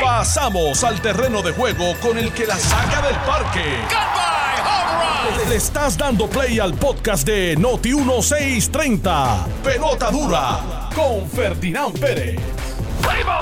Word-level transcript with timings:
Pasamos 0.00 0.84
al 0.84 1.00
terreno 1.00 1.42
de 1.42 1.52
juego 1.52 1.94
con 2.02 2.18
el 2.18 2.32
que 2.32 2.46
la 2.46 2.56
saca 2.56 3.00
del 3.06 3.16
parque. 3.26 3.64
Le 5.48 5.56
estás 5.56 5.96
dando 5.96 6.28
play 6.28 6.58
al 6.58 6.74
podcast 6.74 7.26
de 7.26 7.56
Noti 7.56 7.94
1630. 7.94 9.46
Pelota 9.64 10.10
dura 10.10 10.90
con 10.94 11.26
Ferdinand 11.28 11.98
Pérez. 11.98 12.38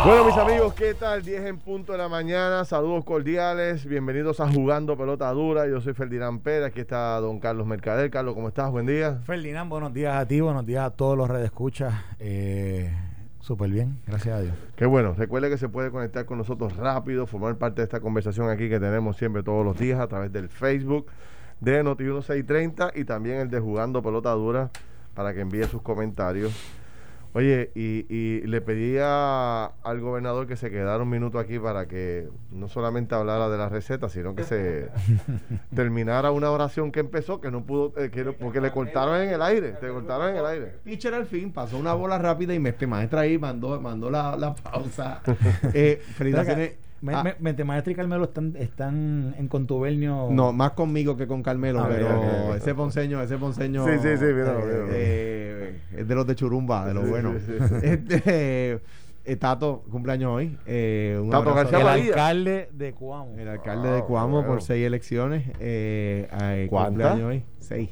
Bueno, 0.05 0.25
mis 0.25 0.37
amigos, 0.37 0.75
¿qué 0.75 0.95
tal? 0.95 1.23
10 1.23 1.47
en 1.47 1.59
punto 1.59 1.93
de 1.93 1.99
la 1.99 2.09
mañana. 2.09 2.65
Saludos 2.65 3.05
cordiales. 3.05 3.85
Bienvenidos 3.85 4.39
a 4.41 4.49
Jugando 4.49 4.97
Pelota 4.97 5.31
Dura. 5.33 5.67
Yo 5.67 5.81
soy 5.81 5.95
Ferdinand 5.95 6.41
Pérez. 6.41 6.69
Aquí 6.69 6.81
está 6.81 7.19
don 7.21 7.41
Carlos 7.41 7.67
Mercader. 7.67 8.11
Carlos, 8.11 8.35
¿cómo 8.35 8.49
estás? 8.49 8.71
Buen 8.71 8.87
día. 8.87 9.21
Ferdinand, 9.27 9.69
buenos 9.69 9.93
días 9.93 10.15
a 10.17 10.27
ti, 10.27 10.41
buenos 10.41 10.65
días 10.65 10.87
a 10.87 10.91
todos 10.91 11.19
los 11.19 11.29
redes 11.29 11.47
escuchas. 11.47 11.93
Eh, 12.21 12.91
Súper 13.49 13.71
bien, 13.71 13.99
gracias 14.07 14.39
a 14.39 14.43
Dios. 14.43 14.55
Qué 14.77 14.85
bueno. 14.85 15.15
Recuerde 15.17 15.49
que 15.49 15.57
se 15.57 15.71
puede 15.71 15.91
conectar 15.91 16.27
con 16.27 16.37
nosotros 16.37 16.77
rápido, 16.77 17.27
formar 17.27 17.57
parte 17.57 17.81
de 17.81 17.85
esta 17.85 17.99
conversación 17.99 18.51
aquí 18.51 18.69
que 18.69 18.79
tenemos 18.79 19.17
siempre 19.17 19.43
todos 19.43 19.65
los 19.65 19.79
días 19.79 19.99
a 20.01 20.07
través 20.07 20.31
del 20.31 20.51
Facebook 20.51 21.07
de 21.59 21.83
Noti1630 21.83 22.93
y 22.95 23.05
también 23.05 23.39
el 23.39 23.49
de 23.49 23.59
Jugando 23.59 24.03
Pelota 24.03 24.33
Dura 24.33 24.69
para 25.15 25.33
que 25.33 25.41
envíe 25.41 25.65
sus 25.65 25.81
comentarios. 25.81 26.53
Oye, 27.39 27.71
y, 27.77 28.05
y 28.13 28.41
le 28.49 28.61
pedía 28.61 29.67
al 29.67 30.01
gobernador 30.01 30.49
que 30.49 30.57
se 30.57 30.73
quedara 30.73 31.01
un 31.05 31.09
minuto 31.09 31.39
aquí 31.39 31.57
para 31.61 31.87
que 31.87 32.29
no 32.51 32.69
solamente 32.69 33.15
hablara 33.15 33.49
de 33.49 33.57
la 33.57 33.69
receta, 33.69 34.09
sino 34.09 34.35
que 34.35 34.43
se 34.43 34.89
terminara 35.73 36.33
una 36.33 36.51
oración 36.51 36.91
que 36.91 36.99
empezó, 36.99 37.41
que 37.41 37.53
no 37.53 37.65
pudo, 37.65 37.93
eh, 37.97 38.11
que 38.11 38.25
no- 38.25 38.33
porque 38.33 38.61
le 38.61 38.73
cortaron 38.73 39.21
en 39.21 39.29
el 39.31 39.41
aire, 39.41 39.71
te 39.81 39.87
cortaron 39.89 40.31
en 40.31 40.37
el 40.37 40.47
aire. 40.47 40.67
pitcher 40.83 41.15
al 41.15 41.27
fin, 41.27 41.53
pasó 41.53 41.79
una 41.79 41.95
bola 41.95 42.19
rápida 42.19 42.55
y 42.55 42.59
Mestre 42.59 42.89
Maestra 42.89 43.21
ahí 43.21 43.39
mandó, 43.39 43.81
mandó 43.81 44.11
la, 44.11 44.37
la 44.37 44.53
pausa. 44.57 45.23
eh, 45.75 46.03
felicitaciones. 46.17 46.73
Me, 47.01 47.15
Ah, 47.15 47.23
me- 47.23 47.37
Mente 47.39 47.63
Maestra 47.65 47.93
y 47.93 47.97
Carmelo 47.97 48.25
están, 48.25 48.55
están 48.57 49.35
en 49.39 49.47
contubernio. 49.49 50.29
no, 50.33 50.53
más 50.53 50.73
conmigo 50.73 51.17
que 51.17 51.27
con 51.29 51.43
Carmelo, 51.43 51.81
Ah, 51.81 51.89
pero 51.89 52.55
ese 52.57 52.75
ponceño, 52.75 53.23
ese 53.23 53.39
ponceño. 53.39 53.85
Sí, 53.85 53.93
sí, 54.03 54.17
sí, 54.17 54.25
eh, 54.25 54.89
eh, 54.91 55.81
es 55.99 56.09
de 56.09 56.15
los 56.15 56.27
de 56.27 56.35
Churumba, 56.35 56.87
de 56.87 56.95
lo 56.95 57.03
Sí, 57.05 57.09
bueno. 57.09 57.35
sí, 57.39 57.53
sí. 57.59 57.75
Este, 57.83 58.81
eh, 59.25 59.37
Tato, 59.37 59.85
cumpleaños 59.91 60.31
hoy. 60.33 60.59
Eh, 60.67 61.19
un 61.23 61.31
Tato 61.31 61.55
García 61.55 61.81
el 61.81 61.87
alcalde 61.87 62.69
de 62.73 62.93
Cuamo. 62.95 63.35
El 63.39 63.49
alcalde 63.49 63.89
Wow, 63.89 63.97
de 63.97 64.03
Cuamo 64.05 64.33
bueno. 64.39 64.49
por 64.49 64.63
seis 64.63 64.87
elecciones. 64.87 65.47
Eh, 65.61 66.29
eh, 66.41 66.67
¿Cuántas? 66.71 66.89
cumpleaños 67.13 67.29
hoy. 67.29 67.45
Seis. 67.59 67.91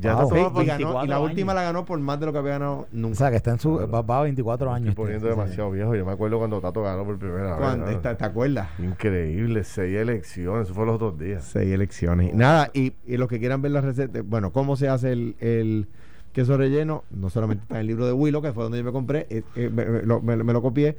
Ya 0.00 0.14
Wow. 0.14 0.22
está 0.22 0.34
todo 0.34 0.62
y, 0.62 0.66
ganó- 0.66 0.80
y 0.80 0.84
24 0.84 1.06
la 1.06 1.20
última 1.20 1.52
años. 1.52 1.62
la 1.62 1.66
ganó 1.68 1.84
por 1.84 1.98
más 2.00 2.18
de 2.20 2.26
lo 2.26 2.32
que 2.32 2.38
había 2.38 2.52
ganado 2.52 2.72
O 2.80 2.86
nunca. 2.92 3.14
sea, 3.16 3.30
que 3.30 3.36
está 3.36 3.50
en 3.52 3.58
su. 3.58 3.74
Va, 3.92 4.02
va 4.02 4.18
a 4.18 4.22
24 4.22 4.72
años. 4.72 4.88
Estoy 4.90 5.04
este, 5.12 5.18
poniendo 5.20 5.26
sí. 5.28 5.40
demasiado 5.40 5.70
viejo. 5.70 5.94
Yo 5.94 6.04
me 6.06 6.12
acuerdo 6.12 6.38
cuando 6.38 6.60
Tato 6.60 6.82
ganó 6.82 7.04
por 7.04 7.18
primera 7.18 7.56
vez. 7.76 8.02
¿te, 8.02 8.14
te 8.14 8.24
acuerdas? 8.24 8.68
Increíble, 8.78 9.64
seis 9.64 9.96
elecciones. 9.96 10.64
Eso 10.66 10.74
fue 10.74 10.86
los 10.86 10.96
otros 10.96 11.18
días. 11.18 11.44
Seis 11.44 11.72
elecciones. 11.72 12.34
Nada, 12.34 12.70
y, 12.74 12.94
y 13.06 13.16
los 13.16 13.28
que 13.28 13.38
quieran 13.38 13.62
ver 13.62 13.72
la 13.72 13.80
receta, 13.80 14.20
bueno, 14.24 14.52
cómo 14.52 14.76
se 14.76 14.88
hace 14.88 15.12
el, 15.12 15.36
el 15.40 15.88
queso 16.32 16.56
relleno, 16.56 17.04
no 17.10 17.28
solamente 17.30 17.62
está 17.62 17.74
en 17.76 17.80
el 17.80 17.86
libro 17.88 18.06
de 18.06 18.12
Willow, 18.12 18.40
que 18.40 18.52
fue 18.52 18.62
donde 18.62 18.78
yo 18.78 18.84
me 18.84 18.92
compré, 18.92 19.26
eh, 19.30 19.42
eh, 19.56 19.68
me, 19.72 19.84
me 19.84 20.02
lo, 20.02 20.20
me- 20.20 20.36
me 20.36 20.52
lo 20.52 20.62
copié. 20.62 20.96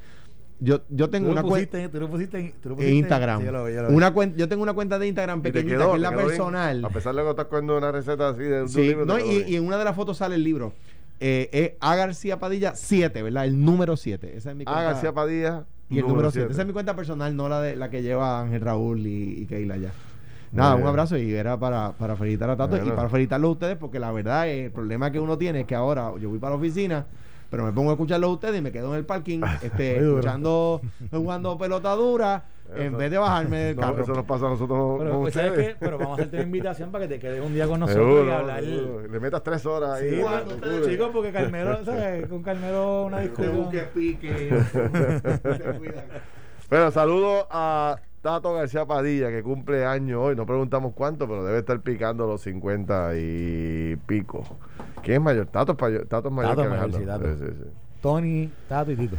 Yo, 0.63 0.81
yo 0.89 1.09
tengo 1.09 1.31
una 1.31 1.41
cuenta 1.41 1.79
en, 1.79 1.89
Instagram. 2.79 3.39
Sí, 3.39 3.45
yo 3.45 3.51
lo 3.51 3.65
vi, 3.65 3.73
yo 3.73 3.81
lo 3.81 3.89
vi. 3.89 3.95
una 3.95 4.13
cuen- 4.13 4.35
yo 4.35 4.47
tengo 4.47 4.61
una 4.61 4.73
cuenta 4.73 4.99
de 4.99 5.07
Instagram 5.07 5.41
pequeñita, 5.41 5.75
quedó, 5.75 5.89
que 5.89 5.95
es 5.95 6.01
la 6.03 6.11
bien. 6.11 6.27
personal. 6.27 6.85
A 6.85 6.89
pesar 6.89 7.15
de 7.15 7.23
que 7.23 7.29
estás 7.31 7.45
cogiendo 7.45 7.77
una 7.77 7.91
receta 7.91 8.29
así 8.29 8.43
de 8.43 8.61
un 8.61 8.71
libro. 8.71 9.05
no, 9.05 9.19
y, 9.19 9.55
en 9.55 9.65
una 9.65 9.79
de 9.79 9.85
las 9.85 9.95
fotos 9.95 10.17
sale 10.17 10.35
el 10.35 10.43
libro. 10.43 10.73
Eh, 11.19 11.49
es 11.51 11.71
A 11.79 11.95
García 11.95 12.39
Padilla 12.39 12.75
7, 12.75 13.23
¿verdad? 13.23 13.45
El 13.45 13.63
número 13.63 13.97
7. 13.97 14.37
Esa 14.37 14.51
es 14.51 14.55
mi 14.55 14.65
cuenta. 14.65 14.83
García 14.83 15.13
Padilla. 15.13 15.65
Y 15.89 15.97
el 15.97 16.07
número 16.07 16.29
7. 16.29 16.33
siete. 16.33 16.53
Esa 16.53 16.61
es 16.61 16.67
mi 16.67 16.73
cuenta 16.73 16.95
personal, 16.95 17.35
no 17.35 17.49
la 17.49 17.59
de 17.59 17.75
la 17.75 17.89
que 17.89 18.03
lleva 18.03 18.39
Ángel 18.39 18.61
Raúl 18.61 19.05
y, 19.07 19.41
y 19.41 19.45
Keila 19.47 19.77
ya. 19.77 19.91
Nada, 20.51 20.75
un 20.75 20.85
abrazo 20.85 21.17
y 21.17 21.33
era 21.33 21.57
para, 21.57 21.93
para 21.93 22.15
felicitar 22.15 22.49
a 22.49 22.55
Tato 22.57 22.75
Bueno. 22.75 22.85
y 22.85 22.91
para 22.91 23.09
felicitarlos 23.09 23.49
a 23.49 23.51
ustedes 23.53 23.77
porque 23.77 23.99
la 23.99 24.11
verdad 24.11 24.47
eh, 24.47 24.65
el 24.65 24.71
problema 24.71 25.09
que 25.11 25.19
uno 25.19 25.37
tiene 25.37 25.61
es 25.61 25.65
que 25.65 25.75
ahora 25.75 26.11
yo 26.19 26.29
voy 26.29 26.39
para 26.39 26.51
la 26.55 26.57
oficina 26.57 27.05
pero 27.51 27.63
me 27.65 27.71
pongo 27.71 27.91
a 27.91 27.93
escucharlos 27.93 28.29
a 28.29 28.33
ustedes 28.33 28.57
y 28.57 28.61
me 28.63 28.71
quedo 28.71 28.91
en 28.93 28.97
el 28.99 29.05
parking 29.05 29.41
este, 29.61 29.97
escuchando, 29.99 30.81
jugando 31.11 31.55
pelota 31.59 31.93
dura 31.93 32.45
en 32.73 32.87
Eso- 32.87 32.97
vez 32.97 33.11
de 33.11 33.17
bajarme 33.17 33.57
del 33.59 33.75
No, 33.75 33.81
carro. 33.81 34.03
eso 34.03 34.13
nos 34.13 34.25
pasa 34.25 34.45
a 34.45 34.49
nosotros 34.49 34.95
Pero, 34.99 35.11
con 35.11 35.21
pues, 35.21 35.33
¿sabes 35.33 35.51
qué? 35.51 35.75
Pero 35.79 35.97
vamos 35.97 36.11
a 36.13 36.21
hacerte 36.21 36.37
una 36.37 36.45
invitación 36.45 36.91
para 36.91 37.07
que 37.07 37.15
te 37.15 37.19
quedes 37.19 37.41
un 37.45 37.53
día 37.53 37.67
con 37.67 37.81
nosotros 37.81 38.05
Seguro, 38.07 38.25
y 38.27 38.31
hablar. 38.33 38.63
seguro. 38.63 39.07
Le 39.07 39.19
metas 39.19 39.43
tres 39.43 39.65
horas 39.65 39.89
ahí. 39.99 40.09
Sí, 40.09 40.15
¿no? 40.15 40.21
bueno, 40.23 40.43
ustedes, 40.55 40.87
chicos, 40.87 41.09
porque 41.11 41.31
Carmelo, 41.33 41.83
¿sabes? 41.85 42.27
Con 42.27 42.41
Carmelo 42.41 43.03
una 43.07 43.19
discusión. 43.19 43.69
pique. 43.93 44.49
Bueno, 46.69 46.91
saludo 46.91 47.47
a 47.51 47.97
Tato 48.21 48.53
García 48.53 48.85
Padilla, 48.85 49.29
que 49.29 49.41
cumple 49.41 49.83
año 49.85 50.21
hoy. 50.21 50.35
No 50.35 50.45
preguntamos 50.45 50.93
cuánto, 50.93 51.27
pero 51.27 51.43
debe 51.43 51.59
estar 51.59 51.79
picando 51.81 52.27
los 52.27 52.41
50 52.41 53.13
y 53.17 53.95
pico. 54.05 54.43
¿Quién 55.01 55.15
es 55.17 55.21
mayor? 55.23 55.47
Tato 55.47 55.71
es, 55.73 55.79
mayor- 55.81 56.05
Tato 56.07 56.27
es 56.29 56.33
mayor 56.33 56.55
Tato 56.55 56.63
que 56.63 56.69
mayor, 56.69 56.93
sí, 56.99 57.05
Tato. 57.05 57.25
Sí, 57.35 57.39
sí, 57.39 57.51
sí. 57.63 57.69
Tony, 58.01 58.49
Tato 58.69 58.91
y 58.91 58.95
Tito. 58.95 59.17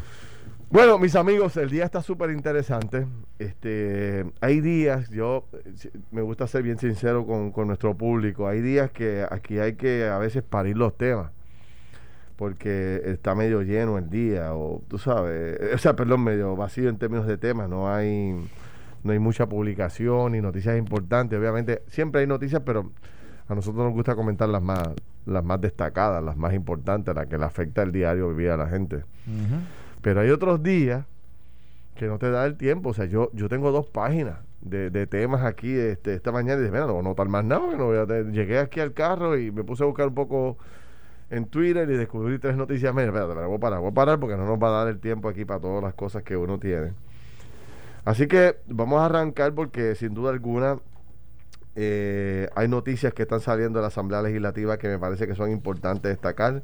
Bueno, 0.71 0.99
mis 0.99 1.17
amigos, 1.17 1.57
el 1.59 1.69
día 1.69 1.85
está 1.85 2.01
súper 2.01 2.31
interesante. 2.31 3.07
Este, 3.39 4.25
hay 4.41 4.61
días, 4.61 5.11
yo 5.11 5.45
me 6.13 6.23
gusta 6.23 6.47
ser 6.47 6.63
bien 6.63 6.79
sincero 6.79 7.27
con, 7.27 7.51
con 7.51 7.67
nuestro 7.67 7.95
público. 7.97 8.47
Hay 8.49 8.61
días 8.63 8.91
que 8.91 9.27
aquí 9.31 9.59
hay 9.59 9.75
que 9.75 10.07
a 10.09 10.19
veces 10.19 10.43
parir 10.43 10.77
los 10.79 10.97
temas. 10.97 11.31
Porque 12.37 13.03
está 13.05 13.35
medio 13.35 13.63
lleno 13.63 13.99
el 13.99 14.09
día, 14.09 14.55
o 14.55 14.83
tú 14.89 14.99
sabes, 14.99 15.59
eh, 15.61 15.71
o 15.75 15.79
sea, 15.79 15.95
perdón, 15.95 16.25
medio 16.25 16.57
vacío 16.57 16.89
en 16.89 16.97
términos 16.97 17.27
de 17.27 17.37
temas. 17.37 17.69
No 17.69 17.93
hay, 17.93 18.35
no 19.05 19.13
hay 19.13 19.19
mucha 19.19 19.49
publicación 19.49 20.33
ni 20.33 20.41
noticias 20.41 20.77
importantes. 20.79 21.39
Obviamente, 21.39 21.83
siempre 21.89 22.21
hay 22.21 22.27
noticias, 22.27 22.63
pero 22.65 22.91
a 23.49 23.55
nosotros 23.55 23.85
nos 23.85 23.93
gusta 23.93 24.15
comentar 24.15 24.49
las 24.49 24.63
más, 24.63 24.89
las 25.27 25.45
más 25.45 25.61
destacadas, 25.61 26.23
las 26.23 26.37
más 26.37 26.55
importantes, 26.55 27.15
las 27.15 27.27
que 27.27 27.39
le 27.39 27.45
afecta 27.45 27.83
el 27.83 27.93
diario 27.93 28.29
vivir 28.31 28.51
a 28.51 28.57
la 28.57 28.69
gente. 28.69 29.05
Pero 30.01 30.21
hay 30.21 30.31
otros 30.31 30.63
días 30.63 31.05
que 31.97 32.07
no 32.07 32.19
te 32.19 32.31
da 32.31 32.47
el 32.47 32.57
tiempo. 32.57 32.91
O 32.91 32.95
sea, 32.95 33.05
yo, 33.05 33.31
yo 33.33 33.49
tengo 33.49 33.71
dos 33.73 33.87
páginas 33.87 34.39
de, 34.61 34.91
de 34.91 35.07
temas 35.07 35.45
aquí 35.45 35.73
este, 35.73 36.15
esta 36.15 36.33
mañana 36.33 36.61
y 36.61 36.63
dije, 36.63 36.73
mira, 36.73 36.87
no 36.87 36.95
voy 36.95 37.01
a 37.01 37.09
notar 37.09 37.29
más 37.29 37.45
nada. 37.45 37.77
no 37.77 37.87
voy 37.87 37.99
a 37.99 38.07
tener-". 38.07 38.33
Llegué 38.33 38.59
aquí 38.59 38.81
al 38.81 38.93
carro 38.93 39.37
y 39.37 39.51
me 39.51 39.65
puse 39.65 39.83
a 39.83 39.87
buscar 39.87 40.09
un 40.09 40.15
poco 40.15 40.57
en 41.31 41.47
Twitter 41.47 41.89
y 41.91 41.97
descubrí 41.97 42.39
tres 42.39 42.57
noticias. 42.57 42.95
Mira, 42.95 43.07
espérate, 43.07 43.31
espérate, 43.31 43.49
voy 43.49 43.57
a 43.57 43.61
parar, 43.61 43.81
voy 43.81 43.91
a 43.91 43.95
parar 43.95 44.21
porque 44.21 44.37
no 44.37 44.47
nos 44.47 44.63
va 44.63 44.69
a 44.69 44.85
dar 44.85 44.89
el 44.89 45.01
tiempo 45.01 45.29
aquí 45.29 45.45
para 45.45 45.61
todas 45.61 45.83
las 45.83 45.95
cosas 45.95 46.23
que 46.23 46.37
uno 46.37 46.59
tiene. 46.59 46.93
Así 48.05 48.27
que 48.27 48.57
vamos 48.67 49.01
a 49.01 49.07
arrancar 49.07 49.55
porque 49.55 49.95
sin 49.95 50.15
duda 50.15 50.31
alguna 50.31 50.79
eh, 51.75 52.51
hay 52.55 52.69
noticias 52.69 53.15
que 53.15 53.23
están 53.23 53.41
saliendo 53.41 53.79
de 53.79 53.83
la 53.83 53.89
Asamblea 53.89 54.21
Legislativa 54.21 54.77
que 54.77 54.89
me 54.89 54.99
parece 54.99 55.27
que 55.27 55.35
son 55.35 55.51
importantes 55.51 56.11
destacar. 56.11 56.63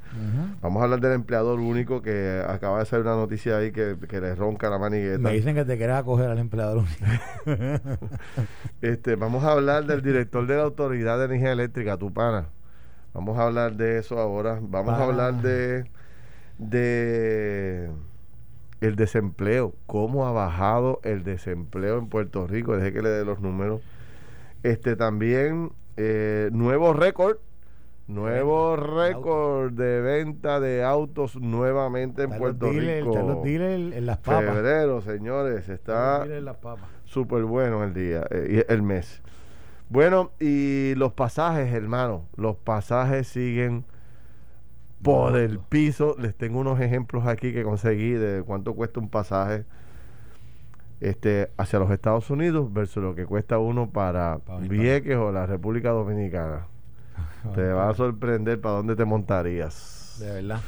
Vamos 0.60 0.81
a 0.81 0.84
hablar 0.84 1.00
del 1.00 1.12
empleador 1.12 1.60
único 1.60 2.03
que 2.03 2.43
acaba 2.47 2.81
de 2.81 2.87
salir 2.87 3.06
una 3.06 3.16
noticia 3.16 3.56
ahí 3.56 3.72
que, 3.72 3.97
que 4.09 4.21
le 4.21 4.34
ronca 4.34 4.69
la 4.69 4.78
manigueta. 4.78 5.19
Me 5.19 5.32
dicen 5.32 5.54
que 5.54 5.65
te 5.65 5.78
quieres 5.78 5.97
acoger 5.97 6.28
al 6.28 6.38
empleador 6.38 6.78
único. 6.78 7.04
Este, 8.81 9.16
vamos 9.16 9.43
a 9.44 9.53
hablar 9.53 9.87
del 9.87 10.03
director 10.03 10.47
de 10.47 10.56
la 10.56 10.62
Autoridad 10.62 11.19
de 11.19 11.25
Energía 11.25 11.53
Eléctrica, 11.53 11.97
tu 11.97 12.12
pana. 12.12 12.47
Vamos 13.12 13.38
a 13.38 13.44
hablar 13.44 13.77
de 13.77 13.98
eso 13.98 14.19
ahora. 14.19 14.59
Vamos 14.60 14.94
a 14.94 15.04
hablar 15.04 15.43
de 15.43 15.84
de 16.59 17.88
el 18.81 18.97
desempleo, 18.97 19.75
cómo 19.87 20.27
ha 20.27 20.33
bajado 20.33 21.00
el 21.03 21.25
desempleo 21.25 21.99
en 21.99 22.09
Puerto 22.09 22.47
Rico, 22.47 22.77
deje 22.77 22.93
que 22.93 23.03
le 23.03 23.09
dé 23.09 23.25
los 23.25 23.41
números. 23.41 23.83
Este 24.62 24.97
también 24.97 25.72
eh, 25.97 26.50
nuevo 26.53 26.93
récord, 26.93 27.39
nuevo 28.06 28.77
récord 28.77 29.72
de 29.72 30.00
venta 30.00 30.61
de 30.61 30.84
autos 30.84 31.37
nuevamente 31.37 32.22
en 32.22 32.31
Puerto 32.39 32.71
Rico. 32.71 33.11
están 33.11 33.27
los 33.27 33.43
dealers 33.43 33.97
en 33.97 34.06
las 34.06 34.19
papas. 34.19 34.55
Febrero, 34.55 35.00
señores, 35.00 35.69
está 35.69 36.27
súper 37.04 37.42
bueno 37.45 37.83
el 37.84 37.95
día, 37.95 38.27
eh, 38.30 38.65
el 38.69 38.83
mes. 38.83 39.22
Bueno, 39.91 40.33
y 40.39 40.95
los 40.97 41.15
pasajes, 41.15 41.72
hermano, 41.72 42.28
los 42.36 42.57
pasajes 42.57 43.27
siguen 43.27 43.84
por 45.03 45.36
el 45.36 45.59
piso. 45.59 46.16
Les 46.18 46.34
tengo 46.34 46.60
unos 46.60 46.80
ejemplos 46.80 47.27
aquí 47.27 47.53
que 47.53 47.62
conseguí 47.62 48.12
de 48.12 48.42
cuánto 48.42 48.74
cuesta 48.74 49.00
un 49.00 49.09
pasaje 49.09 49.65
este 51.00 51.50
hacia 51.56 51.78
los 51.78 51.91
Estados 51.91 52.28
Unidos 52.30 52.72
versus 52.72 53.03
lo 53.03 53.15
que 53.15 53.24
cuesta 53.24 53.59
uno 53.59 53.91
para 53.91 54.41
Vieques 54.62 55.16
o 55.16 55.30
la 55.30 55.47
República 55.47 55.91
Dominicana. 55.91 56.66
Te 57.54 57.68
va 57.68 57.89
a 57.89 57.95
sorprender 57.95 58.60
para 58.60 58.77
dónde 58.77 58.97
te 58.97 59.04
montarías. 59.04 60.16
De 60.21 60.33
verdad. 60.33 60.60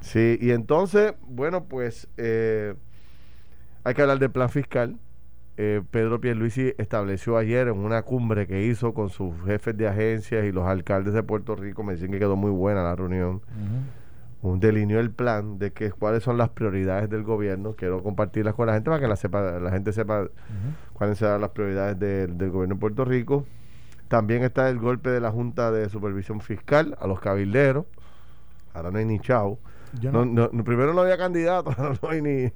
Sí, 0.00 0.38
y 0.40 0.50
entonces, 0.50 1.14
bueno, 1.22 1.64
pues 1.64 2.08
eh, 2.16 2.74
hay 3.84 3.94
que 3.94 4.02
hablar 4.02 4.18
del 4.18 4.30
plan 4.30 4.48
fiscal. 4.48 4.98
Eh, 5.58 5.82
Pedro 5.90 6.20
Pierluisi 6.20 6.74
estableció 6.76 7.38
ayer 7.38 7.68
en 7.68 7.78
una 7.78 8.02
cumbre 8.02 8.46
que 8.46 8.66
hizo 8.66 8.92
con 8.92 9.08
sus 9.08 9.34
jefes 9.46 9.76
de 9.76 9.88
agencias 9.88 10.44
y 10.44 10.52
los 10.52 10.66
alcaldes 10.66 11.14
de 11.14 11.22
Puerto 11.22 11.56
Rico, 11.56 11.82
me 11.82 11.94
dicen 11.94 12.10
que 12.10 12.18
quedó 12.18 12.36
muy 12.36 12.50
buena 12.50 12.82
la 12.82 12.94
reunión, 12.94 13.40
un 14.42 14.60
delineó 14.60 15.00
el 15.00 15.10
plan 15.10 15.58
de 15.58 15.72
que 15.72 15.90
cuáles 15.92 16.22
son 16.22 16.36
las 16.36 16.50
prioridades 16.50 17.08
del 17.08 17.22
gobierno. 17.22 17.72
Quiero 17.74 18.02
compartirlas 18.02 18.54
con 18.54 18.66
la 18.66 18.74
gente 18.74 18.90
para 18.90 19.00
que 19.00 19.08
la, 19.08 19.16
sepa, 19.16 19.58
la 19.58 19.70
gente 19.70 19.92
sepa 19.94 20.28
cuáles 20.92 21.18
serán 21.18 21.40
las 21.40 21.50
prioridades 21.50 21.98
del, 21.98 22.36
del 22.36 22.50
gobierno 22.50 22.74
de 22.74 22.80
Puerto 22.80 23.04
Rico. 23.06 23.46
También 24.08 24.44
está 24.44 24.68
el 24.68 24.78
golpe 24.78 25.08
de 25.10 25.20
la 25.20 25.30
Junta 25.32 25.72
de 25.72 25.88
Supervisión 25.88 26.40
Fiscal 26.42 26.96
a 27.00 27.06
los 27.06 27.18
cabilderos. 27.18 27.86
Ahora 28.74 28.90
no 28.90 28.98
hay 28.98 29.04
ni 29.06 29.18
No, 30.12 30.24
no- 30.26 30.50
no, 30.52 30.64
primero 30.64 30.92
no 30.92 31.00
había 31.00 31.16
candidato, 31.16 31.70
ahora 31.78 31.98
no 32.02 32.08
hay 32.10 32.20
ni 32.22 32.52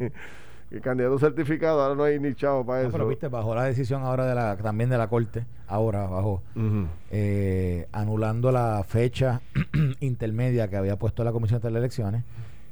ni 0.70 0.80
candidato 0.80 1.18
certificado, 1.18 1.80
ahora 1.82 1.94
no 1.96 2.04
hay 2.04 2.20
ni 2.20 2.34
chavo 2.34 2.64
para 2.64 2.82
No, 2.82 2.88
eso. 2.88 2.92
pero 2.96 3.08
viste, 3.08 3.28
bajó 3.28 3.54
la 3.54 3.64
decisión 3.64 4.02
ahora 4.02 4.24
de 4.26 4.34
la, 4.34 4.56
también 4.56 4.88
de 4.90 4.98
la 4.98 5.08
corte, 5.08 5.44
ahora 5.66 6.06
bajó, 6.06 6.42
eh, 7.10 7.88
anulando 7.92 8.52
la 8.52 8.84
fecha 8.86 9.40
intermedia 10.00 10.68
que 10.68 10.76
había 10.76 10.96
puesto 10.96 11.24
la 11.24 11.32
Comisión 11.32 11.60
de 11.60 11.68
Elecciones 11.68 12.22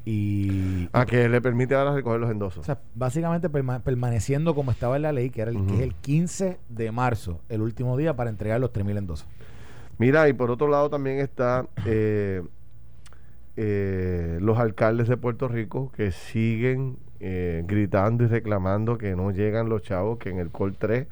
y, 0.04 0.88
A 0.92 1.04
que 1.06 1.28
le 1.28 1.40
permite 1.42 1.74
ahora 1.74 1.92
recoger 1.94 2.20
los 2.20 2.30
endosos. 2.30 2.60
o 2.60 2.64
sea, 2.64 2.78
básicamente 2.94 3.50
perma- 3.50 3.80
permaneciendo 3.82 4.54
como 4.54 4.70
estaba 4.70 4.96
en 4.96 5.02
la 5.02 5.12
ley, 5.12 5.28
que 5.30 5.42
era 5.42 5.50
el, 5.50 5.56
que 5.58 5.62
Ujú. 5.64 5.74
es 5.74 5.80
el 5.80 5.94
15 5.96 6.58
de 6.68 6.92
marzo, 6.92 7.40
el 7.48 7.60
último 7.62 7.96
día 7.96 8.14
para 8.14 8.30
entregar 8.30 8.60
los 8.60 8.72
3.000 8.72 8.96
endosos. 8.96 9.26
Mira, 9.98 10.28
y 10.28 10.32
por 10.32 10.50
otro 10.52 10.68
lado 10.68 10.88
también 10.88 11.18
está 11.18 11.66
eh, 11.84 12.42
eh, 13.56 14.38
los 14.40 14.56
alcaldes 14.58 15.08
de 15.08 15.16
Puerto 15.16 15.48
Rico 15.48 15.90
que 15.96 16.12
siguen 16.12 16.96
eh, 17.20 17.64
gritando 17.66 18.24
y 18.24 18.26
reclamando 18.28 18.96
que 18.98 19.16
no 19.16 19.30
llegan 19.30 19.68
los 19.68 19.82
chavos, 19.82 20.18
que 20.18 20.30
en 20.30 20.38
el 20.38 20.50
Col 20.50 20.76
3 20.76 21.06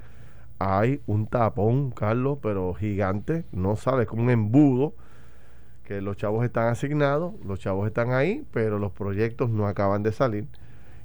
hay 0.59 1.01
un 1.07 1.27
tapón, 1.27 1.91
Carlos, 1.91 2.39
pero 2.43 2.73
gigante, 2.75 3.45
no 3.53 3.77
sabes, 3.77 4.07
como 4.07 4.23
un 4.23 4.31
embudo, 4.31 4.95
que 5.85 6.01
los 6.01 6.17
chavos 6.17 6.45
están 6.45 6.69
asignados, 6.69 7.35
los 7.45 7.61
chavos 7.61 7.87
están 7.87 8.13
ahí, 8.13 8.45
pero 8.53 8.79
los 8.79 8.93
proyectos 8.93 9.51
no 9.51 9.67
acaban 9.67 10.03
de 10.03 10.13
salir. 10.13 10.47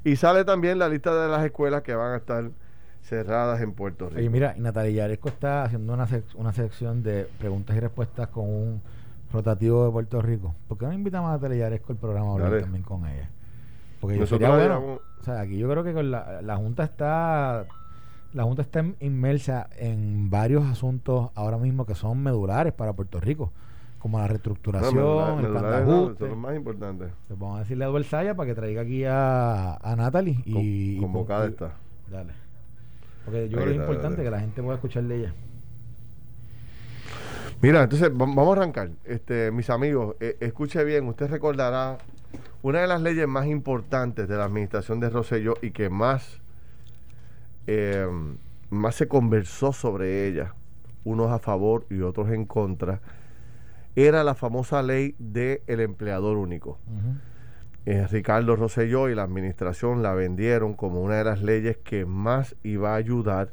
Y 0.04 0.16
sale 0.16 0.44
también 0.46 0.80
la 0.80 0.90
lista 0.90 1.14
de 1.22 1.30
las 1.30 1.44
escuelas 1.46 1.84
que 1.84 1.94
van 1.94 2.14
a 2.14 2.18
estar 2.18 2.50
cerradas 3.04 3.62
en 3.62 3.74
Puerto 3.74 4.08
Rico. 4.08 4.20
Oye, 4.20 4.30
mira, 4.30 4.56
Natalia 4.58 4.92
Yaresco 4.92 5.30
está 5.30 5.64
haciendo 5.64 5.94
una, 5.94 6.08
sec- 6.08 6.34
una 6.36 6.54
sección 6.54 7.04
de 7.04 7.28
preguntas 7.40 7.76
y 7.76 7.80
respuestas 7.80 8.28
con 8.30 8.46
un 8.48 8.82
rotativo 9.34 9.86
de 9.86 9.92
Puerto 9.92 10.22
Rico. 10.22 10.56
¿Por 10.68 10.78
qué 10.78 10.86
no 10.86 10.94
invitamos 10.94 11.30
a 11.30 11.34
Natalia 11.34 11.58
Yaresco 11.66 11.92
al 11.94 12.00
programa 12.00 12.30
a 12.30 12.34
hablar 12.34 12.50
Dale. 12.52 12.62
también 12.64 12.84
con 12.84 13.06
ella? 13.06 13.30
Porque 14.02 14.18
yo 14.18 14.26
sería 14.26 14.50
bueno. 14.50 15.00
O 15.20 15.24
sea, 15.24 15.40
aquí 15.42 15.58
yo 15.58 15.70
creo 15.70 15.84
que 15.84 15.94
con 15.94 16.10
la, 16.12 16.42
la 16.42 16.58
Junta 16.58 16.84
está 16.84 17.66
la 18.34 18.44
Junta 18.44 18.62
está 18.64 18.84
inmersa 19.02 19.70
en 19.78 20.30
varios 20.30 20.66
asuntos 20.66 21.30
ahora 21.36 21.58
mismo 21.58 21.86
que 21.86 21.96
son 21.96 22.24
medulares 22.24 22.74
para 22.74 22.94
Puerto 22.94 23.20
Rico, 23.20 23.52
como 24.00 24.18
la 24.20 24.28
reestructuración, 24.28 24.96
No, 24.96 25.40
el 25.40 25.48
plan 25.48 25.64
de 25.64 25.76
ajuste. 25.78 26.26
más 26.36 26.56
importante. 26.56 27.06
Pues 27.28 27.40
vamos 27.40 27.58
a 27.58 27.60
decirle 27.60 27.84
a 27.84 27.88
Eduardo 27.90 28.08
Saya 28.08 28.34
para 28.36 28.48
que 28.48 28.56
traiga 28.56 28.82
aquí 28.82 29.04
a, 29.06 29.76
a 29.76 29.96
Natalie 29.96 30.40
y, 30.46 30.96
Con- 30.98 31.12
convocada 31.12 31.46
y- 31.46 31.50
está. 31.50 31.74
Dale. 32.10 32.34
Porque 33.26 33.50
yo 33.50 33.58
Ahí 33.60 33.64
creo 33.64 33.66
que 33.66 33.72
es 33.72 33.76
importante 33.78 34.18
dale. 34.18 34.24
que 34.24 34.32
la 34.32 34.40
gente 34.40 34.62
pueda 34.64 34.76
escuchar 34.76 35.04
de 35.04 35.16
ella. 35.18 35.34
Mira, 37.62 37.84
entonces 37.84 38.10
va- 38.10 38.26
vamos 38.26 38.48
a 38.58 38.62
arrancar. 38.62 38.90
Este, 39.06 39.52
mis 39.52 39.70
amigos, 39.70 40.16
eh, 40.20 40.38
escuche 40.40 40.84
bien, 40.84 41.08
usted 41.08 41.30
recordará 41.30 41.98
una 42.64 42.82
de 42.82 42.88
las 42.88 43.02
leyes 43.02 43.28
más 43.28 43.48
importantes 43.48 44.28
de 44.28 44.36
la 44.36 44.46
administración 44.46 45.00
de 45.00 45.10
Rosselló 45.10 45.56
y 45.62 45.72
que 45.72 45.90
más, 45.90 46.40
eh, 47.68 48.08
más 48.70 48.96
se 48.96 49.08
conversó 49.08 49.74
sobre 49.74 50.28
ella, 50.28 50.54
unos 51.04 51.32
a 51.32 51.40
favor 51.40 51.86
y 51.90 52.02
otros 52.02 52.30
en 52.30 52.46
contra, 52.46 53.02
era 53.96 54.24
la 54.24 54.36
famosa 54.36 54.82
ley 54.84 55.16
del 55.18 55.62
empleador 55.68 56.38
único. 56.38 56.78
Eh, 57.86 58.06
Ricardo 58.10 58.56
Rosselló 58.56 59.10
y 59.10 59.16
la 59.16 59.24
administración 59.24 60.04
la 60.04 60.14
vendieron 60.14 60.76
como 60.76 61.02
una 61.02 61.16
de 61.16 61.24
las 61.24 61.42
leyes 61.42 61.78
que 61.78 62.06
más 62.06 62.56
iba 62.64 62.94
a 62.94 62.96
ayudar 62.96 63.50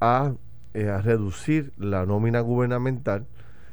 a, 0.00 0.32
eh, 0.74 0.88
a 0.88 1.00
reducir 1.00 1.72
la 1.78 2.04
nómina 2.04 2.40
gubernamental 2.40 3.26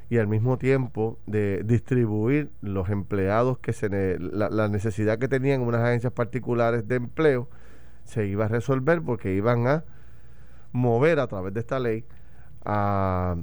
y 0.10 0.18
al 0.20 0.28
mismo 0.28 0.58
tiempo 0.58 1.20
de 1.26 1.64
distribuir 1.66 2.52
los 2.62 2.90
empleados 2.90 3.58
que 3.60 3.74
se 3.74 3.90
ne- 3.90 4.18
la, 4.20 4.50
la 4.50 4.68
necesidad 4.68 5.18
que 5.20 5.28
tenían 5.28 5.62
unas 5.62 5.82
agencias 5.82 6.14
particulares 6.14 6.88
de 6.88 6.96
empleo 6.96 7.50
se 8.04 8.28
iba 8.28 8.46
a 8.46 8.48
resolver 8.48 9.02
porque 9.02 9.34
iban 9.34 9.68
a 9.68 9.84
mover 10.72 11.20
a 11.20 11.28
través 11.28 11.54
de 11.54 11.60
esta 11.62 11.80
ley 11.80 12.06
a 12.66 13.36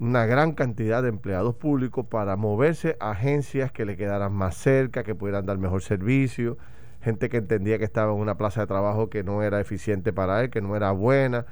una 0.00 0.26
gran 0.26 0.52
cantidad 0.52 1.02
de 1.02 1.08
empleados 1.08 1.56
públicos 1.56 2.06
para 2.06 2.36
moverse 2.36 2.96
a 3.00 3.10
agencias 3.12 3.72
que 3.72 3.84
le 3.84 3.96
quedaran 3.96 4.32
más 4.32 4.54
cerca, 4.56 5.02
que 5.02 5.14
pudieran 5.14 5.46
dar 5.46 5.58
mejor 5.58 5.82
servicio, 5.82 6.56
gente 7.00 7.28
que 7.28 7.38
entendía 7.38 7.78
que 7.78 7.84
estaba 7.84 8.12
en 8.12 8.18
una 8.20 8.36
plaza 8.36 8.60
de 8.62 8.66
trabajo 8.68 9.10
que 9.10 9.24
no 9.24 9.42
era 9.42 9.60
eficiente 9.60 10.12
para 10.12 10.40
él, 10.42 10.50
que 10.50 10.60
no 10.60 10.76
era 10.76 10.92
buena, 10.92 11.46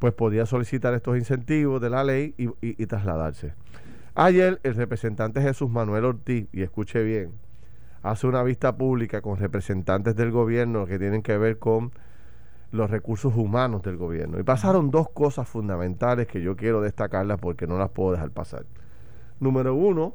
pues 0.00 0.14
podía 0.14 0.46
solicitar 0.46 0.94
estos 0.94 1.16
incentivos 1.16 1.80
de 1.80 1.90
la 1.90 2.02
ley 2.02 2.34
y, 2.38 2.86
trasladarse. 2.86 3.52
Ayer 4.14 4.58
el 4.62 4.74
representante 4.74 5.42
Jesús 5.42 5.70
Manuel 5.70 6.06
Ortiz, 6.06 6.48
y 6.52 6.62
escuche 6.62 7.04
bien, 7.04 7.32
hace 8.02 8.26
una 8.26 8.42
vista 8.42 8.76
pública 8.76 9.20
con 9.20 9.36
representantes 9.36 10.16
del 10.16 10.30
gobierno 10.30 10.86
que 10.86 10.98
tienen 10.98 11.22
que 11.22 11.36
ver 11.36 11.58
con 11.58 11.92
los 12.72 12.90
recursos 12.90 13.36
humanos 13.36 13.82
del 13.82 13.98
gobierno. 13.98 14.40
Y 14.40 14.42
pasaron 14.42 14.90
dos 14.90 15.10
cosas 15.10 15.46
fundamentales 15.46 16.26
que 16.26 16.40
yo 16.40 16.56
quiero 16.56 16.80
destacarlas 16.80 17.38
porque 17.38 17.66
no 17.66 17.76
las 17.78 17.90
puedo 17.90 18.12
dejar 18.12 18.30
pasar. 18.30 18.64
Número 19.38 19.74
uno, 19.74 20.14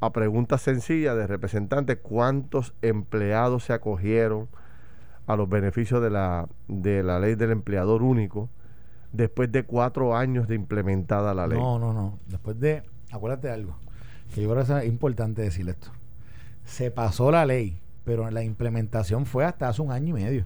a 0.00 0.12
pregunta 0.12 0.58
sencilla 0.58 1.14
de 1.14 1.26
representantes, 1.26 1.96
¿cuántos 2.02 2.74
empleados 2.82 3.64
se 3.64 3.72
acogieron 3.72 4.48
a 5.26 5.34
los 5.36 5.48
beneficios 5.48 6.02
de 6.02 6.10
la, 6.10 6.46
de 6.68 7.02
la 7.02 7.18
ley 7.18 7.36
del 7.36 7.52
empleador 7.52 8.02
único 8.02 8.50
después 9.14 9.50
de 9.50 9.62
cuatro 9.64 10.16
años 10.16 10.46
de 10.48 10.54
implementada 10.54 11.32
la 11.34 11.46
ley? 11.46 11.58
No, 11.58 11.78
no, 11.78 11.92
no. 11.92 12.18
Después 12.26 12.58
de, 12.60 12.82
acuérdate 13.10 13.48
de 13.48 13.54
algo, 13.54 13.76
que 14.34 14.42
yo 14.42 14.50
creo 14.50 14.64
que 14.64 14.78
es 14.78 14.86
importante 14.86 15.42
decir 15.42 15.68
esto. 15.68 15.88
Se 16.64 16.90
pasó 16.90 17.30
la 17.30 17.46
ley, 17.46 17.78
pero 18.04 18.30
la 18.30 18.42
implementación 18.42 19.26
fue 19.26 19.44
hasta 19.44 19.68
hace 19.68 19.80
un 19.82 19.92
año 19.92 20.16
y 20.18 20.22
medio. 20.22 20.44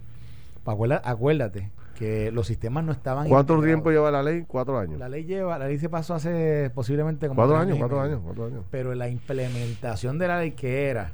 Acuerda- 0.64 1.00
Acuérdate 1.02 1.70
que 1.96 2.30
los 2.30 2.46
sistemas 2.46 2.84
no 2.84 2.92
estaban. 2.92 3.26
¿Cuánto 3.28 3.54
integrados. 3.54 3.64
tiempo 3.82 3.90
lleva 3.90 4.10
la 4.10 4.22
ley? 4.22 4.44
Cuatro 4.46 4.78
años. 4.78 4.98
La 4.98 5.08
ley 5.08 5.24
lleva, 5.24 5.58
la 5.58 5.66
ley 5.66 5.78
se 5.78 5.88
pasó 5.88 6.14
hace 6.14 6.70
posiblemente 6.74 7.26
como 7.26 7.38
Cuatro 7.38 7.56
años, 7.56 7.78
cuatro 7.78 8.00
años, 8.00 8.20
cuatro 8.22 8.46
años. 8.46 8.64
Pero 8.70 8.94
la 8.94 9.08
implementación 9.08 10.18
de 10.18 10.28
la 10.28 10.38
ley 10.40 10.52
que 10.52 10.88
era 10.90 11.12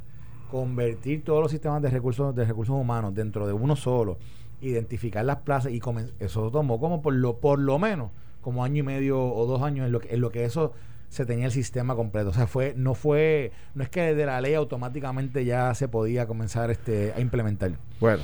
convertir 0.50 1.24
todos 1.24 1.40
los 1.40 1.50
sistemas 1.50 1.80
de 1.82 1.90
recursos 1.90 2.34
de 2.34 2.44
recursos 2.44 2.74
humanos 2.76 3.14
dentro 3.14 3.46
de 3.46 3.52
uno 3.52 3.76
solo, 3.76 4.18
identificar 4.60 5.24
las 5.24 5.36
plazas 5.38 5.72
y 5.72 5.80
eso 6.20 6.50
tomó 6.50 6.80
como 6.80 7.02
por 7.02 7.14
lo 7.14 7.38
por 7.38 7.58
lo 7.58 7.78
menos 7.78 8.10
como 8.40 8.64
año 8.64 8.80
y 8.80 8.82
medio 8.82 9.20
o 9.22 9.46
dos 9.46 9.62
años 9.62 9.86
en 9.86 9.92
lo 9.92 10.00
que 10.00 10.14
en 10.14 10.20
lo 10.20 10.30
que 10.30 10.44
eso 10.44 10.72
se 11.08 11.24
tenía 11.26 11.46
el 11.46 11.52
sistema 11.52 11.94
completo. 11.94 12.30
O 12.30 12.32
sea, 12.32 12.46
fue 12.46 12.74
no 12.76 12.94
fue 12.94 13.52
no 13.74 13.82
es 13.82 13.88
que 13.88 14.14
de 14.14 14.26
la 14.26 14.40
ley 14.40 14.54
automáticamente 14.54 15.44
ya 15.44 15.72
se 15.74 15.88
podía 15.88 16.26
comenzar 16.26 16.70
este 16.70 17.12
a 17.14 17.20
implementar. 17.20 17.72
Bueno, 18.00 18.22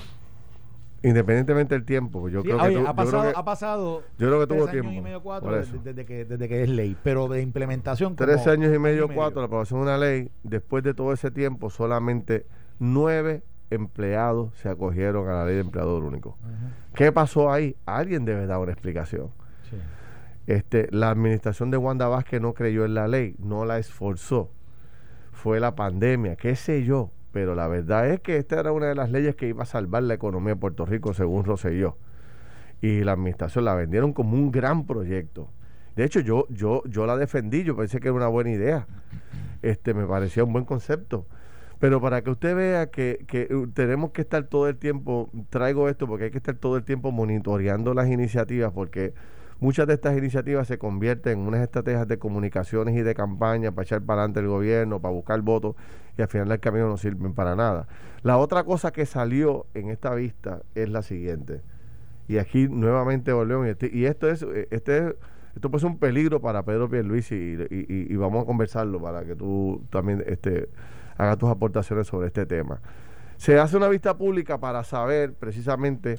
independientemente 1.02 1.74
del 1.74 1.84
tiempo, 1.84 2.28
yo 2.28 2.42
Sí, 2.42 2.48
creo 2.48 2.60
oye, 2.62 2.74
que... 2.74 2.80
tu- 2.80 2.86
ha 2.86 2.90
yo 2.90 2.94
creo 2.94 3.04
pasado 3.06 3.22
que- 3.32 3.38
ha 3.38 3.44
pasado 3.44 4.02
yo 4.18 4.26
creo 4.28 4.40
que 4.40 4.46
tuvo 4.46 4.66
tres 4.66 4.68
años 4.68 4.70
tiempo, 4.82 4.92
y 4.92 5.00
medio 5.00 5.22
cuatro 5.22 5.50
desde, 5.82 6.04
que 6.04 6.24
desde 6.26 6.48
que 6.48 6.62
es 6.62 6.68
ley, 6.68 6.96
pero 7.02 7.28
de 7.28 7.40
implementación 7.42 8.14
como 8.16 8.26
Tres 8.26 8.46
años 8.46 8.74
y 8.74 8.78
medio, 8.78 9.08
cuatro, 9.08 9.40
la 9.40 9.46
aprobación 9.46 9.80
de 9.80 9.84
una 9.84 9.96
ley, 9.98 10.30
después 10.42 10.84
de 10.84 10.92
todo 10.92 11.12
ese 11.12 11.30
tiempo, 11.30 11.70
solamente 11.70 12.44
nueve 12.78 13.42
empleados 13.70 14.54
se 14.56 14.68
acogieron 14.68 15.28
a 15.28 15.32
la 15.32 15.44
ley 15.46 15.54
de 15.54 15.60
empleador 15.60 16.04
único. 16.04 16.36
¿Qué 16.94 17.12
pasó 17.12 17.52
ahí? 17.52 17.76
Alguien 17.86 18.24
debe 18.24 18.46
dar 18.46 18.58
una 18.58 18.72
explicación. 18.72 19.30
sí. 19.68 19.76
Este, 20.46 20.88
la 20.90 21.10
administración 21.10 21.70
de 21.70 21.76
Wanda 21.76 22.08
Vázquez 22.08 22.40
no 22.40 22.54
creyó 22.54 22.84
en 22.84 22.94
la 22.94 23.06
ley, 23.06 23.36
no 23.38 23.64
la 23.64 23.78
esforzó. 23.78 24.50
Fue 25.30 25.60
la 25.60 25.76
pandemia, 25.76 26.36
qué 26.36 26.56
sé 26.56 26.84
yo. 26.84 27.10
Pero 27.32 27.54
la 27.54 27.68
verdad 27.68 28.08
es 28.08 28.20
que 28.20 28.36
esta 28.36 28.58
era 28.58 28.72
una 28.72 28.86
de 28.86 28.94
las 28.94 29.10
leyes 29.10 29.36
que 29.36 29.46
iba 29.46 29.62
a 29.62 29.66
salvar 29.66 30.02
la 30.02 30.14
economía 30.14 30.54
de 30.54 30.60
Puerto 30.60 30.84
Rico, 30.84 31.14
según 31.14 31.44
Rosselló. 31.44 31.96
Y 32.80 33.04
la 33.04 33.12
administración 33.12 33.64
la 33.64 33.74
vendieron 33.74 34.12
como 34.12 34.34
un 34.34 34.50
gran 34.50 34.86
proyecto. 34.86 35.48
De 35.94 36.04
hecho, 36.04 36.20
yo, 36.20 36.46
yo, 36.48 36.82
yo 36.86 37.06
la 37.06 37.16
defendí, 37.16 37.62
yo 37.62 37.76
pensé 37.76 38.00
que 38.00 38.08
era 38.08 38.16
una 38.16 38.26
buena 38.26 38.50
idea. 38.50 38.86
Este, 39.62 39.94
me 39.94 40.06
parecía 40.06 40.42
un 40.42 40.52
buen 40.52 40.64
concepto. 40.64 41.26
Pero 41.80 42.00
para 42.00 42.22
que 42.22 42.30
usted 42.30 42.54
vea 42.54 42.90
que, 42.90 43.24
que 43.26 43.52
uh, 43.54 43.66
tenemos 43.68 44.10
que 44.12 44.20
estar 44.20 44.44
todo 44.44 44.68
el 44.68 44.76
tiempo, 44.76 45.30
traigo 45.48 45.88
esto 45.88 46.06
porque 46.06 46.24
hay 46.24 46.30
que 46.30 46.36
estar 46.38 46.54
todo 46.54 46.76
el 46.76 46.84
tiempo 46.84 47.10
monitoreando 47.10 47.94
las 47.94 48.08
iniciativas, 48.08 48.70
porque 48.72 49.14
muchas 49.60 49.86
de 49.86 49.94
estas 49.94 50.16
iniciativas 50.16 50.68
se 50.68 50.76
convierten 50.78 51.40
en 51.40 51.46
unas 51.48 51.62
estrategias 51.62 52.06
de 52.06 52.18
comunicaciones 52.18 52.94
y 52.96 53.02
de 53.02 53.14
campaña 53.14 53.72
para 53.72 53.84
echar 53.84 54.02
para 54.02 54.20
adelante 54.20 54.40
el 54.40 54.48
gobierno, 54.48 55.00
para 55.00 55.14
buscar 55.14 55.40
votos, 55.40 55.74
y 56.18 56.22
al 56.22 56.28
final 56.28 56.48
del 56.48 56.60
camino 56.60 56.86
no 56.86 56.98
sirven 56.98 57.32
para 57.32 57.56
nada. 57.56 57.88
La 58.22 58.36
otra 58.36 58.62
cosa 58.64 58.92
que 58.92 59.06
salió 59.06 59.64
en 59.72 59.88
esta 59.88 60.14
vista 60.14 60.60
es 60.74 60.90
la 60.90 61.00
siguiente. 61.00 61.62
Y 62.28 62.36
aquí 62.36 62.68
nuevamente 62.68 63.32
volvemos, 63.32 63.66
y, 63.66 63.70
este- 63.70 64.06
esto 64.06 64.28
es, 64.28 64.42
eh, 64.42 64.68
este 64.70 64.98
es- 64.98 65.14
esto 65.54 65.70
puede 65.70 65.80
ser 65.80 65.90
un 65.90 65.98
peligro 65.98 66.40
para 66.40 66.62
Pedro 66.62 66.90
Pierluisi 66.90 67.34
y, 67.34 67.74
y- 67.74 68.12
y 68.12 68.16
vamos 68.16 68.42
a 68.42 68.46
conversarlo 68.46 69.00
para 69.00 69.24
que 69.24 69.34
tú 69.34 69.82
también 69.90 70.22
este, 70.26 70.68
haga 71.20 71.36
tus 71.36 71.50
aportaciones 71.50 72.06
sobre 72.06 72.28
este 72.28 72.46
tema. 72.46 72.80
Se 73.36 73.58
hace 73.58 73.76
una 73.76 73.88
vista 73.88 74.16
pública 74.16 74.58
para 74.58 74.84
saber 74.84 75.34
precisamente, 75.34 76.18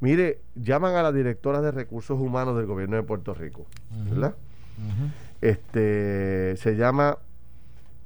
mire, 0.00 0.40
llaman 0.54 0.96
a 0.96 1.02
la 1.02 1.12
directora 1.12 1.60
de 1.60 1.70
recursos 1.70 2.20
humanos 2.20 2.56
del 2.56 2.66
gobierno 2.66 2.96
de 2.96 3.04
Puerto 3.04 3.34
Rico, 3.34 3.66
¿verdad? 4.10 4.34
Este 5.40 6.56
se 6.56 6.76
llama 6.76 7.18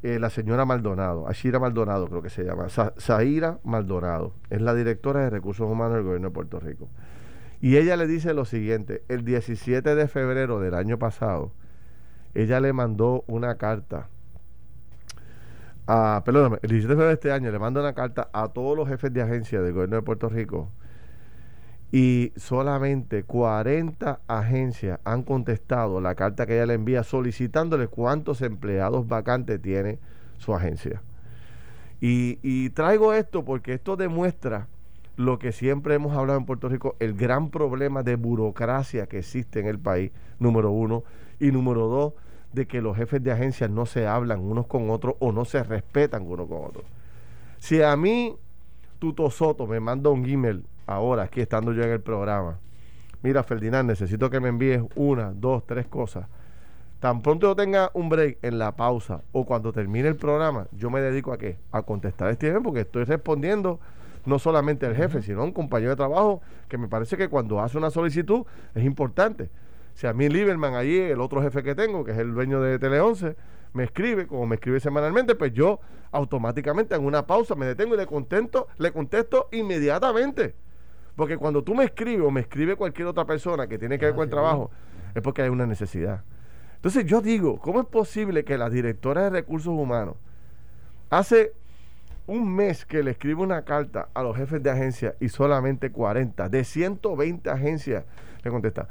eh, 0.03 0.19
la 0.19 0.31
señora 0.31 0.65
Maldonado, 0.65 1.27
Ashira 1.27 1.59
Maldonado 1.59 2.09
creo 2.09 2.23
que 2.23 2.31
se 2.31 2.45
llama, 2.45 2.69
Zaira 2.99 3.59
Maldonado, 3.65 4.35
es 4.51 4.61
la 4.61 4.75
directora 4.75 5.21
de 5.21 5.31
recursos 5.31 5.71
humanos 5.71 5.95
del 5.95 6.05
gobierno 6.05 6.29
de 6.29 6.35
Puerto 6.35 6.61
Rico. 6.61 6.89
Y 7.63 7.77
ella 7.77 7.97
le 7.97 8.07
dice 8.07 8.33
lo 8.35 8.45
siguiente, 8.45 9.05
el 9.09 9.25
17 9.25 9.95
de 9.95 10.09
febrero 10.09 10.61
del 10.61 10.75
año 10.75 10.99
pasado, 10.99 11.53
ella 12.35 12.61
le 12.61 12.73
mandó 12.73 13.25
una 13.27 13.57
carta 13.57 14.09
a, 15.93 16.23
perdóname, 16.25 16.59
el 16.63 16.71
17 16.71 16.89
de 16.89 16.95
febrero 16.95 17.09
de 17.09 17.15
este 17.15 17.33
año 17.33 17.51
le 17.51 17.59
manda 17.59 17.81
una 17.81 17.95
carta 17.95 18.31
a 18.33 18.49
todos 18.49 18.77
los 18.77 18.89
jefes 18.89 19.13
de 19.13 19.23
agencia 19.23 19.61
del 19.61 19.73
gobierno 19.73 19.97
de 19.97 20.03
Puerto 20.03 20.29
Rico 20.29 20.71
y 21.91 22.33
solamente 22.37 23.25
40 23.25 24.21
agencias 24.29 25.01
han 25.03 25.25
contestado 25.25 26.01
la 26.01 26.15
carta 26.15 26.47
que 26.47 26.55
ella 26.55 26.67
le 26.67 26.75
envía 26.75 27.03
solicitándole 27.03 27.89
cuántos 27.89 28.41
empleados 28.43 29.09
vacantes 29.09 29.61
tiene 29.61 29.99
su 30.39 30.55
agencia. 30.55 31.03
Y, 32.01 32.71
traigo 32.71 33.13
esto 33.13 33.45
porque 33.45 33.75
esto 33.75 33.97
demuestra 33.97 34.69
lo 35.17 35.39
que 35.39 35.51
siempre 35.51 35.95
hemos 35.95 36.17
hablado 36.17 36.39
en 36.39 36.47
Puerto 36.47 36.69
Rico, 36.69 36.97
el 37.01 37.15
gran 37.15 37.51
problema 37.51 38.03
de 38.05 38.15
burocracia 38.15 39.07
que 39.07 39.19
existe 39.19 39.59
en 39.59 39.67
el 39.67 39.79
país, 39.79 40.13
número 40.39 40.71
uno, 40.71 41.03
y 41.41 41.51
número 41.51 41.89
dos, 41.89 42.15
de 42.53 42.67
que 42.67 42.81
los 42.81 42.97
jefes 42.97 43.23
de 43.23 43.33
agencias 43.33 43.71
no 43.71 43.87
se 43.87 44.07
hablan 44.07 44.41
unos 44.41 44.67
con 44.67 44.91
otros 44.91 45.15
o 45.21 45.33
no 45.33 45.45
se 45.45 45.63
respetan 45.63 46.27
unos 46.27 46.49
con 46.49 46.65
otros. 46.65 46.85
Si 47.59 47.83
a 47.83 47.97
mí 47.97 48.37
Tuto 48.99 49.31
Soto 49.31 49.67
me 49.67 49.81
manda 49.81 50.11
un 50.11 50.29
email 50.29 50.65
ahora, 50.87 51.25
aquí 51.25 51.41
estando 51.41 51.73
yo 51.73 51.83
en 51.83 51.91
el 51.91 52.01
programa, 52.01 52.59
mira 53.23 53.43
Ferdinand, 53.43 53.89
necesito 53.89 54.31
que 54.31 54.41
me 54.41 54.49
envíes 54.49 54.83
una, 54.97 55.33
dos, 55.33 55.67
tres 55.67 55.87
cosas. 55.87 56.27
Tan 56.99 57.23
pronto 57.23 57.49
yo 57.49 57.57
tenga 57.57 57.91
un 57.95 58.11
break 58.11 58.39
en 58.43 58.59
la 58.59 58.77
pausa 58.77 59.23
o 59.33 59.47
cuando 59.47 59.73
termine 59.73 60.09
el 60.09 60.17
programa, 60.17 60.67
yo 60.73 60.91
me 60.91 61.01
dedico 61.01 61.33
a 61.33 61.39
qué? 61.39 61.59
A 61.73 61.83
contestar 61.83 62.31
este 62.31 62.49
email 62.49 62.63
porque 62.63 62.81
estoy 62.81 63.05
respondiendo 63.05 63.81
no 64.27 64.39
solamente 64.39 64.85
al 64.85 64.95
jefe, 64.95 65.23
sino 65.23 65.41
a 65.41 65.45
un 65.45 65.53
compañero 65.53 65.91
de 65.91 65.97
trabajo 65.97 66.43
que 66.69 66.77
me 66.77 66.89
parece 66.89 67.17
que 67.17 67.29
cuando 67.29 67.61
hace 67.61 67.79
una 67.79 67.91
solicitud 67.91 68.45
es 68.75 68.85
importante. 68.85 69.49
Si 70.01 70.07
a 70.07 70.15
mí 70.15 70.31
Lieberman 70.31 70.77
allí, 70.77 70.99
el 70.99 71.21
otro 71.21 71.43
jefe 71.43 71.63
que 71.63 71.75
tengo, 71.75 72.05
que 72.05 72.13
es 72.13 72.17
el 72.17 72.33
dueño 72.33 72.59
de 72.63 72.79
Tele 72.79 73.01
11, 73.01 73.37
me 73.75 73.85
escribe, 73.85 74.27
como 74.27 74.47
me 74.47 74.55
escribe 74.55 74.81
semanalmente, 74.81 75.35
pues 75.35 75.53
yo 75.53 75.79
automáticamente 76.11 76.95
en 76.95 77.05
una 77.05 77.27
pausa 77.27 77.55
me 77.55 77.67
detengo 77.67 77.93
y 77.97 77.99
le 77.99 78.07
contesto, 78.07 78.69
le 78.79 78.93
contesto 78.93 79.51
inmediatamente. 79.53 80.55
Porque 81.17 81.37
cuando 81.37 81.63
tú 81.63 81.75
me 81.75 81.85
escribes 81.85 82.27
o 82.27 82.31
me 82.31 82.41
escribe 82.41 82.77
cualquier 82.77 83.09
otra 83.09 83.27
persona 83.27 83.67
que 83.67 83.77
tiene 83.77 83.99
que 83.99 84.07
ver 84.07 84.15
ah, 84.15 84.17
con 84.17 84.25
el 84.25 84.31
trabajo, 84.31 84.71
es 85.15 85.21
porque 85.21 85.43
hay 85.43 85.51
una 85.51 85.67
necesidad. 85.67 86.25
Entonces 86.77 87.05
yo 87.05 87.21
digo, 87.21 87.61
¿cómo 87.61 87.83
es 87.83 87.87
posible 87.87 88.43
que 88.43 88.57
la 88.57 88.71
directora 88.71 89.25
de 89.25 89.29
recursos 89.29 89.75
humanos 89.75 90.17
hace 91.11 91.53
un 92.27 92.51
mes 92.51 92.87
que 92.87 93.03
le 93.03 93.11
escribe 93.11 93.43
una 93.43 93.67
carta 93.67 94.09
a 94.15 94.23
los 94.23 94.35
jefes 94.35 94.63
de 94.63 94.71
agencia 94.71 95.15
y 95.21 95.29
solamente 95.29 95.93
40 95.93 96.49
de 96.49 96.65
120 96.65 97.51
agencias 97.51 98.07
le 98.43 98.51
contesta? 98.51 98.89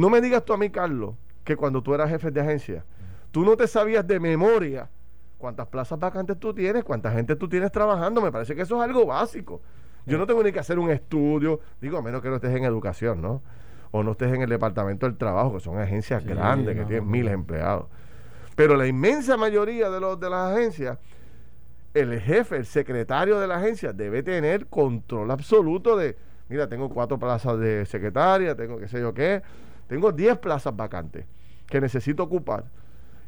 No 0.00 0.08
me 0.08 0.22
digas 0.22 0.42
tú 0.46 0.54
a 0.54 0.56
mí, 0.56 0.70
Carlos, 0.70 1.14
que 1.44 1.56
cuando 1.56 1.82
tú 1.82 1.92
eras 1.92 2.08
jefe 2.08 2.30
de 2.30 2.40
agencia, 2.40 2.86
tú 3.30 3.44
no 3.44 3.54
te 3.54 3.66
sabías 3.66 4.06
de 4.06 4.18
memoria 4.18 4.88
cuántas 5.36 5.66
plazas 5.66 5.98
vacantes 5.98 6.40
tú 6.40 6.54
tienes, 6.54 6.84
cuánta 6.84 7.12
gente 7.12 7.36
tú 7.36 7.50
tienes 7.50 7.70
trabajando. 7.70 8.22
Me 8.22 8.32
parece 8.32 8.56
que 8.56 8.62
eso 8.62 8.76
es 8.76 8.82
algo 8.82 9.04
básico. 9.04 9.60
Yo 10.06 10.16
no 10.16 10.26
tengo 10.26 10.42
ni 10.42 10.52
que 10.52 10.58
hacer 10.58 10.78
un 10.78 10.90
estudio, 10.90 11.60
digo, 11.82 11.98
a 11.98 12.02
menos 12.02 12.22
que 12.22 12.30
no 12.30 12.36
estés 12.36 12.56
en 12.56 12.64
educación, 12.64 13.20
¿no? 13.20 13.42
O 13.90 14.02
no 14.02 14.12
estés 14.12 14.32
en 14.32 14.40
el 14.40 14.48
departamento 14.48 15.04
del 15.04 15.18
trabajo, 15.18 15.52
que 15.52 15.60
son 15.60 15.78
agencias 15.78 16.24
grandes, 16.24 16.78
que 16.78 16.86
tienen 16.86 17.06
miles 17.06 17.32
de 17.32 17.34
empleados. 17.34 17.84
Pero 18.56 18.76
la 18.76 18.86
inmensa 18.86 19.36
mayoría 19.36 19.90
de, 19.90 20.00
los, 20.00 20.18
de 20.18 20.30
las 20.30 20.56
agencias, 20.56 20.96
el 21.92 22.18
jefe, 22.22 22.56
el 22.56 22.64
secretario 22.64 23.38
de 23.38 23.46
la 23.46 23.56
agencia, 23.56 23.92
debe 23.92 24.22
tener 24.22 24.66
control 24.68 25.30
absoluto 25.30 25.94
de, 25.94 26.16
mira, 26.48 26.70
tengo 26.70 26.88
cuatro 26.88 27.18
plazas 27.18 27.58
de 27.58 27.84
secretaria, 27.84 28.54
tengo 28.56 28.78
qué 28.78 28.88
sé 28.88 28.98
yo 28.98 29.12
qué, 29.12 29.42
tengo 29.90 30.12
diez 30.12 30.38
plazas 30.38 30.76
vacantes 30.76 31.26
que 31.66 31.80
necesito 31.80 32.22
ocupar 32.22 32.66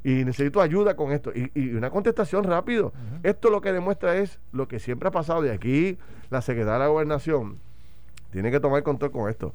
y 0.04 0.24
necesito 0.24 0.60
ayuda 0.60 0.94
con 0.94 1.10
esto. 1.10 1.32
Y, 1.34 1.74
una 1.74 1.90
contestación 1.90 2.44
rápido. 2.44 2.92
Esto 3.24 3.50
lo 3.50 3.60
que 3.60 3.72
demuestra 3.72 4.14
es 4.14 4.38
lo 4.52 4.68
que 4.68 4.78
siempre 4.78 5.08
ha 5.08 5.10
pasado. 5.10 5.42
De 5.42 5.50
aquí, 5.50 5.98
la 6.30 6.40
Secretaría 6.40 6.74
de 6.74 6.78
la 6.78 6.86
Gobernación 6.86 7.58
tiene 8.30 8.52
que 8.52 8.60
tomar 8.60 8.84
control 8.84 9.10
con 9.10 9.28
esto. 9.28 9.52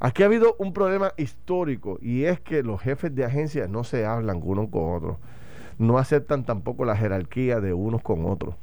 Aquí 0.00 0.22
ha 0.22 0.26
habido 0.26 0.54
un 0.58 0.74
problema 0.74 1.14
histórico 1.16 1.98
y 2.02 2.24
es 2.24 2.40
que 2.40 2.62
los 2.62 2.82
jefes 2.82 3.14
de 3.14 3.24
agencias 3.24 3.70
no 3.70 3.82
se 3.82 4.04
hablan 4.04 4.42
unos 4.44 4.68
con 4.68 4.96
otros. 4.96 5.16
No 5.78 5.96
aceptan 5.96 6.44
tampoco 6.44 6.84
la 6.84 6.94
jerarquía 6.94 7.62
de 7.62 7.72
unos 7.72 8.02
con 8.02 8.26
otros. 8.26 8.54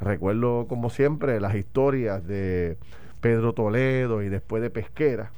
Recuerdo, 0.00 0.66
como 0.66 0.88
siempre, 0.88 1.42
las 1.42 1.56
historias 1.56 2.26
de 2.26 2.78
Pedro 3.20 3.52
Toledo 3.52 4.22
y 4.22 4.30
después 4.30 4.62
de 4.62 4.70
Pesquera 4.70 5.30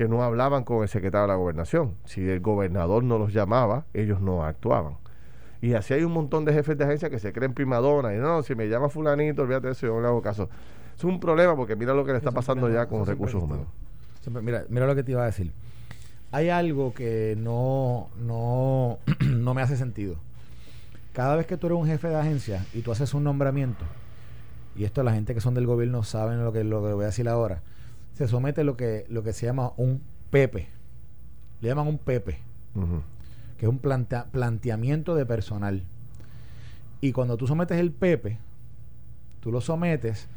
que 0.00 0.08
no 0.08 0.22
hablaban 0.22 0.64
con 0.64 0.82
el 0.82 0.88
secretario 0.88 1.24
de 1.24 1.28
la 1.28 1.34
gobernación. 1.34 1.94
Si 2.06 2.26
el 2.26 2.40
gobernador 2.40 3.04
no 3.04 3.18
los 3.18 3.34
llamaba, 3.34 3.84
ellos 3.92 4.18
no 4.22 4.42
actuaban. 4.42 4.96
Y 5.60 5.74
así 5.74 5.92
hay 5.92 6.04
un 6.04 6.12
montón 6.12 6.46
de 6.46 6.54
jefes 6.54 6.78
de 6.78 6.84
agencia 6.84 7.10
que 7.10 7.18
se 7.18 7.34
creen 7.34 7.52
primadona 7.52 8.14
y 8.14 8.16
no, 8.16 8.42
si 8.42 8.54
me 8.54 8.66
llama 8.66 8.88
fulanito, 8.88 9.42
olvídate 9.42 9.66
de 9.66 9.72
eso, 9.74 9.88
yo 9.88 9.96
no 9.96 10.00
le 10.00 10.06
hago 10.06 10.22
caso. 10.22 10.48
Es 10.96 11.04
un 11.04 11.20
problema 11.20 11.54
porque 11.54 11.76
mira 11.76 11.92
lo 11.92 12.02
que 12.06 12.12
le 12.12 12.16
está 12.16 12.30
pasando 12.30 12.70
ya 12.70 12.86
con 12.86 13.04
recursos 13.04 13.42
humanos. 13.42 13.66
mira, 14.42 14.64
mira 14.70 14.86
lo 14.86 14.94
que 14.94 15.02
te 15.02 15.12
iba 15.12 15.22
a 15.22 15.26
decir. 15.26 15.52
Hay 16.32 16.48
algo 16.48 16.94
que 16.94 17.36
no, 17.36 18.08
no, 18.18 19.00
no 19.20 19.52
me 19.52 19.60
hace 19.60 19.76
sentido. 19.76 20.16
Cada 21.12 21.36
vez 21.36 21.46
que 21.46 21.58
tú 21.58 21.66
eres 21.66 21.78
un 21.78 21.86
jefe 21.86 22.08
de 22.08 22.16
agencia 22.16 22.64
y 22.72 22.80
tú 22.80 22.90
haces 22.90 23.12
un 23.12 23.22
nombramiento, 23.22 23.84
y 24.74 24.84
esto 24.84 25.02
la 25.02 25.12
gente 25.12 25.34
que 25.34 25.42
son 25.42 25.52
del 25.52 25.66
gobierno 25.66 26.04
saben 26.04 26.42
lo 26.42 26.54
que, 26.54 26.64
lo 26.64 26.82
que 26.82 26.94
voy 26.94 27.02
a 27.02 27.08
decir 27.08 27.28
ahora, 27.28 27.60
se 28.20 28.28
somete 28.28 28.64
lo 28.64 28.76
que, 28.76 29.06
lo 29.08 29.22
que 29.22 29.32
se 29.32 29.46
llama 29.46 29.72
un 29.78 30.02
PEPE. 30.28 30.66
Le 31.62 31.68
llaman 31.68 31.86
un 31.86 31.96
PEPE, 31.96 32.38
que 33.56 33.64
es 33.64 33.68
un 33.70 33.78
planteamiento 33.78 35.14
de 35.14 35.24
personal. 35.24 35.82
Y 37.00 37.12
cuando 37.12 37.38
tú 37.38 37.46
sometes 37.46 37.78
el 37.78 37.92
PEPE, 37.92 38.36
tú 39.40 39.50
lo 39.50 39.62
sometes 39.62 40.28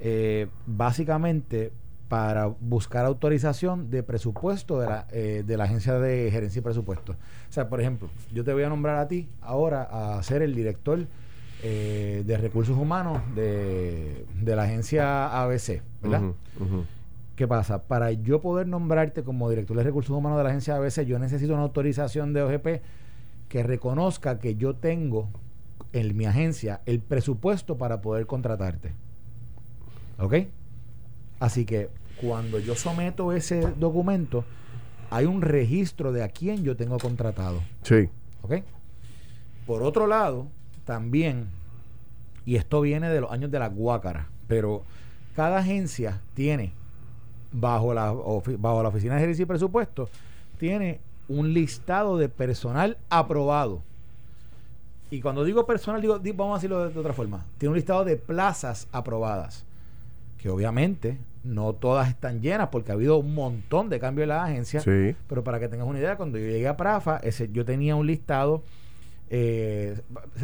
eh, 0.00 0.46
básicamente 0.64 1.70
para 2.08 2.46
buscar 2.46 3.04
autorización 3.04 3.90
de 3.90 4.02
presupuesto 4.02 4.80
de 4.80 4.86
la, 4.86 5.06
eh, 5.12 5.44
de 5.46 5.56
la 5.58 5.64
Agencia 5.64 5.98
de 5.98 6.30
Gerencia 6.30 6.60
y 6.60 6.62
Presupuesto. 6.62 7.12
O 7.12 7.52
sea, 7.52 7.68
por 7.68 7.82
ejemplo, 7.82 8.08
yo 8.32 8.42
te 8.42 8.54
voy 8.54 8.62
a 8.62 8.70
nombrar 8.70 8.96
a 8.96 9.06
ti 9.06 9.28
ahora 9.42 10.16
a 10.16 10.22
ser 10.22 10.40
el 10.40 10.54
director 10.54 11.00
eh, 11.62 12.22
de 12.24 12.38
recursos 12.38 12.78
humanos 12.78 13.20
de, 13.34 14.24
de, 14.40 14.56
la 14.56 14.62
agencia 14.62 15.42
ABC, 15.42 15.82
¿verdad? 16.00 16.22
¿Qué 17.38 17.46
pasa? 17.46 17.84
Para 17.84 18.10
yo 18.10 18.40
poder 18.40 18.66
nombrarte 18.66 19.22
como 19.22 19.48
director 19.48 19.76
de 19.76 19.84
recursos 19.84 20.10
humanos 20.10 20.38
de 20.38 20.42
la 20.42 20.50
agencia 20.50 20.74
ABC, 20.74 21.04
yo 21.04 21.20
necesito 21.20 21.52
una 21.52 21.62
autorización 21.62 22.32
de 22.32 22.42
OGP 22.42 22.82
que 23.48 23.62
reconozca 23.62 24.40
que 24.40 24.56
yo 24.56 24.74
tengo 24.74 25.28
en 25.92 26.16
mi 26.16 26.26
agencia 26.26 26.80
el 26.84 26.98
presupuesto 26.98 27.78
para 27.78 28.00
poder 28.00 28.26
contratarte. 28.26 28.92
¿Ok? 30.18 30.34
Así 31.38 31.64
que 31.64 31.90
cuando 32.20 32.58
yo 32.58 32.74
someto 32.74 33.32
ese 33.32 33.60
documento, 33.78 34.44
hay 35.08 35.26
un 35.26 35.40
registro 35.40 36.10
de 36.10 36.24
a 36.24 36.30
quién 36.30 36.64
yo 36.64 36.76
tengo 36.76 36.98
contratado. 36.98 37.62
Sí. 37.82 38.08
¿Ok? 38.42 38.64
Por 39.64 39.84
otro 39.84 40.08
lado, 40.08 40.48
también, 40.84 41.46
y 42.44 42.56
esto 42.56 42.80
viene 42.80 43.08
de 43.08 43.20
los 43.20 43.30
años 43.30 43.52
de 43.52 43.60
la 43.60 43.68
guácara, 43.68 44.26
pero 44.48 44.82
cada 45.36 45.58
agencia 45.58 46.20
tiene 46.34 46.72
bajo 47.52 47.94
la, 47.94 48.12
bajo 48.12 48.82
la 48.82 48.88
Oficina 48.88 49.14
de 49.14 49.20
Gerencia 49.20 49.42
y 49.42 49.46
Presupuesto, 49.46 50.08
tiene 50.58 51.00
un 51.28 51.52
listado 51.52 52.18
de 52.18 52.28
personal 52.28 52.96
aprobado. 53.10 53.82
Y 55.10 55.20
cuando 55.20 55.44
digo 55.44 55.66
personal, 55.66 56.02
digo, 56.02 56.20
vamos 56.34 56.54
a 56.54 56.58
decirlo 56.58 56.88
de, 56.88 56.98
otra 56.98 57.12
forma, 57.12 57.46
tiene 57.56 57.70
un 57.70 57.76
listado 57.76 58.04
de 58.04 58.16
plazas 58.16 58.88
aprobadas, 58.92 59.64
que 60.38 60.50
obviamente 60.50 61.18
no 61.44 61.72
todas 61.72 62.08
están 62.08 62.42
llenas 62.42 62.68
porque 62.68 62.92
ha 62.92 62.94
habido 62.94 63.16
un 63.16 63.34
montón 63.34 63.88
de 63.88 64.00
cambios 64.00 64.24
en 64.24 64.28
la 64.28 64.44
agencia, 64.44 64.82
pero 65.28 65.42
para 65.44 65.60
que 65.60 65.68
tengas 65.68 65.86
una 65.86 65.98
idea, 65.98 66.16
cuando 66.16 66.36
yo 66.36 66.44
llegué 66.44 66.68
a 66.68 66.76
Prafa, 66.76 67.18
ese, 67.18 67.50
yo 67.52 67.64
tenía 67.64 67.96
un 67.96 68.06
listado, 68.06 68.62
eh, 69.30 69.98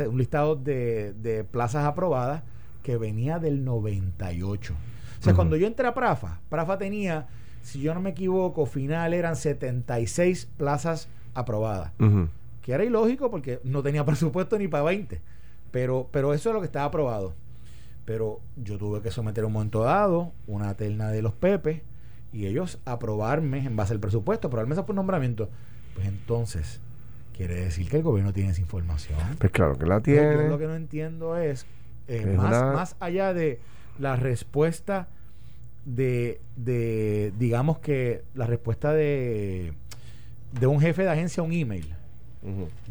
un 0.08 0.16
listado 0.16 0.56
de, 0.56 1.12
de 1.12 1.44
plazas 1.44 1.84
aprobadas 1.84 2.42
que 2.82 2.96
venía 2.96 3.38
del 3.38 3.64
98. 3.64 4.74
O 5.24 5.26
sea, 5.26 5.34
cuando 5.36 5.56
yo 5.56 5.66
entré 5.66 5.86
a 5.86 5.94
Prafa, 5.94 6.40
Prafa 6.48 6.78
tenía, 6.78 7.26
si 7.62 7.80
yo 7.80 7.94
no 7.94 8.00
me 8.00 8.10
equivoco, 8.10 8.66
final 8.66 9.14
eran 9.14 9.36
76 9.36 10.46
plazas 10.56 11.08
aprobadas. 11.34 11.92
Que 12.62 12.72
era 12.72 12.84
ilógico 12.84 13.30
porque 13.30 13.60
no 13.64 13.82
tenía 13.82 14.04
presupuesto 14.06 14.58
ni 14.58 14.68
para 14.68 14.84
20. 14.84 15.20
Pero, 15.70 16.08
pero 16.12 16.32
eso 16.34 16.50
es 16.50 16.54
lo 16.54 16.60
que 16.60 16.66
estaba 16.66 16.86
aprobado. 16.86 17.34
Pero 18.04 18.40
yo 18.56 18.76
tuve 18.78 19.00
que 19.00 19.10
someter 19.10 19.44
un 19.44 19.52
momento 19.52 19.82
dado 19.82 20.32
una 20.46 20.74
terna 20.74 21.08
de 21.10 21.22
los 21.22 21.32
Pepe 21.32 21.82
y 22.32 22.46
ellos 22.46 22.78
aprobarme 22.84 23.64
en 23.64 23.76
base 23.76 23.92
al 23.94 24.00
presupuesto, 24.00 24.48
aprobarme 24.48 24.74
eso 24.74 24.84
por 24.86 24.94
nombramiento. 24.94 25.48
Pues 25.94 26.06
entonces, 26.06 26.80
quiere 27.36 27.54
decir 27.56 27.88
que 27.88 27.96
el 27.96 28.02
gobierno 28.02 28.32
tiene 28.32 28.50
esa 28.50 28.60
información. 28.60 29.18
Pues 29.38 29.52
claro 29.52 29.78
que 29.78 29.86
la 29.86 30.00
tiene. 30.00 30.20
Yo 30.44 30.48
lo 30.50 30.58
que 30.58 30.66
no 30.66 30.74
entiendo 30.74 31.36
es, 31.36 31.64
eh, 32.08 32.34
más, 32.36 32.48
una- 32.62 32.72
más 32.72 32.96
allá 33.00 33.32
de 33.32 33.58
la 33.98 34.16
respuesta 34.16 35.08
de, 35.84 36.40
de, 36.56 37.32
digamos 37.38 37.78
que 37.78 38.22
la 38.34 38.46
respuesta 38.46 38.92
de, 38.92 39.72
de 40.58 40.66
un 40.66 40.80
jefe 40.80 41.02
de 41.02 41.10
agencia 41.10 41.42
a 41.42 41.46
un 41.46 41.52
email. 41.52 41.94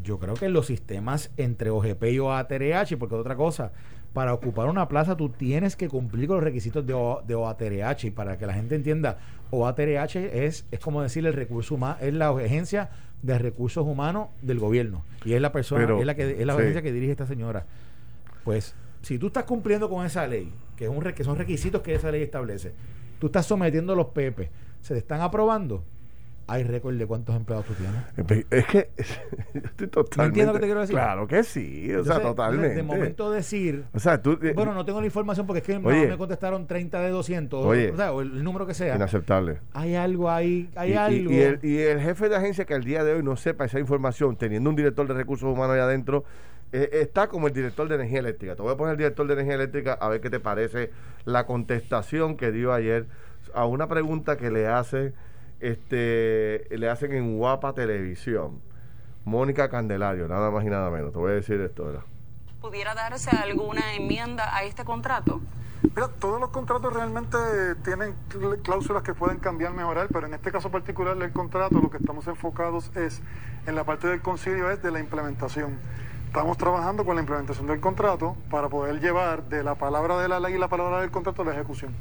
Yo 0.03 0.17
creo 0.19 0.33
que 0.33 0.49
los 0.49 0.65
sistemas 0.65 1.29
entre 1.37 1.69
OGP 1.69 2.03
y 2.05 2.19
OATRH, 2.19 2.97
porque 2.97 3.13
otra 3.15 3.35
cosa, 3.35 3.71
para 4.11 4.33
ocupar 4.33 4.67
una 4.67 4.87
plaza 4.87 5.15
tú 5.15 5.29
tienes 5.29 5.75
que 5.75 5.89
cumplir 5.89 6.27
con 6.27 6.37
los 6.37 6.43
requisitos 6.43 6.85
de, 6.87 6.93
O- 6.93 7.21
de 7.27 7.35
OATRH 7.35 8.05
y 8.07 8.11
para 8.11 8.37
que 8.39 8.47
la 8.47 8.53
gente 8.53 8.73
entienda, 8.75 9.19
OATRH 9.51 10.15
es, 10.45 10.65
es 10.71 10.79
como 10.79 11.03
decir 11.03 11.25
el 11.27 11.33
recurso 11.33 11.75
humano, 11.75 11.97
es 12.01 12.13
la 12.15 12.29
agencia 12.29 12.89
de 13.21 13.37
recursos 13.37 13.85
humanos 13.85 14.29
del 14.41 14.57
gobierno 14.59 15.03
y 15.23 15.33
es 15.33 15.41
la 15.41 15.51
persona, 15.51 15.81
Pero, 15.81 15.99
es 15.99 16.05
la 16.05 16.15
que 16.15 16.31
es 16.41 16.45
la 16.47 16.53
sí. 16.55 16.59
agencia 16.61 16.81
que 16.81 16.91
dirige 16.91 17.11
esta 17.11 17.27
señora. 17.27 17.65
Pues 18.43 18.73
si 19.03 19.19
tú 19.19 19.27
estás 19.27 19.43
cumpliendo 19.43 19.87
con 19.87 20.03
esa 20.03 20.25
ley, 20.25 20.51
que, 20.75 20.85
es 20.85 20.89
un, 20.89 21.01
re- 21.01 21.13
que 21.13 21.23
son 21.23 21.37
requisitos 21.37 21.81
que 21.81 21.95
esa 21.95 22.11
ley 22.11 22.21
establece, 22.23 22.73
tú 23.19 23.27
estás 23.27 23.45
sometiendo 23.45 23.95
los 23.95 24.07
PEPE, 24.07 24.49
se 24.81 24.93
te 24.93 24.99
están 24.99 25.21
aprobando, 25.21 25.83
hay 26.45 26.63
récord 26.63 26.93
de 26.97 27.07
cuántos 27.07 27.33
empleados 27.37 27.65
tú 27.65 27.73
tienes. 27.73 28.45
Es 28.51 28.65
que 28.65 28.89
yo 29.53 29.61
estoy 29.63 29.87
totalmente. 29.87 30.23
entiendo 30.41 30.51
lo 30.51 30.57
que 30.57 30.59
te 30.59 30.65
quiero 30.67 30.81
decir? 30.81 30.93
Claro 30.95 31.25
que 31.25 31.41
sí, 31.43 31.89
o 31.93 32.03
sea, 32.03 32.21
totalmente. 32.21 32.75
De 32.75 32.83
momento 32.83 33.31
decir, 33.31 33.85
o 33.93 33.99
sea, 33.99 34.21
tú. 34.21 34.37
eh, 34.41 34.51
bueno, 34.53 34.73
no 34.73 34.83
tengo 34.83 34.99
la 34.99 35.05
información 35.05 35.47
porque 35.47 35.59
es 35.59 35.65
que 35.65 35.77
Oye. 35.77 36.07
me 36.07 36.17
contestaron 36.17 36.67
30 36.67 36.99
de 36.99 37.09
200, 37.11 37.65
Oye. 37.65 37.91
o, 37.91 37.95
sea, 37.95 38.11
o 38.11 38.19
el 38.21 38.43
número 38.43 38.67
que 38.67 38.73
sea. 38.73 38.93
Inaceptable. 38.97 39.59
Hay 39.73 39.95
algo 39.95 40.29
ahí, 40.29 40.69
hay 40.75 40.89
y, 40.89 40.93
y- 40.93 40.97
algo. 40.97 41.31
y 41.31 41.39
el, 41.39 41.59
y 41.63 41.77
el 41.77 42.01
jefe 42.01 42.27
de 42.27 42.35
agencia 42.35 42.65
que 42.65 42.73
al 42.73 42.83
día 42.83 43.05
de 43.05 43.13
hoy 43.13 43.23
no 43.23 43.37
sepa 43.37 43.63
esa 43.63 43.79
información, 43.79 44.35
teniendo 44.35 44.69
un 44.69 44.75
director 44.75 45.07
de 45.07 45.13
recursos 45.13 45.47
humanos 45.49 45.75
ahí 45.75 45.81
adentro, 45.81 46.25
eh, 46.73 46.89
está 46.91 47.27
como 47.29 47.47
el 47.47 47.53
director 47.53 47.87
de 47.87 47.95
energía 47.95 48.19
eléctrica. 48.19 48.55
Te 48.55 48.61
voy 48.61 48.73
a 48.73 48.77
poner 48.77 48.91
el 48.93 48.97
director 48.97 49.25
de 49.27 49.33
energía 49.33 49.55
eléctrica 49.55 49.93
a 49.93 50.09
ver 50.09 50.19
qué 50.19 50.29
te 50.29 50.39
parece 50.41 50.91
la 51.23 51.45
contestación 51.45 52.35
que 52.35 52.51
dio 52.51 52.73
ayer 52.73 53.05
a 53.53 53.65
una 53.65 53.87
pregunta 53.87 54.35
que 54.35 54.51
le 54.51 54.67
hace 54.67 55.13
este 55.59 56.65
le 56.69 56.89
hacen 56.89 57.13
en 57.13 57.37
Guapa 57.37 57.73
Televisión. 57.73 58.59
Mónica 59.25 59.69
Candelario, 59.69 60.27
nada 60.27 60.51
más 60.51 60.65
y 60.65 60.69
nada 60.69 60.89
menos. 60.89 61.13
Te 61.13 61.19
voy 61.19 61.31
a 61.31 61.35
decir 61.35 61.61
esto, 61.61 61.85
¿verdad? 61.85 62.01
¿Pudiera 62.59 62.93
darse 62.93 63.29
alguna 63.37 63.93
enmienda 63.93 64.53
a 64.53 64.63
este 64.63 64.83
contrato? 64.83 65.39
Mira, 65.95 66.07
todos 66.19 66.39
los 66.41 66.49
contratos 66.49 66.93
realmente 66.93 67.37
tienen 67.83 68.15
cl- 68.29 68.61
cláusulas 68.61 69.03
que 69.03 69.13
pueden 69.13 69.37
cambiar, 69.37 69.73
mejorar, 69.73 70.07
pero 70.11 70.27
en 70.27 70.33
este 70.33 70.51
caso 70.51 70.71
particular 70.71 71.17
del 71.17 71.31
contrato 71.31 71.79
lo 71.81 71.89
que 71.89 71.97
estamos 71.97 72.25
enfocados 72.27 72.91
es 72.95 73.21
en 73.67 73.75
la 73.75 73.83
parte 73.83 74.07
del 74.07 74.21
concilio 74.21 74.69
es 74.71 74.81
de 74.81 74.91
la 74.91 74.99
implementación. 74.99 75.77
Estamos 76.33 76.57
trabajando 76.57 77.05
con 77.05 77.13
la 77.15 77.21
implementación 77.21 77.67
del 77.67 77.79
contrato 77.79 78.35
para 78.49 78.67
poder 78.67 78.99
llevar 78.99 79.43
de 79.49 79.63
la 79.63 79.75
palabra 79.75 80.17
de 80.17 80.27
la 80.27 80.39
ley 80.39 80.55
y 80.55 80.57
la 80.57 80.67
palabra 80.67 81.01
del 81.01 81.11
contrato 81.11 81.43
a 81.43 81.45
la 81.45 81.51
ejecución. 81.51 81.93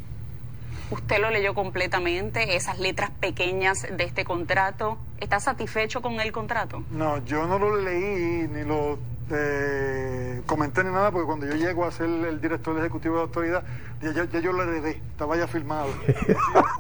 ¿Usted 0.90 1.20
lo 1.20 1.28
leyó 1.28 1.52
completamente, 1.52 2.56
esas 2.56 2.78
letras 2.78 3.10
pequeñas 3.10 3.82
de 3.94 4.04
este 4.04 4.24
contrato? 4.24 4.96
¿Está 5.20 5.38
satisfecho 5.38 6.00
con 6.00 6.18
el 6.18 6.32
contrato? 6.32 6.82
No, 6.92 7.22
yo 7.26 7.46
no 7.46 7.58
lo 7.58 7.76
leí 7.76 8.48
ni 8.48 8.64
lo 8.64 8.98
eh, 9.30 10.40
comenté 10.46 10.82
ni 10.82 10.90
nada 10.92 11.10
porque 11.10 11.26
cuando 11.26 11.44
yo 11.44 11.52
llego 11.54 11.84
a 11.84 11.90
ser 11.92 12.06
el 12.08 12.40
director 12.40 12.78
ejecutivo 12.78 13.16
de 13.16 13.20
autoridad, 13.24 13.62
ya, 14.00 14.12
ya- 14.12 14.24
ya 14.24 14.40
yo 14.40 14.52
lo 14.54 14.62
heredé, 14.62 14.92
estaba 15.10 15.36
ya 15.36 15.46
firmado. 15.46 15.88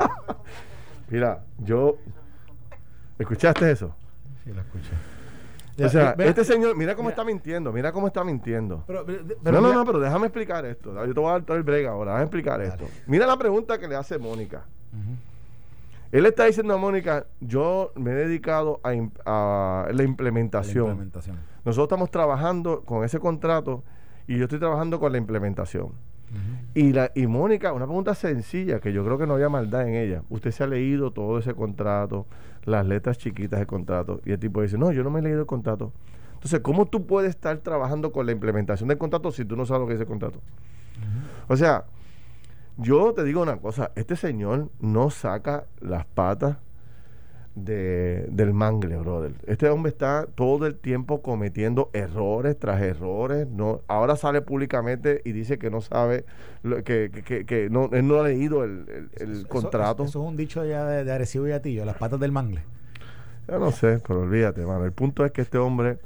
Mira, 1.10 1.42
yo. 1.58 1.98
¿Escuchaste 3.18 3.70
eso? 3.70 3.94
Sí, 4.42 4.52
lo 4.54 4.62
escuché. 4.62 4.88
O 5.80 5.88
sea, 5.88 6.14
Eh, 6.18 6.28
este 6.28 6.44
señor, 6.44 6.76
mira 6.76 6.94
cómo 6.94 7.08
mira. 7.08 7.12
está 7.14 7.24
mintiendo, 7.24 7.72
mira 7.72 7.92
cómo 7.92 8.06
está 8.06 8.22
mintiendo. 8.24 8.84
Pero, 8.86 9.06
pero- 9.06 9.18
pero 9.42 9.56
no, 9.56 9.60
no, 9.62 9.68
mira- 9.68 9.78
no, 9.80 9.84
pero 9.86 10.00
déjame 10.00 10.26
explicar 10.26 10.64
esto. 10.66 10.94
Yo 11.06 11.14
te 11.14 11.20
voy 11.20 11.28
a 11.30 11.32
dar 11.32 11.42
todo 11.44 11.56
el 11.56 11.62
break 11.62 11.86
ahora. 11.86 12.12
Déjame 12.12 12.24
explicar 12.24 12.60
esto. 12.60 12.84
Mira 13.06 13.26
la 13.26 13.36
pregunta 13.38 13.78
que 13.78 13.88
le 13.88 13.96
hace 13.96 14.18
Mónica. 14.18 14.64
Ujú. 14.92 15.16
Él 16.12 16.26
está 16.26 16.44
diciendo 16.44 16.74
a 16.74 16.76
Mónica, 16.76 17.24
yo 17.40 17.90
me 17.96 18.10
he 18.10 18.14
dedicado 18.14 18.80
a, 18.82 18.92
im- 18.92 19.10
a 19.24 19.86
la 19.88 19.92
La 19.94 20.02
implementación. 20.02 20.84
implementación. 20.88 21.36
Nosotros 21.64 21.86
estamos 21.86 22.10
trabajando 22.10 22.82
con 22.82 23.02
ese 23.04 23.18
contrato 23.18 23.82
y 24.26 24.36
yo 24.36 24.44
estoy 24.44 24.58
trabajando 24.58 25.00
con 25.00 25.10
la 25.12 25.16
implementación. 25.18 25.92
Y, 26.74 26.92
la, 26.92 27.10
y 27.14 27.26
Mónica, 27.26 27.72
una 27.72 27.84
pregunta 27.84 28.14
sencilla 28.14 28.80
que 28.80 28.92
yo 28.92 29.04
creo 29.04 29.18
que 29.18 29.26
no 29.26 29.34
había 29.34 29.48
maldad 29.48 29.86
en 29.86 29.94
ella. 29.94 30.22
Usted 30.30 30.50
se 30.50 30.64
ha 30.64 30.66
leído 30.66 31.10
todo 31.10 31.38
ese 31.38 31.54
contrato, 31.54 32.26
las 32.64 32.86
letras 32.86 33.18
chiquitas 33.18 33.58
del 33.58 33.66
contrato. 33.66 34.20
Y 34.24 34.32
el 34.32 34.38
tipo 34.38 34.62
dice, 34.62 34.78
no, 34.78 34.92
yo 34.92 35.02
no 35.02 35.10
me 35.10 35.20
he 35.20 35.22
leído 35.22 35.40
el 35.40 35.46
contrato. 35.46 35.92
Entonces, 36.34 36.60
¿cómo 36.60 36.86
tú 36.86 37.06
puedes 37.06 37.30
estar 37.30 37.58
trabajando 37.58 38.10
con 38.10 38.26
la 38.26 38.32
implementación 38.32 38.88
del 38.88 38.98
contrato 38.98 39.30
si 39.30 39.44
tú 39.44 39.56
no 39.56 39.66
sabes 39.66 39.82
lo 39.82 39.86
que 39.86 39.92
dice 39.92 40.04
el 40.04 40.08
contrato? 40.08 40.40
O 41.48 41.56
sea, 41.56 41.84
yo 42.78 43.12
te 43.12 43.24
digo 43.24 43.42
una 43.42 43.58
cosa, 43.58 43.92
este 43.94 44.16
señor 44.16 44.70
no 44.80 45.10
saca 45.10 45.66
las 45.80 46.06
patas 46.06 46.56
de, 47.54 48.26
del 48.30 48.54
mangle, 48.54 48.96
brother. 48.96 49.32
Este 49.46 49.68
hombre 49.68 49.90
está 49.90 50.26
todo 50.34 50.66
el 50.66 50.74
tiempo 50.76 51.20
cometiendo 51.22 51.90
errores 51.92 52.58
tras 52.58 52.80
errores. 52.80 53.46
No, 53.46 53.82
ahora 53.88 54.16
sale 54.16 54.40
públicamente 54.40 55.20
y 55.24 55.32
dice 55.32 55.58
que 55.58 55.70
no 55.70 55.80
sabe, 55.82 56.24
que, 56.84 57.10
que, 57.12 57.22
que- 57.22 57.44
que 57.44 57.68
no, 57.70 57.90
él 57.92 58.06
no 58.08 58.20
ha 58.20 58.24
leído 58.28 58.64
el, 58.64 58.86
el- 58.88 59.10
el 59.22 59.32
Eso- 59.40 59.48
contrato. 59.48 60.04
Eso, 60.04 60.22
es 60.22 60.28
un 60.28 60.36
dicho 60.36 60.64
ya 60.64 60.86
de, 60.86 61.04
de 61.04 61.12
Arecibo 61.12 61.46
y 61.46 61.52
Atillo, 61.52 61.84
las 61.84 61.96
patas 61.96 62.18
del 62.20 62.32
mangle. 62.32 62.62
Yo 63.48 63.58
no 63.58 63.70
sé, 63.70 64.00
pero 64.06 64.20
olvídate, 64.22 64.64
mano. 64.64 64.84
El 64.84 64.92
punto 64.92 65.24
es 65.26 65.32
que 65.32 65.42
este 65.42 65.58
hombre 65.58 65.98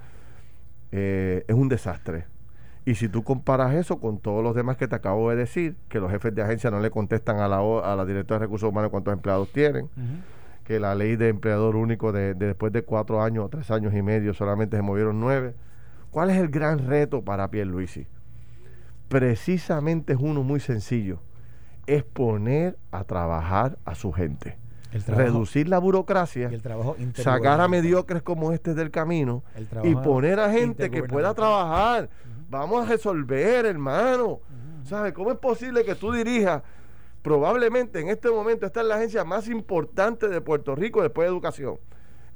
eh, 0.92 1.44
es 1.46 1.54
un 1.54 1.68
desastre. 1.68 2.24
Y 2.84 2.94
si 2.94 3.08
tú 3.08 3.22
comparas 3.24 3.74
eso 3.74 3.98
con 3.98 4.18
todos 4.18 4.42
los 4.44 4.54
demás 4.54 4.76
que 4.76 4.86
te 4.86 4.94
acabo 4.94 5.28
de 5.30 5.36
decir, 5.36 5.76
que 5.88 5.98
los 5.98 6.10
jefes 6.10 6.34
de 6.34 6.42
agencia 6.42 6.70
no 6.70 6.78
le 6.80 6.90
contestan 6.90 7.38
a 7.40 7.48
la, 7.48 7.58
a 7.58 7.96
la 7.96 8.04
directora 8.04 8.38
de 8.38 8.46
recursos 8.46 8.68
humanos 8.70 8.90
cuántos 8.90 9.12
empleados 9.12 9.48
tienen, 9.52 9.88
que 10.66 10.80
la 10.80 10.94
ley 10.94 11.16
de 11.16 11.28
empleador 11.28 11.76
único 11.76 12.10
de, 12.12 12.34
de 12.34 12.46
después 12.48 12.72
de 12.72 12.82
cuatro 12.82 13.22
años 13.22 13.44
o 13.44 13.48
tres 13.48 13.70
años 13.70 13.94
y 13.94 14.02
medio 14.02 14.34
solamente 14.34 14.76
se 14.76 14.82
movieron 14.82 15.20
nueve. 15.20 15.54
¿Cuál 16.10 16.30
es 16.30 16.38
el 16.38 16.48
gran 16.48 16.86
reto 16.86 17.22
para 17.22 17.48
Pierluisi? 17.50 18.06
Precisamente 19.08 20.14
es 20.14 20.18
uno 20.20 20.42
muy 20.42 20.60
sencillo. 20.60 21.20
Es 21.86 22.02
poner 22.02 22.76
a 22.90 23.04
trabajar 23.04 23.78
a 23.84 23.94
su 23.94 24.12
gente. 24.12 24.58
El 24.92 25.04
trabajo- 25.04 25.24
Reducir 25.26 25.68
la 25.68 25.78
burocracia 25.78 26.48
y 26.50 26.54
el 26.54 26.62
trabajo 26.62 26.96
sacar 27.14 27.60
a 27.60 27.68
mediocres 27.68 28.22
como 28.22 28.52
este 28.52 28.74
del 28.74 28.90
camino 28.90 29.42
El 29.54 29.68
y 29.84 29.94
poner 29.94 30.40
a 30.40 30.50
gente 30.50 30.90
que 30.90 31.02
pueda 31.04 31.34
trabajar. 31.34 32.08
Vamos 32.50 32.84
a 32.86 32.88
resolver, 32.90 33.66
hermano. 33.66 34.40
¿Sabes 34.84 35.12
cómo 35.12 35.30
es 35.32 35.38
posible 35.38 35.84
que 35.84 35.94
tú 35.94 36.12
dirijas? 36.12 36.62
Probablemente 37.26 37.98
en 37.98 38.08
este 38.08 38.30
momento 38.30 38.66
esta 38.66 38.82
es 38.82 38.86
la 38.86 38.94
agencia 38.94 39.24
más 39.24 39.48
importante 39.48 40.28
de 40.28 40.40
Puerto 40.40 40.76
Rico 40.76 41.02
después 41.02 41.26
de 41.26 41.32
educación, 41.32 41.76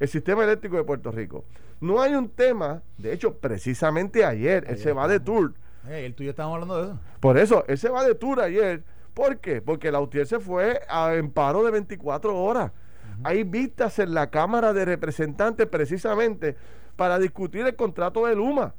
el 0.00 0.08
sistema 0.08 0.42
eléctrico 0.42 0.76
de 0.78 0.82
Puerto 0.82 1.12
Rico. 1.12 1.44
No 1.80 2.02
hay 2.02 2.14
un 2.14 2.28
tema, 2.28 2.82
de 2.98 3.12
hecho, 3.12 3.36
precisamente 3.36 4.24
ayer, 4.24 4.64
él 4.66 4.78
se 4.78 4.92
va 4.92 5.06
de 5.06 5.20
tour. 5.20 5.54
Eh, 5.86 6.06
el 6.06 6.14
tuyo 6.16 6.30
estábamos 6.30 6.56
hablando 6.56 6.76
de 6.76 6.84
eso. 6.88 7.00
Por 7.20 7.38
eso, 7.38 7.64
él 7.68 7.78
se 7.78 7.88
va 7.88 8.02
de 8.02 8.16
tour 8.16 8.40
ayer. 8.40 8.82
¿Por 9.14 9.38
qué? 9.38 9.62
Porque 9.62 9.92
la 9.92 10.00
UTIER 10.00 10.26
se 10.26 10.40
fue 10.40 10.80
a 10.88 11.14
en 11.14 11.30
paro 11.30 11.62
de 11.62 11.70
24 11.70 12.36
horas. 12.36 12.72
Hay 13.22 13.44
vistas 13.44 14.00
en 14.00 14.12
la 14.12 14.28
Cámara 14.28 14.72
de 14.72 14.84
Representantes 14.86 15.68
precisamente 15.68 16.56
para 16.96 17.20
discutir 17.20 17.64
el 17.64 17.76
contrato 17.76 18.26
de 18.26 18.34
Luma. 18.34 18.74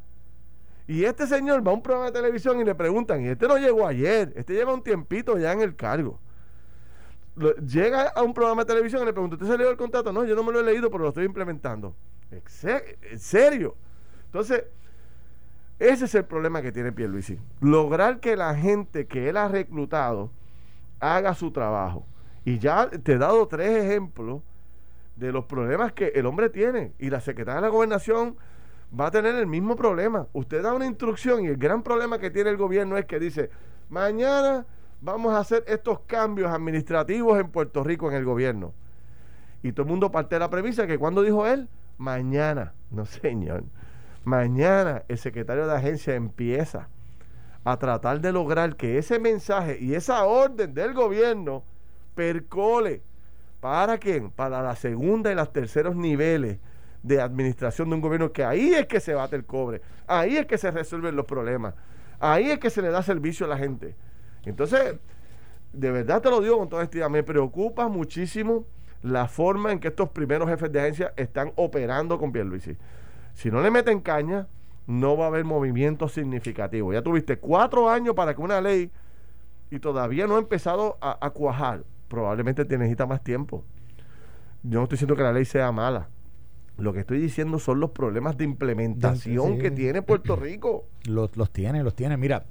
Y 0.92 1.06
este 1.06 1.26
señor 1.26 1.66
va 1.66 1.72
a 1.72 1.74
un 1.74 1.82
programa 1.82 2.08
de 2.08 2.12
televisión 2.12 2.60
y 2.60 2.66
le 2.66 2.76
preguntan, 2.76 3.24
y 3.24 3.30
este 3.30 3.48
no 3.48 3.58
llegó 3.58 3.88
ayer, 3.88 4.34
este 4.36 4.56
lleva 4.56 4.74
un 4.74 4.84
tiempito 4.84 5.38
ya 5.38 5.54
en 5.54 5.62
el 5.62 5.74
cargo. 5.78 6.20
Llega 7.66 8.10
a 8.10 8.22
un 8.24 8.34
programa 8.34 8.64
de 8.64 8.74
televisión 8.74 9.02
y 9.04 9.06
le 9.06 9.14
pregunta, 9.14 9.38
¿usted 9.38 9.48
se 9.48 9.58
leyó 9.58 9.70
el 9.70 9.78
contrato? 9.78 10.12
No, 10.12 10.26
yo 10.26 10.36
no 10.36 10.44
me 10.44 10.52
lo 10.52 10.60
he 10.60 10.64
leído, 10.64 10.92
pero 10.92 11.04
lo 11.04 11.10
estoy 11.10 11.24
implementando. 11.24 11.96
¿En 12.30 13.18
serio? 13.18 13.78
Entonces, 14.26 14.66
ese 15.80 16.04
es 16.04 16.16
el 16.16 16.26
problema 16.26 16.62
que 16.62 16.74
tiene 16.74 16.92
Pierluisi. 16.92 17.40
Lograr 17.62 18.20
que 18.20 18.36
la 18.36 18.54
gente 18.54 19.08
que 19.08 19.30
él 19.30 19.38
ha 19.38 19.48
reclutado 19.48 20.30
haga 21.00 21.34
su 21.36 21.52
trabajo. 21.52 22.06
Y 22.44 22.60
ya 22.60 22.90
te 22.90 23.14
he 23.14 23.18
dado 23.18 23.48
tres 23.48 23.86
ejemplos 23.86 24.42
de 25.16 25.32
los 25.32 25.46
problemas 25.46 25.94
que 25.94 26.08
el 26.08 26.26
hombre 26.26 26.50
tiene. 26.50 26.92
Y 27.00 27.10
la 27.10 27.22
secretaria 27.22 27.62
de 27.62 27.68
la 27.68 27.74
gobernación 27.74 28.36
va 28.98 29.08
a 29.08 29.12
tener 29.12 29.36
el 29.36 29.48
mismo 29.48 29.76
problema. 29.76 30.28
Usted 30.34 30.62
da 30.62 30.74
una 30.74 30.86
instrucción 30.86 31.46
y 31.46 31.48
el 31.48 31.58
gran 31.58 31.84
problema 31.84 32.20
que 32.20 32.30
tiene 32.30 32.50
el 32.50 32.58
gobierno 32.58 32.98
es 32.98 33.06
que 33.06 33.20
dice, 33.20 33.50
mañana 33.90 34.66
vamos 35.02 35.34
a 35.34 35.40
hacer 35.40 35.64
estos 35.68 36.02
cambios 36.02 36.52
administrativos 36.52 37.40
en 37.40 37.50
Puerto 37.50 37.84
Rico 37.84 38.10
en 38.10 38.18
el 38.18 38.26
gobierno. 38.26 38.74
Y 39.64 39.72
todo 39.72 39.84
el 39.84 39.90
mundo 39.90 40.12
parte 40.12 40.36
de 40.36 40.40
la 40.40 40.50
premisa 40.50 40.88
que 40.88 40.98
cuando 40.98 41.22
dijo 41.22 41.46
él, 41.46 41.70
mañana. 41.98 42.74
No, 42.90 43.06
señor. 43.06 43.64
Mañana 44.24 45.04
el 45.08 45.18
secretario 45.18 45.68
de 45.68 45.76
agencia 45.76 46.16
empieza 46.16 46.90
a 47.64 47.78
tratar 47.78 48.22
de 48.22 48.32
lograr 48.32 48.76
que 48.76 48.98
ese 48.98 49.20
mensaje 49.20 49.78
y 49.80 49.94
esa 49.94 50.26
orden 50.26 50.74
del 50.74 50.94
gobierno 50.94 51.64
percole. 52.16 53.02
¿Para 53.60 54.00
quién? 54.00 54.32
Para 54.32 54.62
la 54.64 54.76
segunda 54.76 55.32
y 55.32 55.36
los 55.36 55.54
terceros 55.54 55.96
niveles 55.96 56.58
de 57.04 57.22
administración 57.22 57.90
de 57.90 57.96
un 57.96 58.02
gobierno, 58.02 58.32
que 58.32 58.44
ahí 58.44 58.74
es 58.74 58.86
que 58.88 59.00
se 59.00 59.14
bate 59.14 59.36
el 59.36 59.46
cobre, 59.46 59.82
ahí 60.08 60.38
es 60.38 60.46
que 60.46 60.58
se 60.58 60.70
resuelven 60.72 61.16
los 61.16 61.26
problemas, 61.26 61.74
ahí 62.20 62.52
es 62.52 62.60
que 62.60 62.70
se 62.70 62.82
le 62.82 62.90
da 62.90 63.02
servicio 63.02 63.46
a 63.46 63.50
la 63.50 63.58
gente. 63.58 63.96
Entonces, 64.46 64.96
de 65.74 65.92
verdad 65.92 66.22
te 66.22 66.30
lo 66.30 66.42
digo 66.42 66.58
con 66.58 66.70
toda 66.70 66.82
honestidad, 66.82 67.10
me 67.10 67.24
preocupa 67.24 67.88
muchísimo 67.88 68.66
la 69.02 69.28
forma 69.28 69.72
en 69.72 69.80
que 69.80 69.88
estos 69.88 70.10
primeros 70.10 70.48
jefes 70.50 70.72
de 70.72 70.80
agencia 70.80 71.14
están 71.16 71.52
operando 71.56 72.20
con 72.20 72.32
Pierluisi. 72.32 72.78
Si 73.34 73.50
no 73.50 73.62
le 73.62 73.72
meten 73.72 74.00
caña, 74.00 74.48
no 74.88 75.18
va 75.18 75.26
a 75.26 75.28
haber 75.30 75.46
movimiento 75.46 76.08
significativo. 76.08 76.94
Ya 76.94 77.02
tuviste 77.02 77.38
cuatro 77.38 77.90
años 77.90 78.14
para 78.16 78.36
que 78.36 78.42
una 78.42 78.62
ley 78.62 78.92
y 79.70 79.80
todavía 79.80 80.28
no 80.28 80.36
ha 80.36 80.40
empezado 80.40 80.98
a, 81.02 81.30
cuajar. 81.30 81.84
Probablemente 82.08 82.66
te 82.66 82.78
necesita 82.78 83.06
más 83.06 83.24
tiempo. 83.24 83.64
Yo 84.64 84.80
no 84.80 84.84
estoy 84.84 84.98
diciendo 84.98 85.16
que 85.16 85.24
la 85.24 85.32
ley 85.32 85.46
sea 85.46 85.72
mala. 85.72 86.10
Lo 86.78 86.94
que 86.94 87.02
estoy 87.02 87.20
diciendo 87.20 87.60
son 87.60 87.80
los 87.80 87.92
problemas 87.92 88.38
de 88.38 88.46
implementación 88.46 89.60
que 89.60 89.72
tiene 89.72 90.02
Puerto 90.02 90.36
Rico. 90.36 90.88
Los, 91.06 91.36
los 91.36 91.52
tiene, 91.52 91.84
los 91.84 91.96
tiene. 91.96 92.16
Mira. 92.16 92.46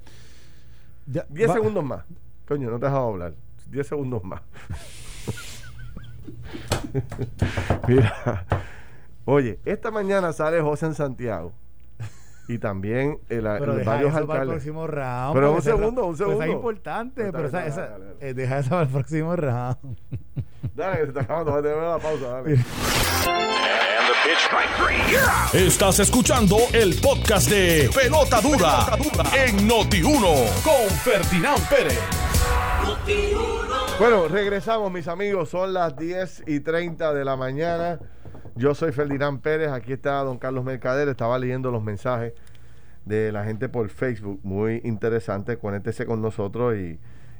Diez 1.05 1.51
segundos 1.51 1.83
más. 1.83 2.03
Coño, 2.47 2.69
no 2.69 2.79
te 2.79 2.85
has 2.85 2.91
dejado 2.91 3.07
hablar. 3.09 3.33
Diez 3.67 3.87
segundos 3.87 4.23
más. 4.23 4.41
Mira. 7.87 8.45
Oye, 9.25 9.59
esta 9.65 9.91
mañana 9.91 10.33
sale 10.33 10.61
José 10.61 10.87
en 10.87 10.95
Santiago 10.95 11.53
y 12.47 12.57
también 12.59 13.19
el, 13.29 13.43
pero 13.43 13.77
el 13.77 13.85
varios 13.85 14.13
alcaldes. 14.13 14.27
Para 14.27 14.43
el 14.43 14.49
próximo 14.49 14.87
round, 14.87 15.33
pero 15.33 15.53
un 15.53 15.61
segundo, 15.61 16.05
un 16.05 16.17
segundo. 16.17 16.37
Pues 16.37 16.49
es 16.49 16.55
importante, 16.55 17.31
pero 17.31 17.47
esa, 17.47 17.97
eh, 18.19 18.33
deja 18.33 18.59
eso 18.59 18.71
para 18.71 18.83
el 18.83 18.89
próximo 18.89 19.35
round. 19.35 19.97
dale, 20.75 20.97
que 20.97 21.03
se 21.03 21.07
está 21.09 21.21
acabando, 21.21 21.51
va 21.51 21.59
a 21.59 21.61
tener 21.61 21.77
la 21.77 21.99
pausa, 21.99 22.27
dale. 22.27 22.57
Estás 25.51 25.99
escuchando 25.99 26.57
el 26.73 26.93
podcast 27.01 27.49
de 27.49 27.89
Pelota 27.95 28.39
Dura, 28.39 28.85
en 29.35 29.67
Noti1 29.67 30.63
con 30.63 30.89
Ferdinand 30.99 31.67
Pérez. 31.67 31.99
Bueno, 33.97 34.27
regresamos, 34.27 34.91
mis 34.91 35.07
amigos. 35.07 35.49
Son 35.49 35.73
las 35.73 35.97
10 35.97 36.43
y 36.45 36.59
30 36.59 37.15
de 37.15 37.25
la 37.25 37.35
mañana. 37.35 37.97
Yo 38.55 38.75
soy 38.75 38.91
Ferdinand 38.91 39.41
Pérez, 39.41 39.71
aquí 39.71 39.93
está 39.93 40.19
don 40.19 40.37
Carlos 40.37 40.63
Mercader, 40.63 41.07
estaba 41.07 41.39
leyendo 41.39 41.71
los 41.71 41.81
mensajes 41.81 42.33
de 43.05 43.31
la 43.31 43.43
gente 43.43 43.69
por 43.69 43.89
Facebook, 43.89 44.39
muy 44.43 44.81
interesante, 44.83 45.57
conéctese 45.57 46.05
con 46.05 46.21
nosotros 46.21 46.75
y, 46.75 46.99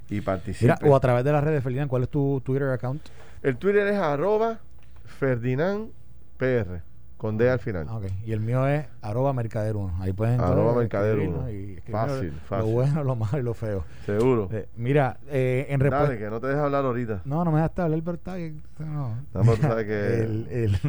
y 0.09 0.21
participe. 0.21 0.73
o 0.89 0.95
a 0.95 0.99
través 0.99 1.23
de 1.23 1.31
las 1.31 1.43
redes, 1.43 1.61
Ferdinand, 1.61 1.89
¿cuál 1.89 2.03
es 2.03 2.09
tu 2.09 2.41
Twitter 2.43 2.69
account? 2.69 3.03
El 3.43 3.57
Twitter 3.57 3.85
es 3.85 3.99
arroba 3.99 4.61
Ferdinand 5.05 6.00
PR. 6.41 6.81
Con 7.17 7.37
D 7.37 7.51
al 7.51 7.59
final. 7.59 7.85
Ah, 7.87 7.99
y 8.25 8.31
el 8.31 8.39
mío 8.39 8.67
es 8.67 8.87
arroba 9.03 9.31
mercader 9.31 9.75
1. 9.75 9.97
Ahí 9.99 10.11
pueden 10.11 10.41
Arroba 10.41 10.73
mercader 10.73 11.19
1. 11.19 11.45
Fácil, 11.91 12.31
fácil. 12.31 12.65
Lo 12.67 12.73
bueno, 12.73 13.03
lo 13.03 13.15
malo 13.15 13.37
y 13.37 13.43
lo 13.43 13.53
feo. 13.53 13.85
Seguro. 14.07 14.49
Eh, 14.51 14.67
mira, 14.75 15.19
eh, 15.29 15.67
en 15.69 15.79
respuesta. 15.79 16.07
Dale, 16.07 16.17
que 16.17 16.31
no 16.31 16.39
te 16.41 16.47
dejes 16.47 16.63
hablar 16.63 16.83
ahorita. 16.83 17.21
No, 17.25 17.45
no 17.45 17.51
me 17.51 17.61
dejas 17.61 17.77
hablar, 17.77 18.01
pero 18.03 18.15
está 18.15 18.37
No. 18.83 19.17
no 19.35 19.55
sabes 19.57 19.85
que. 19.85 19.93
el, 20.23 20.47
el, 20.49 20.79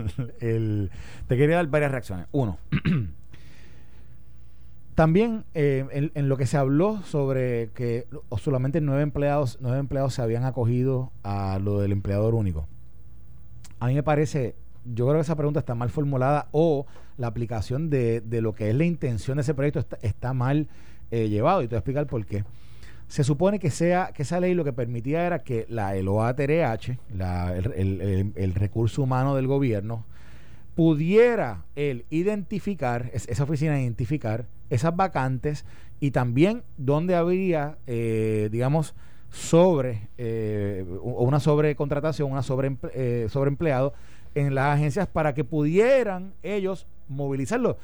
el, 0.41 0.91
te 1.29 1.37
quería 1.37 1.57
dar 1.57 1.67
varias 1.67 1.91
reacciones. 1.91 2.27
Uno. 2.33 2.57
También 4.95 5.45
eh, 5.53 5.87
en, 5.91 6.13
en, 6.15 6.31
lo 6.31 6.39
que 6.39 6.47
se 6.47 6.57
habló 6.57 7.03
sobre 7.03 7.69
que 7.75 8.07
solamente 8.39 8.81
nueve 8.81 9.03
empleados, 9.03 9.59
nueve 9.61 9.81
empleados 9.81 10.15
se 10.15 10.23
habían 10.23 10.45
acogido 10.45 11.13
a 11.25 11.59
lo 11.63 11.79
del 11.79 11.93
empleador 11.93 12.35
único. 12.35 12.69
A 13.81 13.89
mí 13.89 13.95
me 13.95 14.03
parece 14.03 14.55
yo 14.85 15.07
creo 15.07 15.17
que 15.17 15.23
esa 15.23 15.37
pregunta 15.37 15.61
está 15.61 15.75
mal 15.75 15.91
formulada 15.91 16.49
o 16.53 16.87
la 17.17 17.27
aplicación 17.27 17.91
de, 17.91 18.23
lo 18.41 18.55
que 18.55 18.71
es 18.71 18.75
la 18.75 18.85
intención 18.85 19.37
de 19.37 19.43
ese 19.43 19.55
proyecto 19.55 19.85
está, 20.03 20.33
mal 20.33 20.69
eh, 21.11 21.29
llevado 21.29 21.63
y 21.63 21.67
te 21.67 21.71
voy 21.71 21.77
a 21.77 21.81
explicar 21.81 22.07
por 22.07 22.25
qué. 22.27 22.45
Se 23.09 23.25
supone 23.25 23.59
que 23.59 23.71
sea 23.71 24.13
que 24.15 24.23
esa 24.23 24.41
ley 24.41 24.55
lo 24.55 24.65
que 24.65 24.73
permitía 24.73 25.27
era 25.27 25.41
que 25.41 25.67
la 25.69 25.95
el 25.97 26.09
OATRH, 26.09 26.99
la, 27.15 27.55
el, 27.55 28.33
el, 28.35 28.55
recurso 28.55 29.03
humano 29.03 29.37
del 29.37 29.47
gobierno, 29.47 30.07
pudiera 30.75 31.65
él 31.77 32.07
identificar, 32.09 33.11
esa 33.13 33.45
oficina 33.45 33.79
identificar 33.81 34.47
esas 34.71 34.97
vacantes 34.97 35.67
y 36.01 36.11
también 36.11 36.63
dónde 36.79 37.15
habría, 37.15 37.77
eh, 37.87 38.49
digamos, 38.51 38.95
sobre 39.31 40.09
eh, 40.19 40.85
una 41.03 41.41
sobrecontratación, 41.41 42.33
una 42.33 42.43
sobre, 42.43 42.77
eh, 42.95 43.27
sobreempleado 43.31 43.93
en 44.35 44.55
las 44.55 44.77
agencias 44.77 45.07
para 45.07 45.35
que 45.35 45.45
pudieran 45.45 46.35
ellos 46.43 46.87
movilizarlo. 47.09 47.79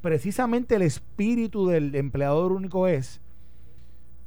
precisamente 0.00 0.74
el 0.76 0.82
espíritu 0.82 1.66
del 1.66 1.94
empleador 1.94 2.52
único 2.52 2.88
es 2.88 3.20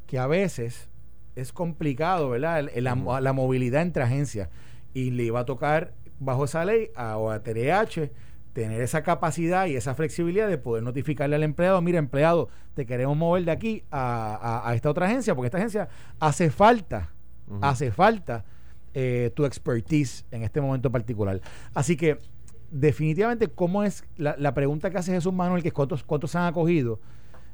que 0.08 0.20
a 0.20 0.28
veces 0.28 0.90
es 1.36 1.52
complicado, 1.52 2.30
¿verdad? 2.30 2.70
la, 2.76 3.34
movilidad 3.34 3.82
entre 3.82 4.04
agencias. 4.04 4.50
Y 4.94 5.12
le 5.12 5.24
iba 5.24 5.40
a 5.40 5.46
tocar, 5.46 5.94
bajo 6.20 6.46
esa 6.46 6.64
ley, 6.66 6.90
a 6.96 7.18
OATRH 7.18 8.12
tener 8.54 8.82
esa 8.82 9.02
capacidad 9.02 9.66
y 9.66 9.76
esa 9.76 9.96
flexibilidad 9.96 10.48
de 10.48 10.60
poder 10.60 10.84
notificarle 10.84 11.36
al 11.36 11.44
empleado, 11.44 11.82
mira, 11.82 11.98
empleado, 11.98 12.50
te 12.76 12.86
queremos 12.86 13.18
mover 13.18 13.46
de 13.46 13.52
aquí 13.52 13.84
a, 13.92 14.72
esta 14.76 14.92
otra 14.92 15.08
agencia, 15.08 15.34
porque 15.34 15.48
esta 15.48 15.58
agencia 15.58 15.90
hace 16.20 16.52
falta, 16.52 17.10
hace 17.62 17.92
falta 17.92 18.46
eh, 18.94 19.32
tu 19.36 19.46
expertise 19.46 20.26
en 20.32 20.44
este 20.44 20.62
momento 20.62 20.92
particular. 20.92 21.42
Así 21.74 21.98
que, 21.98 22.20
definitivamente, 22.72 23.48
¿cómo 23.48 23.84
es 23.84 24.04
la, 24.18 24.54
pregunta 24.54 24.90
que 24.90 24.98
hace 24.98 25.14
Jesús 25.14 25.34
Manuel, 25.34 25.64
que 25.64 25.72
cuántos, 25.72 26.04
cuántos 26.04 26.32
se 26.32 26.38
han 26.38 26.46
acogido? 26.46 27.00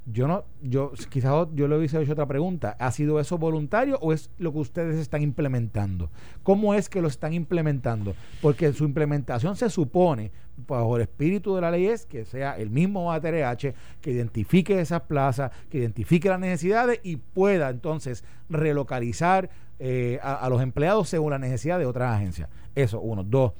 Yo 0.05 0.27
no, 0.27 0.45
yo 0.61 0.91
quizás 1.09 1.47
yo 1.53 1.67
le 1.67 1.77
hubiese 1.77 2.01
hecho 2.01 2.13
otra 2.13 2.25
pregunta. 2.25 2.75
¿Ha 2.79 2.91
sido 2.91 3.19
eso 3.19 3.37
voluntario 3.37 3.99
o 4.01 4.11
es 4.11 4.31
lo 4.39 4.51
que 4.51 4.59
ustedes 4.59 4.97
están 4.97 5.21
implementando? 5.21 6.09
¿Cómo 6.41 6.73
es 6.73 6.89
que 6.89 7.01
lo 7.01 7.07
están 7.07 7.33
implementando? 7.33 8.15
Porque 8.41 8.73
su 8.73 8.85
implementación 8.85 9.55
se 9.55 9.69
supone, 9.69 10.31
bajo 10.67 10.95
el 10.95 11.03
espíritu 11.03 11.53
de 11.55 11.61
la 11.61 11.71
ley, 11.71 11.85
es 11.85 12.05
que 12.05 12.25
sea 12.25 12.57
el 12.57 12.69
mismo 12.69 13.11
ATRH 13.11 13.73
que 14.01 14.11
identifique 14.11 14.79
esas 14.79 15.01
plazas, 15.01 15.51
que 15.69 15.77
identifique 15.77 16.27
las 16.27 16.39
necesidades 16.39 16.99
y 17.03 17.17
pueda 17.17 17.69
entonces 17.69 18.23
relocalizar 18.49 19.49
eh, 19.79 20.19
a, 20.21 20.47
los 20.49 20.61
empleados 20.61 21.09
según 21.09 21.31
la 21.31 21.39
necesidad 21.39 21.79
de 21.79 21.85
otras 21.85 22.15
agencias. 22.15 22.49
Eso, 22.75 22.99
uno. 22.99 23.23
Dos, 23.23 23.53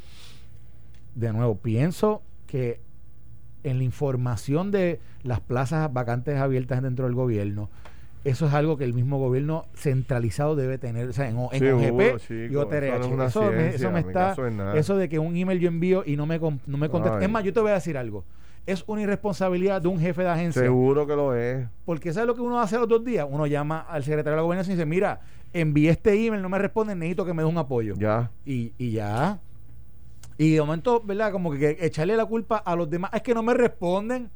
de 1.15 1.31
nuevo, 1.33 1.55
pienso 1.55 2.21
que 2.45 2.81
en 3.63 3.77
la 3.77 3.83
información 3.83 4.71
de 4.71 4.99
las 5.23 5.39
plazas 5.39 5.91
vacantes 5.91 6.37
abiertas 6.37 6.81
dentro 6.81 7.05
del 7.05 7.15
gobierno, 7.15 7.69
eso 8.25 8.47
es 8.47 8.53
algo 8.53 8.77
que 8.77 8.83
el 8.83 8.93
mismo 8.93 9.17
gobierno 9.17 9.65
centralizado 9.75 10.55
debe 10.55 10.77
tener, 10.77 11.07
o 11.07 11.13
sea, 11.13 11.29
en, 11.29 11.37
OGP 11.37 12.51
y 12.51 12.55
OTRH. 12.55 13.25
Eso, 13.27 13.91
me, 13.91 13.99
está, 13.99 14.35
eso 14.75 14.97
de 14.97 15.07
que 15.07 15.19
un 15.19 15.37
email 15.37 15.59
yo 15.59 15.69
envío 15.69 16.03
y 16.05 16.17
no 16.17 16.25
me, 16.25 16.37
no 16.37 16.77
me 16.77 16.89
contesta. 16.89 17.21
Es 17.21 17.29
más, 17.29 17.43
yo 17.43 17.53
te 17.53 17.61
voy 17.61 17.71
a 17.71 17.75
decir 17.75 17.97
algo. 17.97 18.25
Es 18.65 18.83
una 18.87 19.01
irresponsabilidad 19.01 19.81
de 19.81 19.87
un 19.87 19.99
jefe 19.99 20.21
de 20.21 20.29
agencia. 20.29 20.61
Seguro 20.61 21.07
que 21.07 21.15
lo 21.15 21.33
es. 21.33 21.65
Porque 21.85 22.13
¿sabes 22.13 22.27
lo 22.27 22.35
que 22.35 22.41
uno 22.41 22.59
hace 22.59 22.77
los 22.77 22.87
dos 22.87 23.03
días? 23.03 23.25
Uno 23.27 23.47
llama 23.47 23.79
al 23.79 24.03
secretario 24.03 24.31
de 24.31 24.37
la 24.37 24.43
gobernación 24.43 24.73
y 24.73 24.75
dice, 24.75 24.85
mira, 24.85 25.21
envié 25.53 25.91
este 25.91 26.13
email, 26.13 26.41
no 26.41 26.49
me 26.49 26.59
responden, 26.59 26.99
necesito 26.99 27.25
que 27.25 27.33
me 27.33 27.43
dé 27.43 27.49
un 27.49 27.57
apoyo. 27.57 27.95
Ya. 27.97 28.31
Y, 28.45 28.73
y 28.77 28.91
ya. 28.91 29.39
Y 30.37 30.53
de 30.53 30.61
momento, 30.61 31.01
¿verdad? 31.03 31.31
Como 31.31 31.51
que, 31.51 31.77
echarle 31.81 32.15
la 32.15 32.25
culpa 32.25 32.57
a 32.57 32.75
los 32.75 32.89
demás. 32.89 33.11
Es 33.13 33.21
que 33.21 33.33
no 33.33 33.43
me 33.43 33.53
responden. 33.53 34.29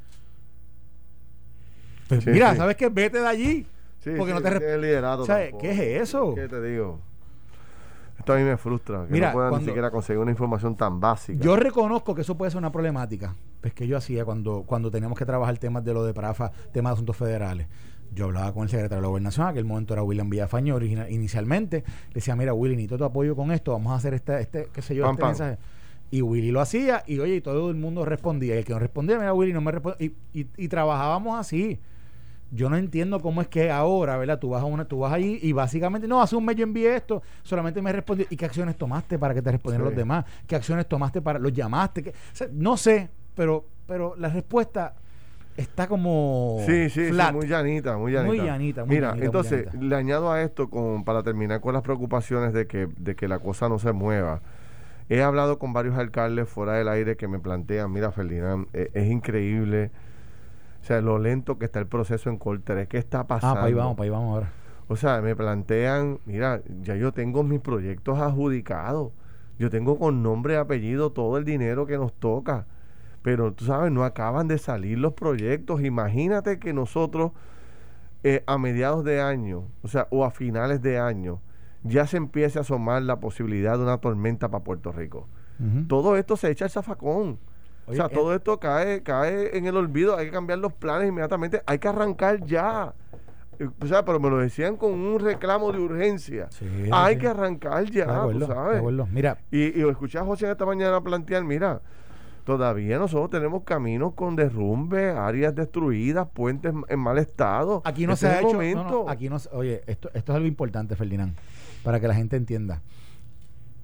Pues 2.10 2.26
mira, 2.28 2.56
¿sabes 2.56 2.76
qué? 2.76 2.89
Vete 2.89 3.19
de 3.19 3.28
allí. 3.28 3.65
porque 4.17 4.34
no 4.34 4.41
te 4.41 4.49
responden. 4.49 5.58
¿Qué 5.60 5.71
es 5.71 6.02
eso? 6.10 6.36
¿Qué 6.36 6.47
te 6.47 6.62
digo? 6.62 6.99
Esto 8.19 8.34
a 8.34 8.38
mí 8.38 8.43
me 8.43 8.56
frustra, 8.58 9.06
que 9.12 9.19
no 9.19 9.32
puedan 9.34 9.60
ni 9.60 9.65
siquiera 9.65 9.91
conseguir 9.91 10.19
una 10.19 10.32
información 10.32 10.76
tan 10.76 10.99
básica. 10.99 11.43
Yo 11.43 11.56
reconozco 11.56 12.15
que 12.15 12.21
eso 12.21 12.38
puede 12.38 12.52
ser 12.52 12.60
una 12.60 12.71
problemática. 12.71 13.36
Pues 13.60 13.73
que 13.73 13.88
yo 13.88 13.97
hacía 13.97 14.23
cuando, 14.23 14.63
cuando 14.65 14.91
teníamos 14.91 15.17
que 15.17 15.26
trabajar 15.26 15.58
temas 15.58 15.84
de 15.84 15.93
lo 15.93 16.04
de 16.04 16.13
Prafa, 16.13 16.52
temas 16.71 16.91
de 16.91 16.93
asuntos 16.93 17.17
federales 17.17 17.67
yo 18.13 18.26
hablaba 18.26 18.54
con 18.54 18.63
el 18.63 18.69
secretario 18.69 18.97
de 18.97 19.02
la 19.02 19.08
gobernación, 19.08 19.54
que 19.54 19.60
el 19.60 19.65
momento 19.65 19.93
era 19.93 20.04
William 20.04 20.30
Villafaño 20.30 20.80
inicialmente, 20.82 21.84
le 22.10 22.13
decía, 22.13 22.36
mira 22.36 22.54
Willy, 22.54 22.76
necesito 22.76 22.97
tu 22.97 23.04
apoyo 23.06 23.36
con 23.36 23.52
esto, 23.52 23.71
vamos 23.73 23.93
a 23.93 23.95
hacer 23.95 24.13
este, 24.13 24.39
este 24.39 24.69
qué 24.73 24.82
sé 24.82 24.95
yo, 24.95 25.10
este 25.10 25.23
mensaje. 25.23 25.58
Y 26.12 26.21
Willy 26.21 26.52
lo 26.52 26.62
hacía 26.62 27.04
y 27.08 27.17
oye, 27.19 27.38
y 27.38 27.41
todo 27.41 27.71
el 27.71 27.76
mundo 27.76 28.06
respondía. 28.06 28.54
Y 28.56 28.60
el 28.60 28.65
que 28.65 28.73
no 28.73 28.80
respondía, 28.80 29.17
mira 29.17 29.34
Willy, 29.34 29.52
no 29.52 29.62
me 29.62 29.71
respondía. 29.71 30.12
Y, 30.34 30.47
y, 30.56 30.67
trabajábamos 30.67 31.39
así. 31.39 31.80
Yo 32.52 32.69
no 32.69 32.78
entiendo 32.78 33.19
cómo 33.19 33.41
es 33.41 33.47
que 33.47 33.71
ahora, 33.71 34.15
¿verdad? 34.17 34.38
Tú 34.38 34.49
vas 34.49 34.62
a 34.62 34.65
una, 34.65 34.86
tú 34.86 34.99
vas 34.99 35.12
allí 35.12 35.39
y 35.41 35.54
básicamente, 35.54 36.08
no, 36.08 36.21
hace 36.21 36.36
un 36.36 36.45
mes 36.45 36.56
yo 36.56 36.63
envié 36.63 36.95
esto, 36.95 37.23
solamente 37.41 37.82
me 37.82 37.91
respondió. 37.91 38.28
¿Y 38.30 38.38
qué 38.38 38.45
acciones 38.45 38.78
tomaste 38.78 39.17
para 39.17 39.34
que 39.34 39.41
te 39.41 39.52
respondieran 39.52 39.86
los 39.86 39.95
demás? 39.95 40.26
¿Qué 40.45 40.56
acciones 40.56 40.88
tomaste 40.88 41.19
para, 41.19 41.39
los 41.39 41.52
llamaste? 41.52 42.13
no 42.52 42.78
sé, 42.78 43.10
pero 43.34 43.65
pero 43.86 44.15
la 44.17 44.30
respuesta 44.30 44.95
está 45.58 45.88
como 45.88 46.58
Sí, 46.66 46.89
sí, 46.89 47.06
sí, 47.06 47.12
flat. 47.12 47.34
muy 47.34 47.48
llanita, 47.48 47.98
muy 47.98 48.12
llanita. 48.12 48.42
Muy 48.44 48.48
llanita, 48.48 48.86
muy 48.86 48.96
Mira, 48.96 49.08
llanita, 49.10 49.16
muy 49.18 49.26
entonces 49.26 49.66
llanita. 49.66 49.86
le 49.86 49.96
añado 49.96 50.32
a 50.32 50.42
esto 50.42 50.70
con, 50.70 51.04
para 51.04 51.24
terminar 51.24 51.62
con 51.62 51.74
las 51.74 51.84
preocupaciones 51.84 52.54
de 52.54 52.68
que, 52.68 52.88
de 52.98 53.16
que 53.16 53.28
la 53.28 53.39
cosa 53.39 53.70
no 53.70 53.80
se 53.80 53.92
mueva. 53.92 54.42
He 55.10 55.22
hablado 55.22 55.60
con 55.60 55.74
varios 55.74 55.98
alcaldes 55.98 56.48
fuera 56.50 56.74
del 56.74 56.88
aire 56.88 57.18
que 57.18 57.28
me 57.28 57.39
plantean, 57.39 57.92
mira 57.92 58.12
Ferdinand, 58.12 58.68
e- 58.74 58.89
es, 58.94 59.10
increíble, 59.12 59.92
o 60.82 60.86
sea, 60.86 61.02
lo 61.02 61.20
lento 61.20 61.58
que 61.60 61.66
está 61.66 61.80
el 61.80 61.88
proceso 61.88 62.30
en 62.30 62.38
Cortes, 62.38 62.88
¿qué 62.88 62.98
está 62.98 63.22
Ah, 63.22 63.28
pasando? 63.28 63.56
para 63.56 63.66
ahí 63.68 63.74
vamos, 63.74 63.96
para 63.96 64.06
ahí 64.06 64.10
vamos 64.10 64.34
ahora. 64.36 64.52
O 64.88 64.96
sea, 64.96 65.22
me 65.22 65.36
plantean, 65.36 66.20
mira, 66.26 66.62
ya 66.82 66.96
yo 66.96 67.12
tengo 67.12 67.44
mis 67.44 67.60
proyectos 67.60 68.20
adjudicados. 68.20 69.12
Yo 69.60 69.70
tengo 69.70 69.98
con 69.98 70.24
nombre 70.24 70.56
y 70.56 70.58
apellido 70.58 71.12
todo 71.12 71.38
el 71.38 71.46
dinero 71.46 71.86
que 71.86 71.98
nos 71.98 72.12
toca. 72.13 72.66
Pero 73.24 73.54
tú 73.54 73.66
sabes, 73.66 73.92
no 73.92 74.04
acaban 74.04 74.48
de 74.48 74.58
salir 74.60 75.00
los 75.00 75.14
proyectos. 75.14 75.82
Imagínate 75.82 76.60
que 76.60 76.74
nosotros 76.74 77.32
eh, 78.24 78.44
a 78.46 78.58
mediados 78.58 79.04
de 79.04 79.22
año, 79.22 79.64
o 79.82 79.88
sea, 79.88 80.08
o 80.12 80.24
a 80.26 80.32
finales 80.32 80.82
de 80.82 81.00
año, 81.00 81.42
ya 81.84 82.06
se 82.08 82.18
empiece 82.18 82.58
a 82.60 82.62
asomar 82.62 83.02
la 83.02 83.20
posibilidad 83.20 83.78
de 83.78 83.84
una 83.84 83.98
tormenta 83.98 84.50
para 84.50 84.64
Puerto 84.64 84.92
Rico. 84.92 85.28
Todo 85.88 86.18
esto 86.18 86.36
se 86.36 86.52
echa 86.52 86.66
al 86.66 86.72
zafacón. 86.72 87.40
o 87.88 87.94
sea, 87.94 88.06
eh, 88.06 88.10
todo 88.14 88.34
esto 88.36 88.60
cae, 88.60 89.02
cae 89.04 89.58
en 89.58 89.66
el 89.66 89.78
olvido. 89.78 90.18
Hay 90.18 90.26
que 90.26 90.32
cambiar 90.32 90.60
los 90.60 90.74
planes 90.74 91.08
inmediatamente. 91.08 91.62
Hay 91.66 91.80
que 91.80 91.88
arrancar 91.88 92.44
ya. 92.46 92.94
Eh, 93.60 93.70
O 93.82 93.86
sea, 93.86 94.04
pero 94.04 94.20
me 94.20 94.30
lo 94.30 94.38
decían 94.40 94.76
con 94.76 94.92
un 94.94 95.20
reclamo 95.20 95.72
de 95.72 95.80
urgencia. 95.80 96.48
Sí, 96.52 96.66
Hay 96.92 97.16
sí. 97.16 97.22
que 97.22 97.28
arrancar 97.28 97.86
ya, 97.86 98.06
tú 98.06 98.12
acuerdo, 98.12 98.40
de 98.40 98.46
sabes. 98.48 98.84
Mira, 99.12 99.38
Y, 99.52 99.80
y 99.80 99.88
escuché 99.88 100.18
a 100.18 100.26
José 100.26 100.50
esta 100.52 100.66
mañana 100.66 101.00
plantear, 101.02 101.44
mira, 101.44 101.82
todavía 102.44 102.98
nosotros 103.00 103.30
tenemos 103.30 103.64
caminos 103.64 104.14
con 104.14 104.36
derrumbe, 104.36 105.12
áreas 105.12 105.56
destruidas, 105.56 106.28
puentes 106.34 106.74
en 106.90 107.00
mal 107.00 107.18
estado. 107.18 107.82
aquí 107.86 108.06
no 108.08 108.14
Este 108.14 108.28
se 108.28 108.32
ha 108.34 108.40
hecho. 108.40 108.48
no, 108.48 108.54
momento. 108.54 108.84
no, 109.06 109.10
aquí 109.10 109.30
no 109.30 109.38
Oye, 109.54 109.82
esto, 109.88 110.10
esto 110.14 110.32
es 110.32 110.36
algo 110.36 110.48
importante, 110.48 110.96
Ferdinand, 110.96 111.36
para 111.84 112.00
que 112.00 112.08
la 112.08 112.16
gente 112.16 112.36
entienda. 112.36 112.82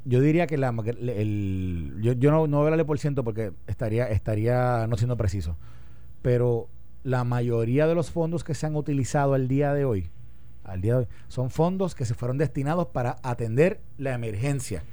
Yo 0.06 0.22
diría 0.22 0.48
que 0.48 0.58
la, 0.58 0.70
el, 0.70 1.98
yo, 2.02 2.14
yo 2.14 2.32
no, 2.32 2.48
no 2.48 2.58
voy 2.58 2.64
a 2.66 2.68
hablarle 2.68 2.86
por 2.86 3.00
ciento 3.00 3.24
porque 3.24 3.52
estaría, 3.68 4.10
estaría 4.10 4.88
no 4.88 4.98
siendo 4.98 5.18
preciso. 5.18 5.58
Pero 6.22 6.68
la 7.04 7.24
mayoría 7.24 7.86
de 7.88 7.96
los 7.96 8.10
fondos 8.12 8.44
que 8.44 8.54
se 8.56 8.66
han 8.66 8.76
utilizado 8.76 9.34
al 9.34 9.48
día 9.48 9.74
de 9.74 9.86
hoy, 9.86 10.10
al 10.64 10.82
día 10.82 10.94
de 10.94 11.00
hoy, 11.02 11.08
son 11.28 11.50
fondos 11.50 11.96
que 11.96 12.06
se 12.06 12.14
fueron 12.14 12.38
destinados 12.38 12.88
para 12.88 13.18
atender 13.24 13.82
la 13.98 14.14
emergencia. 14.14 14.84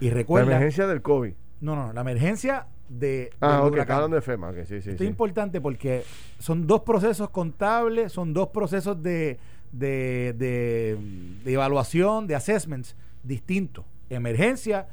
Y 0.00 0.08
La 0.08 0.14
recuerda, 0.14 0.50
emergencia 0.52 0.86
del 0.86 1.02
COVID. 1.02 1.32
no, 1.60 1.74
no, 1.76 1.86
no, 1.88 1.92
la 1.92 2.00
emergencia 2.02 2.66
de 2.88 3.30
Ah, 3.40 3.62
ok, 3.64 3.76
está 3.76 3.96
hablando 3.96 4.16
de 4.16 4.22
FEMA. 4.22 4.50
ok, 4.50 4.56
sí, 4.64 4.80
sí, 4.82 4.90
Esto 4.90 4.98
sí. 4.98 5.04
es 5.04 5.10
importante 5.10 5.60
porque 5.60 6.04
son 6.38 6.66
dos 6.66 6.82
procesos 6.82 7.30
contables, 7.30 8.12
son 8.12 8.32
dos 8.32 8.48
procesos 8.48 9.02
de, 9.02 9.38
de, 9.72 10.34
de- 10.38 10.98
de 11.44 11.52
evaluación, 11.52 12.26
de 12.26 12.34
assessments 12.34 12.96
distintos. 13.22 13.84
Emergencia 14.10 14.88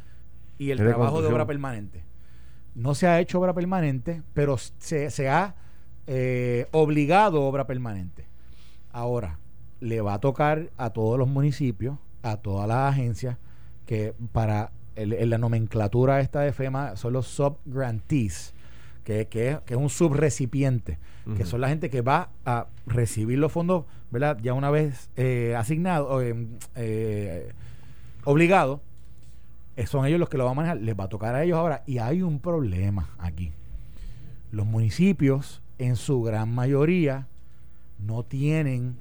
y 0.58 0.72
el 0.72 0.80
Es 0.80 0.86
trabajo 0.86 1.22
de 1.22 1.28
obra 1.30 1.46
permanente. 1.46 2.04
No 2.76 2.94
se 2.96 3.08
ha 3.08 3.20
hecho 3.22 3.40
obra 3.40 3.54
permanente, 3.54 4.22
pero 4.34 4.58
se, 4.58 5.10
se 5.10 5.30
ha 5.30 5.56
eh, 6.08 6.68
obligado 6.72 7.42
obra 7.44 7.66
permanente. 7.66 8.26
Ahora, 8.92 9.40
le 9.80 10.02
va 10.02 10.16
a 10.16 10.20
tocar 10.20 10.70
a 10.78 10.90
todos 10.90 11.18
los 11.18 11.28
municipios, 11.30 11.98
a 12.24 12.38
todas 12.38 12.68
las 12.68 12.92
agencias, 12.94 13.38
que 13.86 14.14
para 14.34 14.72
el- 14.96 15.14
en 15.14 15.30
la 15.30 15.38
nomenclatura 15.38 16.20
esta 16.22 16.42
de 16.42 16.52
FEMA 16.54 16.96
son 16.96 17.14
los 17.14 17.28
subgrantees, 17.28 18.54
que, 19.04 19.28
que, 19.28 19.52
es, 19.52 19.60
que 19.62 19.74
es 19.76 19.80
un 19.80 19.90
subrecipiente, 19.90 20.98
que 21.38 21.46
son 21.46 21.60
la 21.62 21.70
gente 21.70 21.90
que 21.90 22.02
va 22.02 22.30
a 22.46 22.68
recibir 22.86 23.40
los 23.40 23.52
fondos, 23.52 23.86
¿verdad? 24.12 24.38
Ya 24.42 24.54
una 24.54 24.70
vez 24.72 25.10
eh, 25.16 25.56
asignados, 25.58 26.08
o, 26.12 26.22
eh, 26.22 26.36
eh, 26.76 27.52
obligados, 28.26 28.80
eh, 29.76 29.88
son 29.88 30.06
ellos 30.06 30.20
los 30.20 30.30
que 30.30 30.38
lo 30.38 30.46
van 30.46 30.54
a 30.54 30.56
manejar, 30.56 30.78
les 30.82 30.96
va 30.98 31.06
a 31.06 31.10
tocar 31.10 31.36
a 31.36 31.44
ellos 31.44 31.58
ahora. 31.58 31.84
Y 31.86 31.98
hay 31.98 32.22
un 32.22 32.40
problema 32.40 33.10
aquí. 33.18 33.52
Los 34.52 34.66
municipios, 34.66 35.62
en 35.80 35.96
su 35.96 36.22
gran 36.22 36.54
mayoría, 36.54 37.28
no 38.00 38.24
tienen 38.24 38.98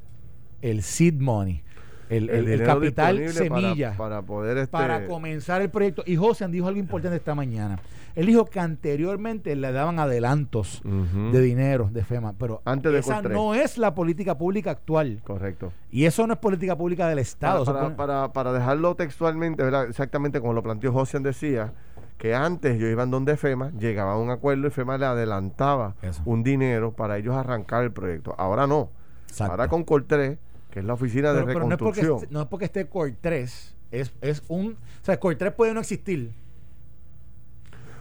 el 0.63 0.83
seed 0.83 1.15
money, 1.21 1.63
el, 2.11 2.31
el- 2.31 2.63
capital 2.65 3.17
para- 3.19 3.33
semilla 3.33 3.95
Para, 3.97 4.23
poder 4.23 4.59
este, 4.59 4.69
para 4.73 5.07
comenzar 5.07 5.63
el 5.63 5.71
proyecto. 5.71 6.03
Y 6.07 6.17
José 6.17 6.47
dijo 6.49 6.67
algo 6.69 6.79
importante 6.81 7.17
esta 7.17 7.35
mañana. 7.35 7.79
Él 8.15 8.27
dijo 8.27 8.45
que 8.45 8.61
anteriormente 8.61 9.57
le 9.57 9.73
daban 9.73 9.99
adelantos 9.99 10.83
de 10.85 11.41
dinero 11.41 11.89
de 11.93 12.05
FEMA, 12.05 12.35
pero 12.39 12.63
Antes 12.65 12.93
de 12.93 12.99
esa 13.01 13.21
no 13.23 13.55
es 13.55 13.77
la 13.77 13.95
política 13.95 14.39
pública 14.39 14.71
actual. 14.71 15.21
Correcto. 15.25 15.73
Y 15.91 16.05
eso 16.05 16.25
no 16.27 16.35
es 16.35 16.39
política 16.39 16.77
pública 16.77 17.09
del 17.09 17.19
Estado. 17.19 17.65
Para, 17.65 17.81
para, 17.81 17.97
para- 17.97 18.33
para 18.33 18.53
dejarlo 18.53 18.95
textualmente, 18.95 19.63
¿verdad? 19.65 19.89
exactamente 19.89 20.41
como 20.41 20.53
lo 20.53 20.63
planteó 20.63 20.93
José 20.93 21.19
decía, 21.21 21.73
que 22.19 22.35
antes 22.37 22.79
yo 22.79 22.87
iban 22.87 23.11
donde 23.11 23.37
FEMA, 23.37 23.73
llegaba 23.79 24.13
a 24.13 24.19
un 24.19 24.31
acuerdo 24.31 24.69
y 24.69 24.71
FEMA 24.71 24.97
le 24.97 25.07
adelantaba 25.07 25.97
Eso. 26.01 26.23
un 26.25 26.45
dinero 26.45 26.93
para 26.93 27.19
ellos 27.19 27.35
arrancar 27.35 27.83
el 27.83 27.91
proyecto. 27.91 28.35
Ahora 28.39 28.69
no. 28.69 28.91
Exacto. 29.29 29.51
Ahora 29.53 29.67
con 29.69 29.83
Coltré, 29.83 30.39
que 30.75 30.81
es 30.81 30.87
la 30.87 30.95
oficina 30.95 31.29
pero, 31.33 31.47
de 31.47 31.55
pero 31.55 31.61
no, 31.69 31.73
es 31.73 31.79
porque, 31.79 32.01
reconstrucción. 32.01 32.33
no 32.33 32.41
es 32.43 32.49
porque 32.49 32.65
esté 32.65 32.89
Core 32.89 33.15
3, 33.21 33.77
es, 33.93 34.13
es 34.21 34.43
un... 34.49 34.73
O 34.73 35.05
sea, 35.05 35.21
Core 35.21 35.37
3 35.37 35.53
puede 35.53 35.73
no 35.73 35.79
existir. 35.79 36.33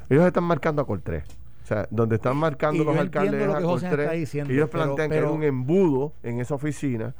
Ellos 0.09 0.25
están 0.25 0.43
marcando 0.43 0.81
a 0.81 0.87
Coltré. 0.87 1.23
O 1.63 1.67
sea, 1.67 1.87
donde 1.91 2.15
están 2.15 2.35
marcando 2.35 2.81
Y 2.81 2.85
los 2.87 2.97
alcaldes 2.97 3.45
lo 3.45 3.53
a 3.53 3.59
que 3.59 3.63
José 3.63 3.85
Coltré. 3.87 4.03
está 4.05 4.15
diciendo, 4.15 4.51
ellos 4.51 4.69
pero- 4.71 4.85
plantean 4.85 5.11
que 5.11 5.17
hay 5.19 5.23
un 5.23 5.43
embudo 5.43 6.13
en 6.23 6.39
esa 6.39 6.55
oficina, 6.55 7.13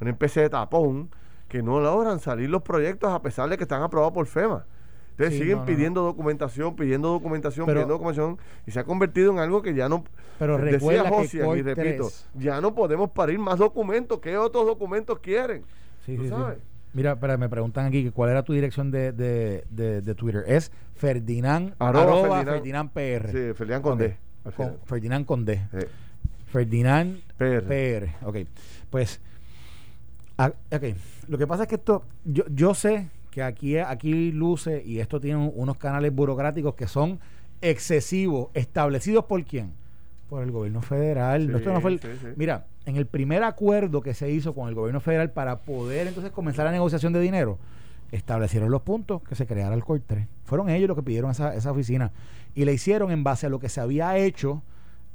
una 0.00 0.10
especie 0.10 0.42
de 0.42 0.50
tapón, 0.50 1.10
que 1.48 1.64
no 1.64 1.80
logran 1.80 2.20
salir 2.20 2.48
los 2.48 2.62
proyectos 2.62 3.10
a 3.12 3.20
pesar 3.22 3.48
de 3.50 3.56
que 3.56 3.64
están 3.64 3.82
aprobados 3.82 4.14
por 4.14 4.26
FEMA. 4.26 4.66
Entonces 5.12 5.34
Sí, 5.34 5.40
siguen 5.40 5.56
no, 5.58 5.60
no, 5.60 5.66
pidiendo 5.66 6.02
documentación, 6.02 6.74
pidiendo 6.76 7.08
documentación, 7.10 7.66
Pero- 7.66 7.76
pidiendo 7.76 7.94
documentación, 7.94 8.38
y 8.66 8.70
se 8.70 8.80
ha 8.80 8.84
convertido 8.84 9.30
en 9.32 9.38
algo 9.38 9.62
que 9.62 9.74
ya 9.74 9.88
no... 9.88 10.04
Pero 10.38 10.58
decía 10.58 10.72
recuerda 10.78 11.08
Josian, 11.08 11.56
y 11.58 11.62
repito, 11.62 12.04
3 12.08 12.28
ya 12.34 12.60
no 12.60 12.74
podemos 12.74 13.10
parir 13.10 13.38
más 13.38 13.58
documentos. 13.58 14.18
¿Qué 14.18 14.36
otros 14.36 14.66
documentos 14.66 15.18
quieren? 15.20 15.62
Sí, 16.04 16.16
¿Tú 16.16 16.24
sí? 16.24 16.32
Mira, 16.94 17.18
pero 17.18 17.38
me 17.38 17.48
preguntan 17.48 17.86
aquí 17.86 18.10
cuál 18.10 18.30
era 18.30 18.42
tu 18.42 18.52
dirección 18.52 18.90
de, 18.90 19.12
de, 19.12 19.64
de, 19.70 20.02
de 20.02 20.14
Twitter. 20.14 20.44
Es 20.46 20.72
Ferdinand, 20.94 21.74
Arroba 21.78 22.02
arroba 22.02 22.42
Ferdinand. 22.42 22.90
Ferdinand 22.90 22.90
PR. 22.90 23.30
Sí, 23.30 23.54
Ferdinand 23.54 23.82
con. 23.82 23.98
D. 23.98 24.16
Ferdinand 24.84 25.26
con 25.26 25.44
D. 25.44 25.62
Sí. 25.72 25.86
Ferdinand 26.46 27.20
PR. 27.38 27.62
PR. 27.66 28.26
Ok. 28.26 28.36
Pues, 28.90 29.20
ah, 30.36 30.52
ok. 30.70 30.82
Lo 31.28 31.38
que 31.38 31.46
pasa 31.46 31.62
es 31.62 31.68
que 31.68 31.76
esto, 31.76 32.04
yo, 32.24 32.44
yo 32.48 32.74
sé 32.74 33.08
que 33.32 33.42
aquí, 33.42 33.76
aquí 33.78 34.30
luce 34.30 34.80
y 34.86 35.00
esto 35.00 35.18
tiene 35.20 35.38
un- 35.38 35.52
unos 35.56 35.76
canales 35.78 36.14
burocráticos 36.14 36.74
que 36.76 36.86
son 36.86 37.18
excesivos, 37.62 38.48
establecidos 38.54 39.24
por 39.24 39.42
quién? 39.44 39.72
Por 40.28 40.42
el 40.42 40.50
gobierno 40.50 40.82
federal. 40.82 41.46
No, 41.46 41.54
Sí, 41.58 41.62
esto 41.62 41.72
no 41.74 41.80
fue 41.80 41.92
el- 41.92 42.00
sí, 42.00 42.08
sí. 42.20 42.26
Mira, 42.36 42.66
en 42.86 42.96
el 42.96 43.06
primer 43.06 43.42
acuerdo 43.42 44.00
que 44.02 44.14
se 44.14 44.30
hizo 44.30 44.54
con 44.54 44.68
el 44.68 44.74
gobierno 44.74 45.00
federal 45.00 45.30
para 45.30 45.60
poder 45.60 46.06
entonces 46.06 46.30
comenzar 46.32 46.64
la 46.66 46.72
negociación 46.72 47.12
de 47.12 47.20
dinero, 47.20 47.58
establecieron 48.10 48.70
los 48.70 48.82
puntos 48.82 49.22
que 49.22 49.34
se 49.34 49.46
creara 49.46 49.74
el 49.74 49.82
COR3. 49.82 50.26
Fueron 50.44 50.68
ellos 50.68 50.88
los 50.88 50.96
que 50.96 51.02
pidieron 51.02 51.30
esa, 51.30 51.54
esa 51.54 51.70
oficina 51.72 52.12
y 52.54 52.64
la 52.66 52.72
hicieron 52.72 53.10
en 53.10 53.24
base 53.24 53.46
a 53.46 53.48
lo 53.48 53.58
que 53.58 53.68
se 53.70 53.80
había 53.80 54.16
hecho 54.18 54.62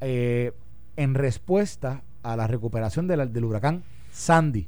eh, 0.01 0.51
en 0.95 1.13
respuesta 1.15 2.01
a 2.23 2.35
la 2.35 2.47
recuperación 2.47 3.07
de 3.07 3.17
la- 3.17 3.25
del 3.27 3.45
huracán 3.45 3.83
Sandy 4.11 4.67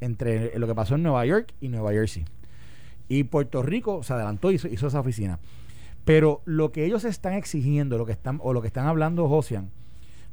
entre 0.00 0.58
lo 0.58 0.66
que 0.66 0.74
pasó 0.74 0.94
en 0.96 1.02
Nueva 1.02 1.24
York 1.26 1.52
y 1.60 1.68
Nueva 1.68 1.90
Jersey. 1.92 2.24
Y 3.08 3.24
Puerto 3.24 3.62
Rico 3.62 4.02
se 4.02 4.12
adelantó 4.12 4.50
y 4.50 4.56
hizo, 4.56 4.68
hizo 4.68 4.86
esa 4.88 5.00
oficina. 5.00 5.38
Pero 6.04 6.42
lo 6.44 6.72
que 6.72 6.84
ellos 6.84 7.04
están 7.04 7.34
exigiendo, 7.34 7.98
lo 7.98 8.06
que 8.06 8.12
están, 8.12 8.38
o 8.42 8.52
lo 8.52 8.60
que 8.62 8.68
están 8.68 8.86
hablando, 8.86 9.28
Josian, 9.28 9.70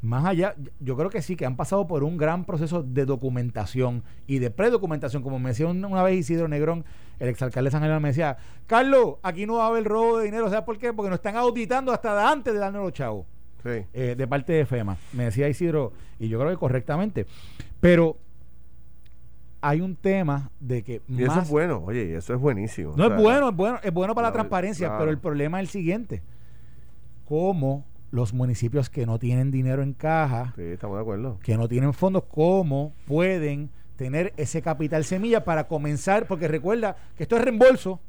más 0.02 0.26
allá, 0.26 0.56
yo 0.82 0.98
creo 0.98 1.10
que 1.10 1.22
sí, 1.22 1.36
que 1.38 1.46
han 1.46 1.56
pasado 1.56 1.88
por 1.88 2.04
un 2.04 2.18
gran 2.18 2.44
proceso 2.46 2.84
de 2.84 3.06
documentación 3.06 4.04
y 4.28 4.40
de 4.40 4.52
predocumentación. 4.52 5.24
Como 5.24 5.40
me 5.40 5.50
decía 5.52 5.66
un- 5.68 5.84
una 5.86 6.04
vez 6.04 6.18
Isidro 6.18 6.48
Negrón, 6.50 6.84
el 7.20 7.30
exalcalde 7.30 7.68
de 7.70 7.72
San 7.72 7.82
Germán, 7.82 8.02
me 8.02 8.10
decía, 8.10 8.38
Carlos, 8.68 9.16
aquí 9.24 9.46
no 9.46 9.56
va 9.56 9.66
a 9.66 9.68
haber 9.70 9.86
robo 9.86 10.18
de 10.20 10.26
dinero. 10.26 10.50
¿Sabes 10.50 10.66
por 10.66 10.78
qué? 10.78 10.92
Porque 10.94 11.10
nos 11.10 11.20
están 11.20 11.38
auditando 11.38 11.92
hasta 11.94 12.30
antes 12.30 12.54
de 12.54 12.60
darnos 12.60 12.84
los 12.84 12.92
chavos 12.94 13.26
Sí. 13.64 13.86
eh, 13.94 14.16
de 14.18 14.28
parte 14.28 14.52
de 14.52 14.66
FEMA. 14.66 14.98
Me 15.14 15.24
decía 15.26 15.48
Isidro, 15.48 15.94
y 16.20 16.28
yo 16.28 16.38
creo 16.38 16.52
que 16.52 16.58
correctamente. 16.58 17.26
Pero 17.80 18.18
hay 19.65 19.80
un 19.82 19.95
tema 19.95 20.52
de 20.60 20.84
que 20.84 21.02
Y 21.08 21.23
eso 21.23 21.39
es 21.39 21.49
bueno, 21.49 21.82
oye, 21.86 22.06
y 22.06 22.13
eso 22.13 22.34
es 22.34 22.39
buenísimo. 22.39 22.93
no 22.97 23.08
O 23.08 23.15
es 23.15 23.21
bueno, 23.21 23.49
es 23.49 23.56
bueno, 23.56 23.80
es 23.82 23.93
bueno 23.93 24.13
para 24.13 24.28
la 24.28 24.34
transparencia, 24.34 24.88
claro. 24.88 24.99
pero 24.99 25.12
el 25.12 25.17
problema 25.19 25.60
es 25.60 25.63
el 25.63 25.69
siguiente. 25.69 26.21
¿Cómo 27.26 27.86
los 28.12 28.34
municipios 28.34 28.89
que 28.89 29.06
no 29.06 29.17
tienen 29.17 29.49
dinero 29.52 29.82
en 29.82 29.93
caja, 29.93 30.54
Sí, 30.56 30.62
estamos 30.63 30.97
de 30.97 31.02
acuerdo. 31.02 31.39
que 31.41 31.58
no 31.58 31.67
tienen 31.67 31.93
fondos, 31.93 32.23
cómo 32.26 32.93
pueden 33.08 33.69
tener 33.95 34.34
ese 34.38 34.62
capital 34.62 35.04
semilla 35.06 35.43
para 35.43 35.67
comenzar? 35.67 36.28
Porque 36.28 36.47
recuerda 36.47 36.95
que 37.15 37.23
esto 37.23 37.38
es 37.38 37.43
reembolso. 37.43 37.99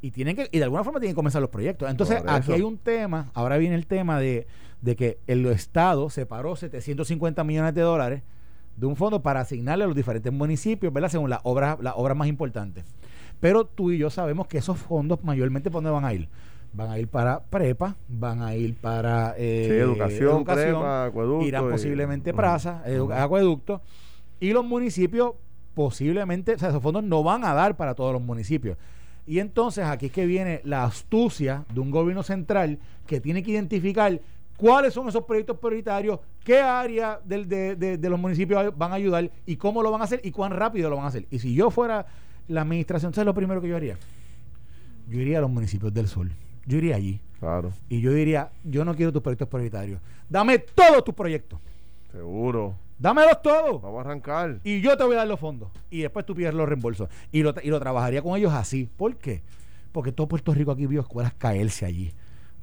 y 0.00 0.12
tienen 0.12 0.36
que 0.36 0.48
y 0.52 0.58
de 0.58 0.64
alguna 0.64 0.84
forma 0.84 1.00
tienen 1.00 1.14
que 1.14 1.16
comenzar 1.18 1.40
los 1.42 1.50
proyectos. 1.50 1.90
Entonces, 1.90 2.22
aquí 2.26 2.52
hay 2.52 2.62
un 2.62 2.78
tema, 2.78 3.30
ahora 3.34 3.56
viene 3.56 3.74
el 3.74 3.86
tema 3.86 4.20
de, 4.20 4.46
de 4.80 4.94
que 4.94 5.18
el 5.26 5.44
Estado 5.46 6.08
separó 6.10 6.54
750 6.54 7.42
millones 7.42 7.74
de 7.74 7.80
dólares 7.80 8.22
de 8.76 8.86
un 8.86 8.96
fondo 8.96 9.22
para 9.22 9.40
asignarle 9.40 9.84
a 9.84 9.86
los 9.86 9.96
diferentes 9.96 10.32
municipios, 10.32 10.92
¿verdad? 10.92 11.08
Según 11.08 11.30
las 11.30 11.40
obras, 11.44 11.78
las 11.80 11.94
obras 11.96 12.16
más 12.16 12.28
importantes. 12.28 12.84
Pero 13.40 13.64
tú 13.64 13.90
y 13.90 13.98
yo 13.98 14.10
sabemos 14.10 14.46
que 14.46 14.58
esos 14.58 14.78
fondos 14.78 15.22
mayormente 15.24 15.70
¿para 15.70 15.76
dónde 15.82 15.90
van 15.90 16.04
a 16.04 16.12
ir? 16.14 16.28
Van 16.72 16.90
a 16.90 16.98
ir 16.98 17.08
para 17.08 17.40
prepa, 17.40 17.96
van 18.08 18.42
a 18.42 18.54
ir 18.54 18.74
para 18.76 19.34
eh, 19.38 19.66
Sí, 19.68 19.74
educación, 19.76 20.44
prepa, 20.44 21.04
acueducto 21.06 21.46
irán 21.46 21.66
y- 21.66 21.70
posiblemente 21.70 22.32
plaza, 22.34 22.82
edu- 22.86 23.12
acueducto, 23.14 23.80
y 24.40 24.52
los 24.52 24.64
municipios 24.64 25.32
posiblemente, 25.74 26.54
o 26.54 26.58
sea, 26.58 26.70
esos 26.70 26.82
fondos 26.82 27.04
no 27.04 27.22
van 27.22 27.44
a 27.44 27.54
dar 27.54 27.76
para 27.76 27.94
todos 27.94 28.12
los 28.12 28.22
municipios. 28.22 28.76
Y 29.26 29.40
entonces 29.40 29.84
aquí 29.84 30.06
es 30.06 30.12
que 30.12 30.24
viene 30.26 30.60
la 30.64 30.84
astucia 30.84 31.64
de 31.74 31.80
un 31.80 31.90
gobierno 31.90 32.22
central 32.22 32.78
que 33.06 33.20
tiene 33.20 33.42
que 33.42 33.50
identificar 33.50 34.20
cuáles 34.56 34.92
son 34.94 35.08
esos 35.08 35.24
proyectos 35.24 35.58
prioritarios, 35.58 36.20
qué 36.44 36.60
área 36.60 37.20
del- 37.24 37.48
de, 37.48 37.76
de- 37.76 37.98
de 37.98 38.10
los 38.10 38.18
municipios 38.18 38.76
van 38.76 38.92
a 38.92 38.94
ayudar 38.96 39.30
y 39.46 39.56
cómo 39.56 39.82
lo 39.82 39.90
van 39.90 40.00
a 40.00 40.04
hacer 40.04 40.20
y 40.24 40.30
cuán 40.30 40.52
rápido 40.52 40.88
lo 40.90 40.96
van 40.96 41.04
a 41.04 41.08
hacer. 41.08 41.26
Y 41.30 41.38
si 41.38 41.54
yo 41.54 41.70
fuera 41.70 42.06
la 42.48 42.62
administración, 42.62 43.12
¿sabes 43.14 43.26
lo 43.26 43.34
primero 43.34 43.60
que 43.60 43.68
yo 43.68 43.76
haría? 43.76 43.96
Yo 45.08 45.20
iría 45.20 45.38
a 45.38 45.40
los 45.40 45.50
municipios 45.50 45.92
del 45.94 46.08
sur. 46.08 46.28
Yo 46.66 46.78
iría 46.78 46.96
allí. 46.96 47.20
Claro, 47.38 47.70
Y 47.90 48.00
yo 48.00 48.12
diría, 48.12 48.50
yo 48.64 48.84
no 48.84 48.94
quiero 48.96 49.12
tus 49.12 49.22
proyectos 49.22 49.48
prioritarios. 49.48 50.00
Dame 50.28 50.58
todos 50.58 51.04
tus 51.04 51.14
proyectos. 51.14 51.60
seguro. 52.10 52.74
Dámelos 52.98 53.42
todos. 53.42 53.82
Vamos 53.82 53.98
a 53.98 54.00
arrancar. 54.08 54.58
Y 54.64 54.80
yo 54.80 54.96
te 54.96 55.04
voy 55.04 55.14
a 55.14 55.18
dar 55.18 55.28
los 55.28 55.38
fondos. 55.38 55.68
Y 55.90 56.00
después 56.00 56.24
tú 56.24 56.34
pides 56.34 56.54
los 56.54 56.66
reembolsos. 56.66 57.10
Y 57.30 57.42
lo, 57.42 57.54
y 57.62 57.68
lo 57.68 57.78
trabajaría 57.78 58.22
con 58.22 58.38
ellos 58.38 58.54
así. 58.54 58.88
¿Por 58.96 59.16
qué? 59.16 59.42
Porque 59.92 60.12
todo 60.12 60.26
Puerto 60.28 60.54
Rico 60.54 60.70
aquí 60.72 60.86
vio 60.86 61.02
escuelas 61.02 61.34
caerse 61.34 61.84
allí. 61.84 62.12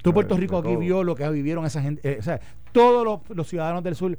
Eh, 0.10 0.14
Puerto 0.14 0.36
Rico 0.38 0.58
aquí 0.58 0.76
vio 0.76 1.04
lo 1.04 1.16
que 1.16 1.28
vivieron 1.30 1.66
esa 1.66 1.82
gente. 1.82 2.02
eh, 2.04 2.18
o 2.20 2.24
sea, 2.24 2.40
todos 2.72 3.06
los, 3.06 3.38
los 3.38 3.48
ciudadanos 3.48 3.84
del 3.84 3.96
sur, 3.96 4.18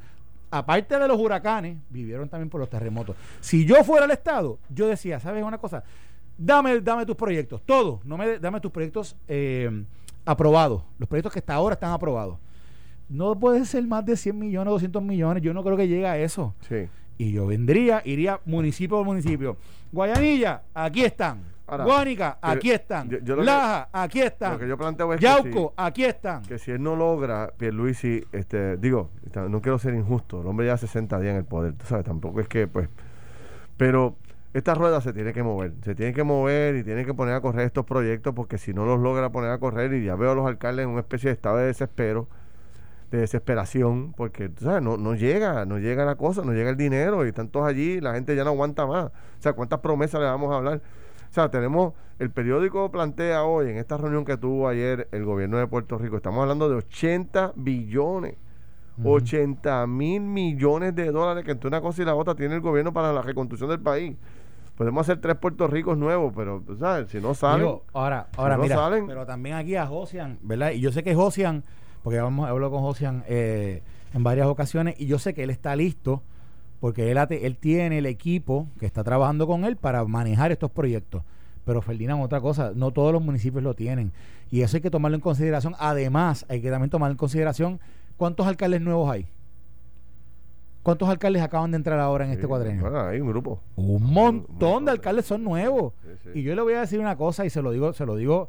aparte 0.51 0.97
de 0.97 1.07
los 1.07 1.19
huracanes, 1.19 1.77
vivieron 1.89 2.29
también 2.29 2.49
por 2.49 2.59
los 2.59 2.69
terremotos. 2.69 3.15
Si 3.39 3.65
yo 3.65 3.83
fuera 3.83 4.05
el 4.05 4.11
Estado, 4.11 4.57
yo 4.69 4.87
decía, 4.87 5.19
¿sabes 5.19 5.43
una 5.43 5.57
cosa? 5.57 5.83
Dame, 6.37 6.81
dame 6.81 7.05
tus 7.05 7.15
proyectos, 7.15 7.61
todos. 7.65 8.03
No 8.05 8.17
me, 8.17 8.39
dame 8.39 8.59
tus 8.59 8.71
proyectos 8.71 9.15
eh, 9.27 9.85
aprobados. 10.25 10.83
Los 10.97 11.07
proyectos 11.07 11.31
que 11.31 11.39
hasta 11.39 11.53
ahora 11.53 11.73
están 11.73 11.91
aprobados. 11.91 12.37
No 13.07 13.39
puede 13.39 13.63
ser 13.65 13.85
más 13.85 14.05
de 14.05 14.17
100 14.17 14.37
millones, 14.37 14.71
200 14.71 15.01
millones. 15.03 15.43
Yo 15.43 15.53
no 15.53 15.63
creo 15.63 15.77
que 15.77 15.87
llegue 15.87 16.07
a 16.07 16.17
eso. 16.17 16.55
Sí. 16.67 16.87
Y 17.17 17.31
yo 17.31 17.45
vendría, 17.45 18.01
iría 18.03 18.41
municipio 18.45 18.97
por 18.97 19.05
municipio. 19.05 19.57
Guayanilla, 19.91 20.63
aquí 20.73 21.03
están. 21.03 21.54
Ahora, 21.67 21.83
Guánica, 21.85 22.37
aquí 22.41 22.71
están. 22.71 23.09
yo- 23.09 23.17
yo 23.19 23.35
lo 23.35 23.41
que- 23.41 23.45
Laja, 23.47 23.89
aquí 23.91 24.21
están. 24.21 24.53
Lo 24.53 24.59
que 24.59 24.67
yo 24.67 24.77
planteo 24.77 25.11
es 25.13 25.19
que 25.19 25.25
Yauco, 25.25 25.69
si- 25.69 25.73
aquí 25.77 26.05
están. 26.05 26.41
que 26.43 26.59
si 26.59 26.71
él 26.71 26.83
no 26.83 26.95
logra, 26.95 27.51
Pierluisi, 27.57 28.23
este, 28.31 28.77
digo, 28.77 29.09
no 29.49 29.61
quiero 29.61 29.79
ser 29.79 29.95
injusto, 29.95 30.41
el 30.41 30.47
hombre 30.47 30.67
ya 30.67 30.77
60 30.77 31.19
días 31.19 31.31
en 31.31 31.37
el 31.37 31.45
poder, 31.45 31.73
tú 31.73 31.85
sabes, 31.87 32.05
tampoco 32.05 32.39
es 32.39 32.47
que, 32.47 32.67
pues, 32.67 32.87
pero 33.77 34.15
esta 34.53 34.73
rueda 34.75 35.01
se 35.01 35.11
tiene 35.11 35.33
que 35.33 35.41
mover, 35.43 35.73
se 35.83 35.95
tiene 35.95 36.13
que 36.13 36.23
mover 36.23 36.75
y 36.75 36.83
tiene 36.83 37.03
que 37.03 37.13
poner 37.13 37.33
a 37.35 37.41
correr 37.41 37.65
estos 37.65 37.85
proyectos 37.85 38.33
porque 38.35 38.57
si 38.57 38.73
no 38.73 38.85
los 38.85 38.99
logra 38.99 39.31
poner 39.31 39.49
a 39.51 39.57
correr 39.57 39.91
y 39.93 40.05
ya 40.05 40.15
veo 40.15 40.31
a 40.31 40.35
los 40.35 40.45
alcaldes 40.47 40.83
en 40.83 40.89
una 40.91 41.01
especie 41.01 41.29
de 41.29 41.33
estado 41.33 41.57
de 41.57 41.65
desespero, 41.65 42.27
de 43.11 43.19
desesperación, 43.19 44.13
porque, 44.15 44.49
tú 44.49 44.65
sabes, 44.65 44.81
no, 44.81 44.97
no 44.97 45.13
llega, 45.15 45.65
no 45.65 45.77
llega 45.79 46.05
la 46.05 46.15
cosa, 46.15 46.41
no 46.43 46.53
llega 46.53 46.69
el 46.69 46.77
dinero 46.77 47.25
y 47.25 47.29
están 47.29 47.49
todos 47.49 47.67
allí, 47.67 47.99
la 48.01 48.13
gente 48.13 48.35
ya 48.35 48.43
no 48.43 48.51
aguanta 48.51 48.85
más. 48.85 49.05
O 49.05 49.11
sea, 49.39 49.53
¿cuántas 49.53 49.79
promesas 49.79 50.19
le 50.21 50.27
vamos 50.27 50.51
a 50.53 50.57
hablar? 50.57 50.81
O 51.35 51.41
sea, 51.41 51.49
tenemos, 51.51 51.91
el 52.17 52.29
periódico 52.31 52.89
plantea 52.89 53.43
hoy, 53.43 53.69
en 53.69 53.75
esta 53.75 53.97
reunión 53.97 54.23
que 54.23 54.37
tuvo 54.37 54.69
ayer 54.69 55.09
el 55.11 55.25
gobierno 55.25 55.57
de 55.57 55.67
Puerto 55.67 55.97
Rico, 55.97 56.15
estamos 56.15 56.41
hablando 56.41 56.69
de 56.69 56.75
80 56.77 57.51
billones, 57.57 58.35
80 59.03 59.85
mil 59.85 60.21
millones 60.21 60.95
de 60.95 61.11
dólares 61.11 61.43
que 61.43 61.51
entre 61.51 61.67
una 61.67 61.81
cosa 61.81 62.01
y 62.03 62.05
la 62.05 62.15
otra 62.15 62.35
tiene 62.35 62.55
el 62.55 62.61
gobierno 62.61 62.93
para 62.93 63.11
la 63.11 63.21
reconstrucción 63.21 63.69
del 63.69 63.81
país. 63.81 64.15
Podemos 64.77 65.01
hacer 65.01 65.19
tres 65.19 65.35
Puerto 65.35 65.67
Ricos 65.67 65.97
nuevos, 65.97 66.31
pero, 66.33 66.61
tú 66.65 66.77
sabes, 66.77 67.09
si 67.09 67.19
no 67.19 67.33
salen, 67.33 67.65
Digo, 67.65 67.83
ahora, 67.91 68.27
ahora 68.37 68.55
no 68.55 68.63
mira, 68.63 68.77
salen- 68.77 69.05
pero 69.05 69.25
también 69.25 69.57
aquí 69.57 69.75
a 69.75 69.85
Josian, 69.87 70.39
¿verdad? 70.41 70.71
Y 70.71 70.79
yo 70.79 70.93
sé 70.93 71.03
que 71.03 71.15
Josian, 71.15 71.65
porque 72.01 72.21
vamos, 72.21 72.47
hablo 72.47 72.71
con 72.71 72.79
Josian 72.79 73.25
eh, 73.27 73.83
en 74.13 74.23
varias 74.23 74.47
ocasiones, 74.47 74.95
y 74.97 75.05
yo 75.07 75.19
sé 75.19 75.33
que 75.33 75.43
él 75.43 75.49
está 75.49 75.75
listo, 75.75 76.23
porque 76.85 77.09
él, 77.09 77.17
él 77.17 77.57
tiene 77.57 77.97
el 77.97 78.05
equipo 78.05 78.67
que 78.79 78.85
está 78.85 79.03
trabajando 79.03 79.47
con 79.47 79.65
él 79.65 79.75
para 79.75 80.05
manejar 80.05 80.51
estos 80.51 80.69
proyectos. 80.69 81.23
Pero 81.65 81.81
Ferdinand, 81.81 82.21
otra 82.23 82.39
cosa, 82.39 82.73
no 82.75 82.91
todos 82.91 83.11
los 83.11 83.23
municipios 83.23 83.63
lo 83.63 83.73
tienen. 83.73 84.11
Y 84.51 84.61
eso 84.61 84.77
hay 84.77 84.81
que 84.81 84.91
tomarlo 84.91 85.15
en 85.15 85.21
consideración. 85.21 85.73
Además, 85.79 86.45
hay 86.47 86.61
que 86.61 86.69
también 86.69 86.91
tomar 86.91 87.09
en 87.09 87.17
consideración 87.17 87.79
cuántos 88.17 88.45
alcaldes 88.45 88.81
nuevos 88.81 89.09
hay. 89.09 89.25
¿Cuántos 90.83 91.09
alcaldes 91.09 91.41
acaban 91.41 91.71
de 91.71 91.77
entrar 91.77 91.99
ahora 91.99 92.25
en 92.25 92.31
este 92.33 92.45
cuadrenio? 92.45 92.85
hay 93.07 93.19
un 93.19 93.29
grupo. 93.29 93.59
Un 93.75 94.03
montón 94.03 94.45
montón 94.51 94.85
de- 94.85 94.91
de 94.91 94.97
alcaldes 94.97 95.25
son 95.25 95.43
nuevos. 95.43 95.93
Sí, 96.03 96.09
sí. 96.33 96.39
Y 96.39 96.43
yo 96.43 96.53
le 96.53 96.61
voy 96.61 96.73
a 96.75 96.81
decir 96.81 96.99
una 96.99 97.15
cosa 97.15 97.45
y 97.45 97.49
se 97.49 97.63
lo 97.63 97.71
digo, 97.71 97.93
se 97.93 98.05
lo 98.05 98.15
digo 98.15 98.47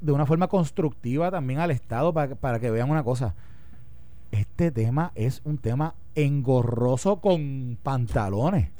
de 0.00 0.12
una 0.12 0.24
forma 0.24 0.46
constructiva 0.46 1.32
también 1.32 1.58
al 1.58 1.72
Estado 1.72 2.12
para, 2.12 2.36
para 2.36 2.60
que 2.60 2.70
vean 2.70 2.88
una 2.88 3.02
cosa. 3.02 3.34
Este 4.30 4.70
tema 4.70 5.12
es 5.14 5.42
un 5.44 5.58
tema 5.58 5.94
engorroso 6.14 7.20
con 7.20 7.78
pantalones. 7.82 8.70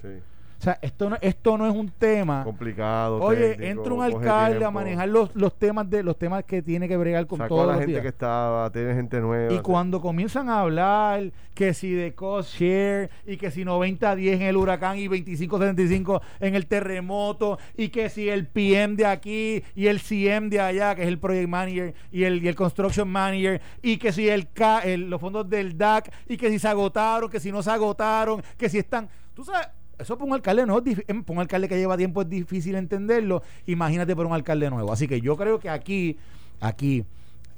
O 0.61 0.63
sea, 0.63 0.79
esto 0.83 1.09
no, 1.09 1.17
esto 1.23 1.57
no 1.57 1.67
es 1.67 1.75
un 1.75 1.89
tema. 1.89 2.45
Complicado. 2.45 3.19
Oye, 3.23 3.53
técnico, 3.57 3.71
entra 3.81 3.95
un 3.95 4.03
alcalde 4.03 4.63
a 4.63 4.71
manejar 4.71 5.09
los, 5.09 5.35
los 5.35 5.59
temas 5.59 5.89
de 5.89 6.03
los 6.03 6.19
temas 6.19 6.45
que 6.45 6.61
tiene 6.61 6.87
que 6.87 6.99
bregar 6.99 7.27
con 7.27 7.39
Sacó 7.39 7.49
todos 7.49 7.63
a 7.63 7.67
la 7.69 7.73
los 7.73 7.81
gente 7.81 7.93
días. 7.93 8.03
que 8.03 8.09
estaba, 8.09 8.71
tiene 8.71 8.93
gente 8.95 9.21
nueva. 9.23 9.55
Y 9.55 9.61
cuando 9.61 10.03
comienzan 10.03 10.51
a 10.51 10.61
hablar 10.61 11.33
que 11.55 11.73
si 11.73 11.93
de 11.95 12.15
cost 12.15 12.55
share 12.57 13.09
y 13.27 13.39
que 13.39 13.51
si 13.51 13.65
90-10 13.65 14.33
en 14.35 14.43
el 14.43 14.57
huracán 14.59 14.99
y 14.99 15.09
25-75 15.09 16.21
en 16.41 16.55
el 16.55 16.67
terremoto 16.67 17.59
y 17.75 17.89
que 17.89 18.11
si 18.11 18.29
el 18.29 18.47
PM 18.47 18.97
de 18.97 19.07
aquí 19.07 19.63
y 19.75 19.87
el 19.87 19.99
CM 20.01 20.51
de 20.51 20.61
allá, 20.61 20.95
que 20.95 21.03
es 21.03 21.09
el 21.09 21.19
project 21.19 21.49
manager 21.49 21.95
y 22.13 22.25
el, 22.25 22.45
y 22.45 22.49
el 22.49 22.55
construction 22.55 23.09
manager 23.09 23.63
y 23.81 23.97
que 23.97 24.13
si 24.13 24.29
el, 24.29 24.51
K- 24.53 24.81
el- 24.81 25.09
los 25.09 25.21
fondos 25.23 25.49
del 25.49 25.79
DAC 25.79 26.13
y 26.29 26.37
que 26.37 26.51
si 26.51 26.59
se 26.59 26.69
agotaron, 26.69 27.31
que 27.31 27.41
si 27.41 27.51
no 27.51 27.63
se 27.63 27.71
agotaron, 27.71 28.43
que 28.59 28.69
si 28.69 28.79
están, 28.79 29.09
tú 29.35 29.43
sabes, 29.43 29.69
eso 30.01 30.17
para 30.17 30.29
un 30.29 30.35
alcalde 30.35 30.67
no 30.67 30.79
es 30.79 30.97
para 31.07 31.33
un 31.33 31.39
alcalde 31.39 31.69
que 31.69 31.77
lleva 31.77 31.97
tiempo 31.97 32.23
es 32.23 32.29
difícil 32.29 32.75
entenderlo. 32.77 33.43
Imagínate 33.67 34.15
para 34.17 34.29
un 34.29 34.35
alcalde 34.35 34.69
nuevo. 34.71 34.93
Así 34.93 35.07
que 35.09 35.21
yo 35.21 35.37
creo 35.37 35.59
que 35.61 35.69
aquí, 35.71 36.19
aquí, 36.61 37.05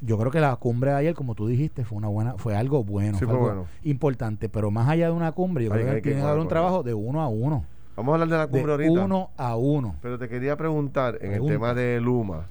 yo 0.00 0.18
creo 0.18 0.31
que 0.31 0.40
la 0.40 0.55
cumbre 0.57 0.90
de 0.90 0.96
ayer, 0.96 1.14
como 1.14 1.35
tú 1.35 1.46
dijiste, 1.46 1.85
fue 1.85 1.98
una 1.98 2.09
buena, 2.09 2.35
fue 2.38 2.57
algo 2.57 2.83
bueno, 2.85 3.18
Sí, 3.18 3.24
fue 3.24 3.35
fue 3.35 3.35
algo 3.37 3.46
bueno. 3.46 3.66
importante. 3.85 4.48
Pero 4.48 4.70
más 4.70 4.88
allá 4.88 5.07
de 5.07 5.12
una 5.12 5.33
cumbre, 5.33 5.64
yo 5.64 5.70
creo 5.70 5.87
que 5.94 6.00
tiene 6.02 6.18
que 6.20 6.24
haber 6.26 6.40
un 6.40 6.48
trabajo 6.48 6.83
de 6.83 6.94
uno 6.94 7.20
a 7.20 7.28
uno. 7.28 7.64
Vamos 7.96 8.12
a 8.12 8.14
hablar 8.14 8.28
de 8.28 8.37
la 8.38 8.46
cumbre 8.46 8.66
De 8.78 8.87
ahorita. 8.87 9.05
uno 9.05 9.31
a 9.37 9.57
uno. 9.57 9.96
Pero 10.02 10.18
te 10.18 10.28
quería 10.28 10.57
preguntar 10.57 11.14
en 11.20 11.31
Pregunta. 11.31 11.52
el 11.52 11.59
tema 11.61 11.74
de 11.74 12.00
Luma, 12.00 12.46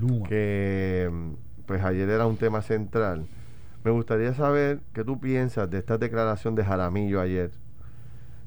Luma. 0.00 0.26
que 0.28 1.10
pues 1.66 1.82
ayer 1.84 2.08
era 2.08 2.26
un 2.26 2.36
tema 2.36 2.62
central. 2.62 3.26
Me 3.84 3.90
gustaría 3.90 4.32
saber 4.34 4.80
qué 4.94 5.04
tú 5.04 5.20
piensas 5.20 5.70
de 5.70 5.78
esta 5.78 5.98
declaración 5.98 6.54
de 6.54 6.64
Jaramillo 6.64 7.20
ayer. 7.20 7.50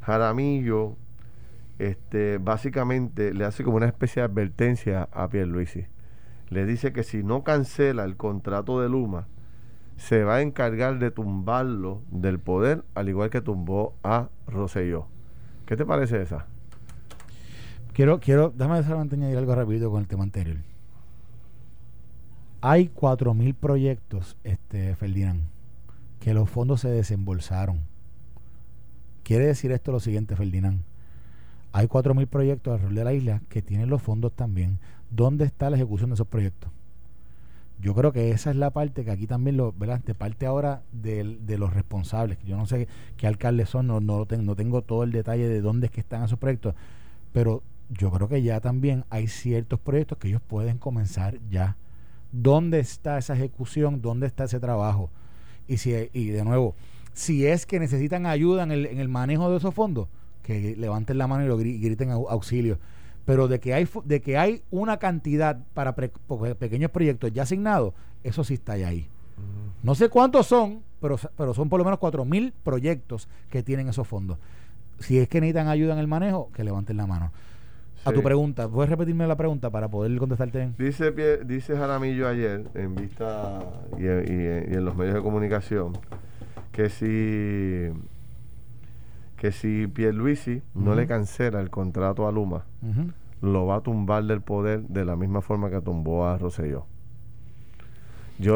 Jaramillo, 0.09 0.97
este, 1.77 2.39
básicamente 2.39 3.33
le 3.33 3.45
hace 3.45 3.63
como 3.63 3.77
una 3.77 3.85
especie 3.85 4.21
de 4.21 4.25
advertencia 4.25 5.07
a 5.11 5.29
Pierluisi. 5.29 5.85
Le 6.49 6.65
dice 6.65 6.91
que 6.91 7.03
si 7.03 7.23
no 7.23 7.43
cancela 7.43 8.03
el 8.03 8.17
contrato 8.17 8.81
de 8.81 8.89
Luma, 8.89 9.27
se 9.97 10.23
va 10.23 10.37
a 10.37 10.41
encargar 10.41 10.97
de 10.97 11.11
tumbarlo 11.11 12.01
del 12.09 12.39
poder, 12.39 12.83
al 12.95 13.09
igual 13.09 13.29
que 13.29 13.41
tumbó 13.41 13.95
a 14.03 14.29
Rosselló. 14.47 15.07
¿Qué 15.65 15.75
te 15.75 15.85
parece 15.85 16.21
esa? 16.21 16.47
Quiero, 17.93 18.19
quiero, 18.19 18.49
déjame 18.55 18.81
solamente 18.83 19.15
añadir 19.15 19.37
algo 19.37 19.53
rápido 19.53 19.91
con 19.91 20.01
el 20.01 20.07
tema 20.07 20.23
anterior. 20.23 20.57
Hay 22.61 22.89
4.000 22.89 23.55
proyectos, 23.55 24.37
este, 24.43 24.95
Ferdinand, 24.95 25.43
que 26.19 26.33
los 26.33 26.49
fondos 26.49 26.81
se 26.81 26.89
desembolsaron. 26.89 27.88
Quiere 29.29 29.45
decir 29.45 29.71
esto 29.71 29.91
lo 29.91 29.99
siguiente, 29.99 30.35
Ferdinand. 30.35 30.81
Hay 31.71 31.85
4.000 31.85 32.25
proyectos 32.25 32.73
alrededor 32.73 32.95
de 32.95 33.03
la 33.03 33.13
isla 33.13 33.41
que 33.47 33.61
tienen 33.61 33.87
los 33.87 34.01
fondos 34.01 34.33
también. 34.33 34.79
¿Dónde 35.11 35.45
está 35.45 35.69
la 35.69 35.75
ejecución 35.75 36.09
de 36.09 36.15
esos 36.15 36.25
proyectos? 36.25 36.71
Yo 37.79 37.93
creo 37.93 38.11
que 38.11 38.31
esa 38.31 38.49
es 38.49 38.55
la 38.55 38.71
parte 38.71 39.05
que 39.05 39.11
aquí 39.11 39.27
también, 39.27 39.55
lo, 39.55 39.71
¿verdad? 39.71 40.03
De 40.03 40.15
parte 40.15 40.47
ahora 40.47 40.81
del- 40.91 41.45
de, 41.45 41.59
los 41.59 41.75
responsables. 41.75 42.39
Yo 42.43 42.57
no 42.57 42.65
sé 42.65 42.87
qué 43.17 43.27
alcaldes 43.27 43.69
son, 43.69 43.85
no, 43.85 43.99
no, 43.99 44.25
tengo, 44.25 44.41
no 44.41 44.55
tengo 44.55 44.81
todo 44.81 45.03
el 45.03 45.11
detalle 45.11 45.47
de 45.47 45.61
dónde 45.61 45.85
es 45.85 45.91
que 45.91 45.99
están 46.01 46.23
esos 46.23 46.39
proyectos, 46.39 46.73
pero 47.31 47.61
yo 47.91 48.09
creo 48.09 48.29
que 48.29 48.41
ya 48.41 48.59
también 48.61 49.05
hay 49.11 49.27
ciertos 49.27 49.79
proyectos 49.79 50.17
que 50.17 50.29
ellos 50.29 50.41
pueden 50.41 50.79
comenzar 50.79 51.37
ya. 51.51 51.77
¿Dónde 52.31 52.79
está 52.79 53.19
esa 53.19 53.35
ejecución? 53.35 54.01
¿Dónde 54.01 54.25
está 54.25 54.45
ese 54.45 54.59
trabajo? 54.59 55.11
Y, 55.67 55.77
si, 55.77 55.93
y 56.13 56.29
de 56.29 56.43
nuevo, 56.43 56.73
si 57.13 57.45
es 57.45 57.65
que 57.65 57.79
necesitan 57.79 58.25
ayuda 58.25 58.63
en 58.63 58.71
el, 58.71 58.85
en 58.85 58.99
el 58.99 59.09
manejo 59.09 59.49
de 59.51 59.57
esos 59.57 59.73
fondos, 59.73 60.07
que 60.43 60.75
levanten 60.77 61.17
la 61.17 61.27
mano 61.27 61.43
y 61.43 61.47
lo 61.47 61.59
gri- 61.59 61.79
griten 61.81 62.09
au- 62.09 62.27
auxilio. 62.29 62.79
Pero 63.25 63.47
de 63.47 63.59
que 63.59 63.73
hay, 63.73 63.87
de 64.05 64.21
que 64.21 64.37
hay 64.37 64.63
una 64.71 64.97
cantidad 64.97 65.59
para 65.73 65.93
pequeños 65.95 66.89
proyectos 66.91 67.31
ya 67.31 67.43
asignados, 67.43 67.93
eso 68.23 68.43
sí 68.43 68.55
está 68.55 68.73
ahí. 68.73 69.07
No 69.83 69.95
sé 69.95 70.09
cuántos 70.09 70.47
son, 70.47 70.81
pero, 70.99 71.17
pero 71.37 71.53
son 71.53 71.69
por 71.69 71.77
lo 71.79 71.85
menos 71.85 71.99
cuatro 71.99 72.25
mil 72.25 72.53
proyectos 72.63 73.29
que 73.49 73.63
tienen 73.63 73.87
esos 73.87 74.07
fondos. 74.07 74.37
Si 74.99 75.17
es 75.19 75.29
que 75.29 75.39
necesitan 75.39 75.67
ayuda 75.67 75.93
en 75.93 75.99
el 75.99 76.07
manejo, 76.07 76.49
que 76.53 76.63
levanten 76.63 76.97
la 76.97 77.07
mano. 77.07 77.31
A 78.05 78.11
tu 78.11 78.23
pregunta, 78.23 78.67
¿puedes 78.67 78.89
repetirme 78.89 79.27
la 79.27 79.35
pregunta 79.35 79.69
para 79.69 79.87
poder 79.89 80.17
contestarte? 80.17 80.71
Dice, 80.77 81.11
dice 81.45 81.75
Jaramillo 81.77 82.27
ayer, 82.27 82.65
en 82.73 82.95
vista 82.95 83.59
y, 83.97 84.05
en 84.07 84.83
los 84.85 84.95
medios 84.95 85.15
de 85.15 85.21
comunicación, 85.21 85.93
que 86.79 86.89
si 86.89 87.91
que 89.35 89.51
si 89.51 89.87
Pierluisi 89.87 90.61
no 90.75 90.95
le 90.95 91.07
cancela 91.07 91.59
el 91.59 91.69
contrato 91.69 92.25
a 92.25 92.31
Luma, 92.31 92.63
lo 93.41 93.65
va 93.65 93.75
a 93.75 93.81
tumbar 93.81 94.23
del 94.23 94.39
poder 94.39 94.83
de 94.83 95.03
la 95.03 95.17
misma 95.17 95.41
forma 95.41 95.69
que 95.69 95.81
tumbó 95.81 96.25
a 96.25 96.37
Rosselló 96.37 96.85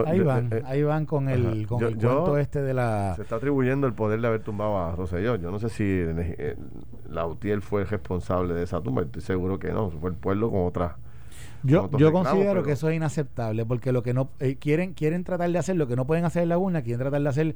ahí 0.06 0.20
van, 0.22 0.50
eh, 0.54 0.64
ahí 0.66 0.84
van 0.84 1.06
con 1.06 1.28
el, 1.28 1.68
con 1.68 1.84
el 1.84 1.98
cuento 1.98 2.38
este 2.38 2.62
de 2.62 2.74
la... 2.74 3.14
Se 3.18 3.24
está 3.24 3.36
atribuyendo 3.36 3.88
el 3.88 3.94
poder 3.94 4.22
de 4.22 4.28
haber 4.28 4.42
tumbado 4.42 4.78
a 4.78 4.96
Roselló. 4.96 5.36
Yo 5.36 5.52
no 5.52 5.60
sé 5.60 5.68
si 5.68 5.84
eh, 5.86 6.56
la 7.10 7.26
UTIEL 7.26 7.62
fue 7.62 7.82
el 7.82 7.88
responsable 7.88 8.54
de 8.54 8.64
esa 8.64 8.80
tumba. 8.82 9.02
Estoy 9.02 9.22
seguro 9.22 9.60
que 9.60 9.74
no. 9.74 9.90
Fue 9.90 10.10
el 10.10 10.16
pueblo 10.16 10.50
con 10.50 10.66
otra 10.66 10.98
Yo, 11.64 11.90
yo 11.98 12.12
considero 12.12 12.64
que 12.64 12.74
eso 12.74 12.90
es 12.90 12.96
inaceptable 12.96 13.66
porque 13.66 13.92
lo 13.92 14.04
que 14.04 14.14
no 14.14 14.30
eh, 14.40 14.56
quieren 14.56 14.94
quieren 14.94 15.24
tratar 15.24 15.50
de 15.50 15.58
hacer 15.58 15.76
lo 15.76 15.88
que 15.88 15.96
no 15.96 16.06
pueden 16.06 16.26
hacer 16.26 16.44
en 16.44 16.50
la 16.50 16.58
urna, 16.58 16.82
quieren 16.82 17.00
tratar 17.00 17.22
de 17.22 17.30
hacer 17.30 17.56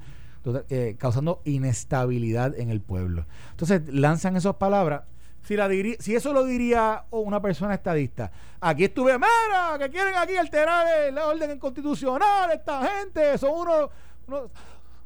causando 0.98 1.42
inestabilidad 1.44 2.58
en 2.58 2.70
el 2.70 2.80
pueblo. 2.80 3.26
Entonces 3.52 3.82
lanzan 3.94 4.38
esas 4.38 4.56
palabras 4.56 5.04
si, 5.48 5.56
la 5.56 5.70
si 6.00 6.14
eso 6.14 6.34
lo 6.34 6.44
diría 6.44 7.06
una 7.10 7.42
persona 7.42 7.74
estadista, 7.74 8.30
aquí 8.60 8.84
estuve, 8.84 9.14
mira, 9.14 9.78
que 9.80 9.90
quieren 9.90 10.14
aquí 10.16 10.36
alterar 10.36 10.86
la 11.14 11.28
orden 11.28 11.58
constitucional, 11.58 12.52
esta 12.52 12.86
gente, 12.86 13.38
son 13.38 13.52
unos, 13.62 13.90
unos 14.28 14.52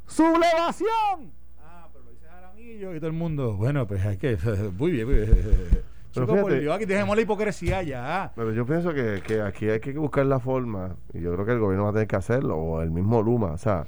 sublevación. 0.08 1.32
Ah, 1.64 1.88
pero 1.94 2.06
lo 2.06 2.12
dice 2.12 2.26
Jaramillo 2.26 2.96
y 2.96 2.98
todo 2.98 3.08
el 3.08 3.14
mundo. 3.14 3.54
Bueno, 3.56 3.86
pues 3.86 4.04
hay 4.04 4.18
que, 4.18 4.36
muy 4.80 4.90
bien, 4.90 5.06
muy 5.06 5.16
bien. 5.16 5.84
Chico, 6.12 6.74
aquí 6.74 6.86
dejemos 6.86 7.16
la 7.16 7.22
hipocresía 7.22 7.84
ya. 7.84 8.34
Pero 8.36 8.52
yo 8.52 8.66
pienso 8.66 8.94
que, 8.94 9.22
que, 9.26 9.42
aquí 9.42 9.70
hay 9.70 9.80
que 9.80 9.94
buscar 9.94 10.26
la 10.26 10.40
forma, 10.40 10.98
y 11.14 11.22
yo 11.22 11.34
creo 11.34 11.46
que 11.46 11.54
el 11.54 11.60
gobierno 11.60 11.86
va 11.86 11.92
a 11.92 11.94
tener 11.94 12.08
que 12.08 12.18
hacerlo, 12.18 12.58
o 12.58 12.82
el 12.82 12.92
mismo 12.92 13.22
Luma. 13.22 13.52
O 13.52 13.58
sea, 13.58 13.86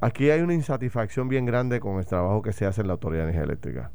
aquí 0.00 0.30
hay 0.30 0.40
una 0.40 0.54
insatisfacción 0.54 1.28
bien 1.28 1.44
grande 1.44 1.78
con 1.78 1.98
el 1.98 2.06
trabajo 2.06 2.40
que 2.40 2.52
se 2.52 2.64
hace 2.64 2.80
en 2.80 2.86
la 2.86 2.94
Autoridad 2.94 3.24
de 3.24 3.30
Energía 3.30 3.44
Eléctrica. 3.44 3.90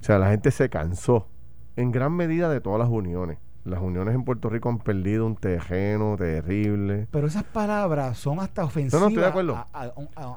O 0.00 0.04
sea, 0.04 0.18
la 0.18 0.30
gente 0.30 0.50
se 0.50 0.70
cansó 0.70 1.28
en 1.76 1.92
gran 1.92 2.12
medida 2.12 2.48
de 2.48 2.60
todas 2.60 2.78
las 2.78 2.88
uniones. 2.88 3.38
Las 3.66 3.80
uniones 3.80 4.14
en 4.14 4.22
Puerto 4.22 4.48
Rico 4.48 4.68
han 4.68 4.78
perdido 4.78 5.26
un 5.26 5.34
terreno 5.34 6.16
terrible. 6.16 7.08
Pero 7.10 7.26
esas 7.26 7.42
palabras 7.42 8.16
son 8.16 8.38
hasta 8.38 8.64
ofensivas 8.64 9.02
no, 9.02 9.08
estoy 9.08 9.22
de 9.22 9.28
acuerdo. 9.28 9.66
al 9.72 9.92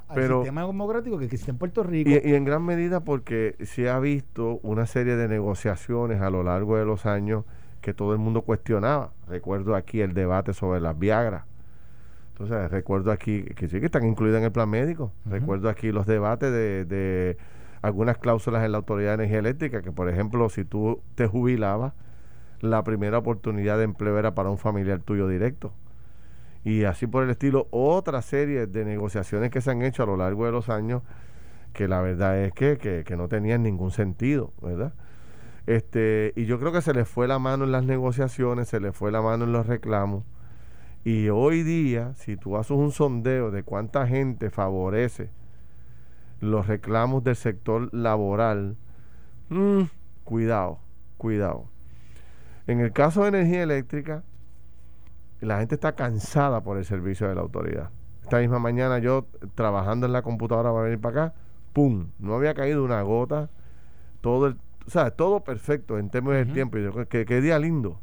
sistema 0.10 0.66
democrático 0.66 1.20
que 1.20 1.26
existe 1.26 1.52
en 1.52 1.58
Puerto 1.60 1.84
Rico. 1.84 2.10
Y, 2.10 2.14
y, 2.14 2.34
en 2.34 2.44
gran 2.44 2.64
medida 2.64 3.02
porque 3.02 3.56
se 3.64 3.88
ha 3.88 4.00
visto 4.00 4.60
una 4.64 4.88
serie 4.88 5.16
de 5.16 5.28
negociaciones 5.28 6.22
a 6.22 6.32
lo 6.32 6.42
largo 6.42 6.78
de 6.78 6.86
los 6.86 7.06
años 7.06 7.46
que 7.82 7.94
todo 7.94 8.14
el 8.14 8.20
mundo 8.20 8.42
cuestionaba. 8.42 9.12
Recuerdo 9.28 9.76
aquí 9.76 10.02
el 10.02 10.16
debate 10.16 10.54
sobre 10.54 10.82
las 10.82 10.98
Viagra. 10.98 11.46
Entonces, 12.32 12.72
recuerdo 12.72 13.12
aquí 13.12 13.44
que 13.44 13.68
sí 13.68 13.80
que 13.80 13.86
están 13.86 14.08
incluidas 14.08 14.40
en 14.40 14.46
el 14.46 14.52
plan 14.52 14.70
médico. 14.70 15.12
Recuerdo 15.26 15.70
aquí 15.70 15.92
los 15.92 16.08
debates 16.08 16.52
de 16.52 17.38
algunas 17.84 18.18
cláusulas 18.18 18.66
en 18.66 18.72
la 18.72 18.80
Autoridad 18.80 19.10
de 19.10 19.26
Energía 19.26 19.40
Eléctrica, 19.40 19.82
que 19.82 19.92
por 19.92 20.10
ejemplo, 20.10 20.50
si 20.50 20.66
tú 20.66 21.02
te 21.16 21.28
jubilabas, 21.28 21.94
la 22.62 22.84
primera 22.84 23.18
oportunidad 23.18 23.78
de 23.78 23.86
empleo 23.86 24.18
era 24.18 24.36
para 24.36 24.50
un 24.50 24.58
familiar 24.58 25.00
tuyo 25.00 25.28
directo. 25.28 25.74
Y 26.64 26.84
así 26.84 27.08
por 27.08 27.24
el 27.24 27.30
estilo, 27.30 27.68
otra 27.72 28.22
serie 28.22 28.68
de 28.68 28.86
negociaciones 28.86 29.50
que 29.50 29.62
se 29.62 29.72
han 29.72 29.82
hecho 29.82 30.04
a 30.04 30.06
lo 30.06 30.18
largo 30.18 30.46
de 30.46 30.52
los 30.52 30.70
años, 30.70 31.04
que 31.74 31.88
la 31.88 32.02
verdad 32.02 32.38
es 32.40 32.54
que, 32.54 32.78
que, 32.78 33.16
no 33.16 33.28
tenían 33.28 33.64
ningún 33.64 33.92
sentido, 33.92 34.54
¿verdad? 34.62 34.94
Este, 35.68 36.34
y 36.36 36.46
yo 36.46 36.60
creo 36.60 36.72
que 36.72 36.82
se 36.82 36.94
le 36.94 37.06
fue 37.06 37.28
la 37.28 37.40
mano 37.40 37.64
en 37.64 37.72
las 37.72 37.84
negociaciones, 37.84 38.68
se 38.68 38.80
le 38.80 38.92
fue 38.92 39.12
la 39.12 39.22
mano 39.22 39.46
en 39.46 39.54
los 39.54 39.68
reclamos. 39.68 40.24
Y 41.06 41.30
hoy 41.30 41.64
día, 41.64 42.14
si 42.16 42.36
tú 42.36 42.58
haces 42.58 42.72
un 42.72 42.92
sondeo 42.92 43.52
de 43.52 43.64
cuánta 43.64 44.06
gente 44.06 44.50
favorece 44.50 45.30
los 46.42 46.68
reclamos 46.68 47.24
del 47.24 47.36
sector 47.36 47.94
laboral, 47.94 48.78
mm, 49.50 49.84
cuidado, 50.24 50.80
cuidado. 51.18 51.69
En 52.70 52.80
el 52.80 52.92
caso 52.92 53.24
de 53.24 53.30
energía 53.30 53.64
eléctrica, 53.64 54.24
la 55.42 55.60
gente 55.60 55.76
está 55.76 55.94
cansada 55.96 56.62
por 56.62 56.78
el 56.78 56.86
servicio 56.86 57.28
de 57.28 57.36
la 57.36 57.42
autoridad. 57.42 57.90
Esta 58.24 58.40
misma 58.40 58.60
mañana 58.60 59.00
yo 59.00 59.26
trabajando 59.56 60.06
en 60.06 60.14
la 60.14 60.22
computadora 60.22 60.72
para 60.72 60.84
venir 60.84 61.00
para 61.00 61.24
acá, 61.26 61.34
¡pum! 61.74 62.10
No 62.20 62.36
había 62.36 62.54
caído 62.54 62.84
una 62.84 63.02
gota, 63.02 63.50
todo 64.22 64.48
el, 64.48 64.58
o 64.86 64.90
sea, 64.90 65.12
todo 65.12 65.44
perfecto 65.44 65.98
en 65.98 66.10
términos 66.10 66.38
del 66.38 66.54
tiempo. 66.54 66.78
Y 66.78 66.84
yo, 66.84 67.08
que, 67.08 67.26
qué 67.26 67.42
día 67.42 67.58
lindo. 67.58 68.00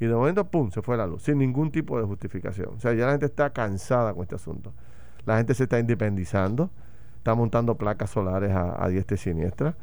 Y 0.00 0.06
de 0.06 0.14
momento, 0.14 0.44
¡pum! 0.44 0.70
se 0.70 0.82
fue 0.82 0.96
la 0.96 1.06
luz, 1.06 1.22
sin 1.22 1.38
ningún 1.38 1.70
tipo 1.70 1.98
de 1.98 2.04
justificación. 2.04 2.74
O 2.76 2.80
sea, 2.80 2.92
ya 2.92 3.06
la 3.06 3.12
gente 3.12 3.26
está 3.26 3.50
cansada 3.50 4.12
con 4.12 4.22
este 4.22 4.34
asunto. 4.34 4.72
La 5.24 5.38
gente 5.38 5.54
se 5.54 5.62
está 5.62 5.78
independizando 5.78 6.68
está 7.24 7.34
montando 7.34 7.74
placas 7.76 8.10
solares 8.10 8.52
a, 8.54 8.86
diestra 8.88 9.14
y 9.14 9.18
siniestra. 9.18 9.74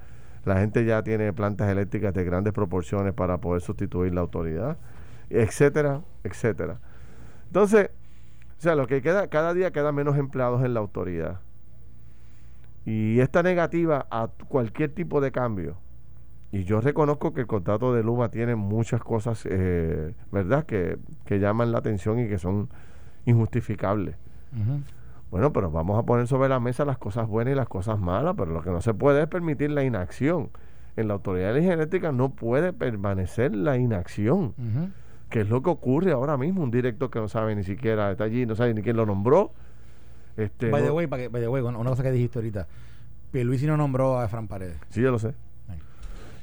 La 0.46 0.60
gente 0.60 0.86
ya 0.86 1.04
tiene 1.04 1.34
plantas 1.34 1.70
eléctricas 1.70 2.14
de 2.14 2.24
grandes 2.24 2.54
proporciones 2.54 3.14
para 3.14 3.40
poder 3.40 3.62
sustituir 3.62 4.14
la 4.14 4.22
autoridad, 4.22 4.78
etcétera, 5.30 6.02
etcétera. 6.24 6.80
Entonces, 7.48 7.90
o 8.58 8.62
sea, 8.62 8.76
lo 8.76 8.88
que 8.88 9.02
queda, 9.02 9.28
cada 9.28 9.54
día 9.54 9.72
quedan 9.72 9.96
menos 9.96 10.18
empleados 10.18 10.64
en 10.64 10.74
la 10.74 10.80
autoridad. 10.80 11.40
Y 12.86 13.20
esta 13.20 13.44
negativa 13.44 14.08
a 14.10 14.30
cualquier 14.48 14.92
tipo 14.94 15.22
de 15.22 15.32
cambio, 15.32 15.78
y 16.52 16.64
yo 16.64 16.82
reconozco 16.82 17.34
que 17.34 17.42
el 17.42 17.48
contrato 17.48 17.94
de 17.94 18.04
Luma 18.04 18.30
tiene 18.30 18.56
muchas 18.56 19.02
cosas, 19.02 19.48
eh, 19.50 20.14
¿verdad?, 20.32 20.66
que, 20.66 20.98
que, 21.26 21.40
llaman 21.40 21.72
la 21.72 21.78
atención 21.78 22.20
y 22.20 22.28
que 22.28 22.38
son 22.38 22.70
injustificables. 23.26 24.16
Bueno, 25.32 25.54
pero 25.54 25.72
vamos 25.72 25.98
a 25.98 26.04
poner 26.04 26.28
sobre 26.28 26.50
la 26.50 26.60
mesa 26.60 26.84
las 26.84 26.98
cosas 26.98 27.26
buenas 27.28 27.54
y 27.54 27.56
las 27.56 27.70
cosas 27.70 27.98
malas, 27.98 28.36
pero 28.38 28.52
lo 28.52 28.62
que 28.62 28.70
no 28.70 28.82
se 28.82 28.94
puede 28.94 29.22
es 29.22 29.28
permitir 29.28 29.72
la 29.72 29.84
inacción. 29.84 30.50
En 30.98 31.08
la 31.08 31.14
autoridad 31.14 31.54
de 31.54 31.64
genética 31.64 32.12
no 32.12 32.32
puede 32.32 32.74
permanecer 32.74 33.56
la 33.56 33.78
inacción, 33.78 34.54
que 35.30 35.42
es 35.42 35.50
lo 35.50 35.64
que 35.64 35.70
ocurre 35.70 36.12
ahora 36.12 36.36
mismo. 36.36 36.62
Un 36.64 36.70
director 36.70 37.10
que 37.10 37.20
no 37.20 37.30
sabe 37.30 37.56
ni 37.56 37.64
siquiera, 37.64 38.12
está 38.12 38.26
allí, 38.26 38.46
no 38.46 38.56
sabe 38.56 38.74
ni 38.74 38.82
quién 38.82 38.98
lo 38.98 39.06
nombró. 39.06 39.54
Este, 40.36 40.70
by 40.70 40.84
the 40.84 40.92
way, 40.92 41.06
by 41.06 41.30
the 41.30 41.48
way, 41.48 41.62
una 41.62 41.90
cosa 41.90 42.04
que 42.04 42.12
dijiste 42.12 42.40
ahorita, 42.40 42.68
Luis 43.32 43.64
no 43.64 43.78
nombró 43.78 44.20
a 44.20 44.28
Fran 44.28 44.50
Paredes. 44.50 44.78
Sí, 44.90 45.02
yo 45.02 45.12
lo 45.12 45.20
sé. 45.20 45.34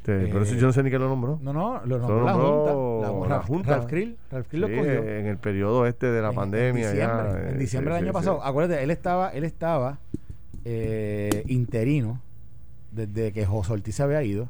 Este, 0.08 0.32
pero 0.32 0.42
eso 0.42 0.54
yo 0.54 0.66
no 0.66 0.72
sé 0.72 0.82
ni 0.82 0.88
quién 0.88 1.02
lo 1.02 1.08
nombró. 1.08 1.38
No, 1.42 1.52
no, 1.52 1.82
lo 1.84 1.98
nombró, 1.98 2.24
la, 2.24 2.32
Junta, 2.32 3.28
la, 3.28 3.42
Junta. 3.42 3.70
Ralph 3.76 3.86
Krill, 3.86 4.16
Ralph 4.30 4.48
Krill 4.48 4.60
lo 4.62 4.68
cogió. 4.68 5.08
En 5.08 5.26
el 5.26 5.36
periodo 5.36 5.86
este 5.86 6.06
de 6.06 6.22
la 6.22 6.32
pandemia. 6.32 6.88
En 6.88 6.94
diciembre, 6.94 7.50
en 7.50 7.58
diciembre 7.58 7.94
del 7.94 8.04
año 8.04 8.12
pasado. 8.12 8.42
Acuérdate, 8.42 8.82
él 8.82 8.90
estaba, 8.90 9.30
él 9.30 9.44
estaba 9.44 9.98
eh, 10.64 11.44
interino 11.46 12.20
desde 12.92 13.32
que 13.32 13.44
José 13.44 13.74
Ortiz 13.74 13.94
se 13.94 14.02
había 14.02 14.22
ido. 14.22 14.48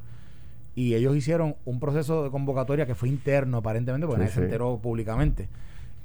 Y 0.77 0.95
ellos 0.95 1.17
hicieron 1.17 1.57
un 1.65 1.81
proceso 1.81 2.23
de 2.23 2.31
convocatoria 2.31 2.87
que 2.87 2.95
fue 2.95 3.09
interno, 3.09 3.59
aparentemente, 3.59 4.07
porque 4.07 4.21
nadie 4.21 4.33
se 4.33 4.45
enteró 4.45 4.79
públicamente. 4.79 5.49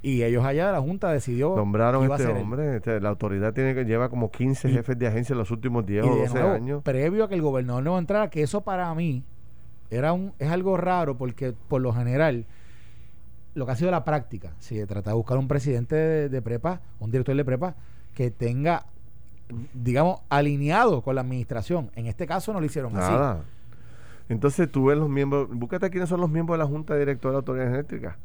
Y 0.02 0.24
ellos 0.24 0.44
allá, 0.44 0.72
la 0.72 0.82
Junta 0.82 1.12
decidió. 1.12 1.56
Nombraron 1.56 2.12
este 2.12 2.26
hombre. 2.26 2.78
Este, 2.78 3.00
la 3.00 3.10
autoridad 3.10 3.54
tiene 3.54 3.76
que 3.76 3.86
lleva 3.86 4.10
como 4.10 4.32
15 4.32 4.70
jefes 4.70 4.98
de 4.98 5.08
agencia 5.08 5.34
en 5.34 5.40
los 5.40 5.52
últimos 5.52 5.86
10 5.86 6.06
o 6.06 6.16
12 6.16 6.40
años. 6.42 6.84
Previo 6.84 7.26
a 7.26 7.30
que 7.30 7.36
el 7.36 7.44
gobernador 7.44 7.84
no 7.84 8.00
entrara, 8.00 8.32
que 8.32 8.42
eso 8.42 8.62
para 8.62 8.94
mí 8.96 9.24
era 9.96 10.14
un, 10.14 10.34
es 10.40 10.50
algo 10.50 10.78
raro 10.78 11.18
porque 11.18 11.54
por 11.68 11.82
lo 11.82 11.94
general 11.94 12.46
lo 13.56 13.66
que 13.66 13.72
ha 13.72 13.76
sido 13.76 13.92
la 13.92 14.04
práctica, 14.04 14.54
si 14.60 14.76
se 14.76 14.88
trata 14.88 15.12
de 15.12 15.16
buscar 15.16 15.38
un 15.38 15.48
presidente 15.48 15.96
de, 16.30 16.42
prepa, 16.42 16.82
un 17.00 17.12
director 17.12 17.36
de 17.36 17.46
prepa 17.46 17.76
que 18.16 18.32
tenga, 18.32 18.86
digamos, 19.74 20.22
alineado 20.30 21.02
con 21.02 21.16
la 21.16 21.22
administración. 21.22 21.92
En 21.96 22.08
este 22.08 22.26
caso 22.26 22.54
no 22.54 22.60
lo 22.60 22.66
hicieron 22.66 22.94
Nada. 22.94 23.32
así. 23.32 23.42
Entonces 24.30 24.72
tú 24.72 24.86
ves 24.86 24.98
los 24.98 25.10
miembros, 25.10 25.50
búscate 25.52 25.90
quiénes 25.90 26.10
son 26.10 26.22
los 26.22 26.30
miembros 26.30 26.58
de 26.58 26.64
la 26.64 26.70
Junta 26.70 26.96
Directora 26.96 27.32
de 27.32 27.36
la 27.36 27.40
Autoridad 27.40 27.74
Eléctrica. 27.74 28.18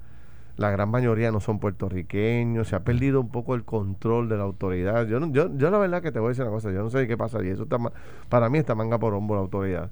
La 0.56 0.70
gran 0.70 0.90
mayoría 0.90 1.30
no 1.30 1.40
son 1.40 1.60
puertorriqueños, 1.60 2.68
se 2.68 2.76
ha 2.76 2.80
perdido 2.80 3.20
un 3.20 3.28
poco 3.28 3.54
el 3.54 3.64
control 3.64 4.28
de 4.28 4.36
la 4.36 4.44
autoridad. 4.44 5.06
Yo, 5.06 5.20
yo, 5.30 5.56
yo 5.56 5.70
la 5.70 5.78
verdad 5.78 6.02
que 6.02 6.10
te 6.10 6.18
voy 6.18 6.28
a 6.28 6.30
decir 6.30 6.44
una 6.44 6.52
cosa, 6.52 6.72
yo 6.72 6.82
no 6.82 6.90
sé 6.90 7.06
qué 7.06 7.16
pasa 7.16 7.42
y 7.44 7.48
eso 7.48 7.64
está, 7.64 7.78
para 8.28 8.48
mí 8.48 8.58
está 8.58 8.74
manga 8.74 8.98
por 8.98 9.14
hombro 9.14 9.36
la 9.36 9.42
autoridad. 9.42 9.90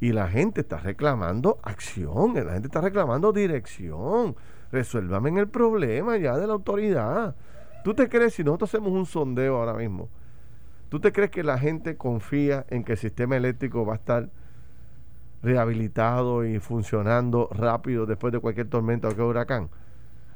Y 0.00 0.12
la 0.12 0.28
gente 0.28 0.60
está 0.60 0.78
reclamando 0.78 1.58
acción, 1.62 2.34
la 2.34 2.52
gente 2.52 2.68
está 2.68 2.80
reclamando 2.80 3.32
dirección. 3.32 4.36
Resuélvame 4.70 5.38
el 5.40 5.48
problema 5.48 6.16
ya 6.16 6.36
de 6.36 6.46
la 6.46 6.52
autoridad. 6.52 7.34
¿Tú 7.82 7.94
te 7.94 8.08
crees, 8.08 8.34
si 8.34 8.44
nosotros 8.44 8.70
hacemos 8.70 8.92
un 8.92 9.06
sondeo 9.06 9.56
ahora 9.56 9.74
mismo, 9.74 10.08
¿tú 10.88 11.00
te 11.00 11.12
crees 11.12 11.30
que 11.30 11.42
la 11.42 11.58
gente 11.58 11.96
confía 11.96 12.66
en 12.68 12.84
que 12.84 12.92
el 12.92 12.98
sistema 12.98 13.36
eléctrico 13.36 13.86
va 13.86 13.94
a 13.94 13.96
estar 13.96 14.30
rehabilitado 15.42 16.44
y 16.44 16.58
funcionando 16.58 17.48
rápido 17.52 18.06
después 18.06 18.32
de 18.32 18.40
cualquier 18.40 18.68
tormenta 18.68 19.08
o 19.08 19.10
cualquier 19.10 19.28
huracán, 19.28 19.70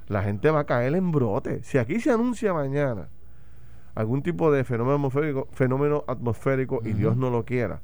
la 0.07 0.23
gente 0.23 0.51
va 0.51 0.61
a 0.61 0.65
caer 0.65 0.95
en 0.95 1.11
brote. 1.11 1.63
Si 1.63 1.79
aquí 1.79 2.01
se 2.01 2.11
anuncia 2.11 2.55
mañana 2.55 3.09
algún 3.95 4.23
tipo 4.23 4.51
de 4.53 4.65
fenómeno 4.65 4.95
atmosférico, 4.97 5.49
fenómeno 5.53 6.05
atmosférico 6.07 6.81
y 6.85 6.93
Dios 6.93 7.17
no 7.17 7.31
lo 7.31 7.45
quiera, 7.45 7.81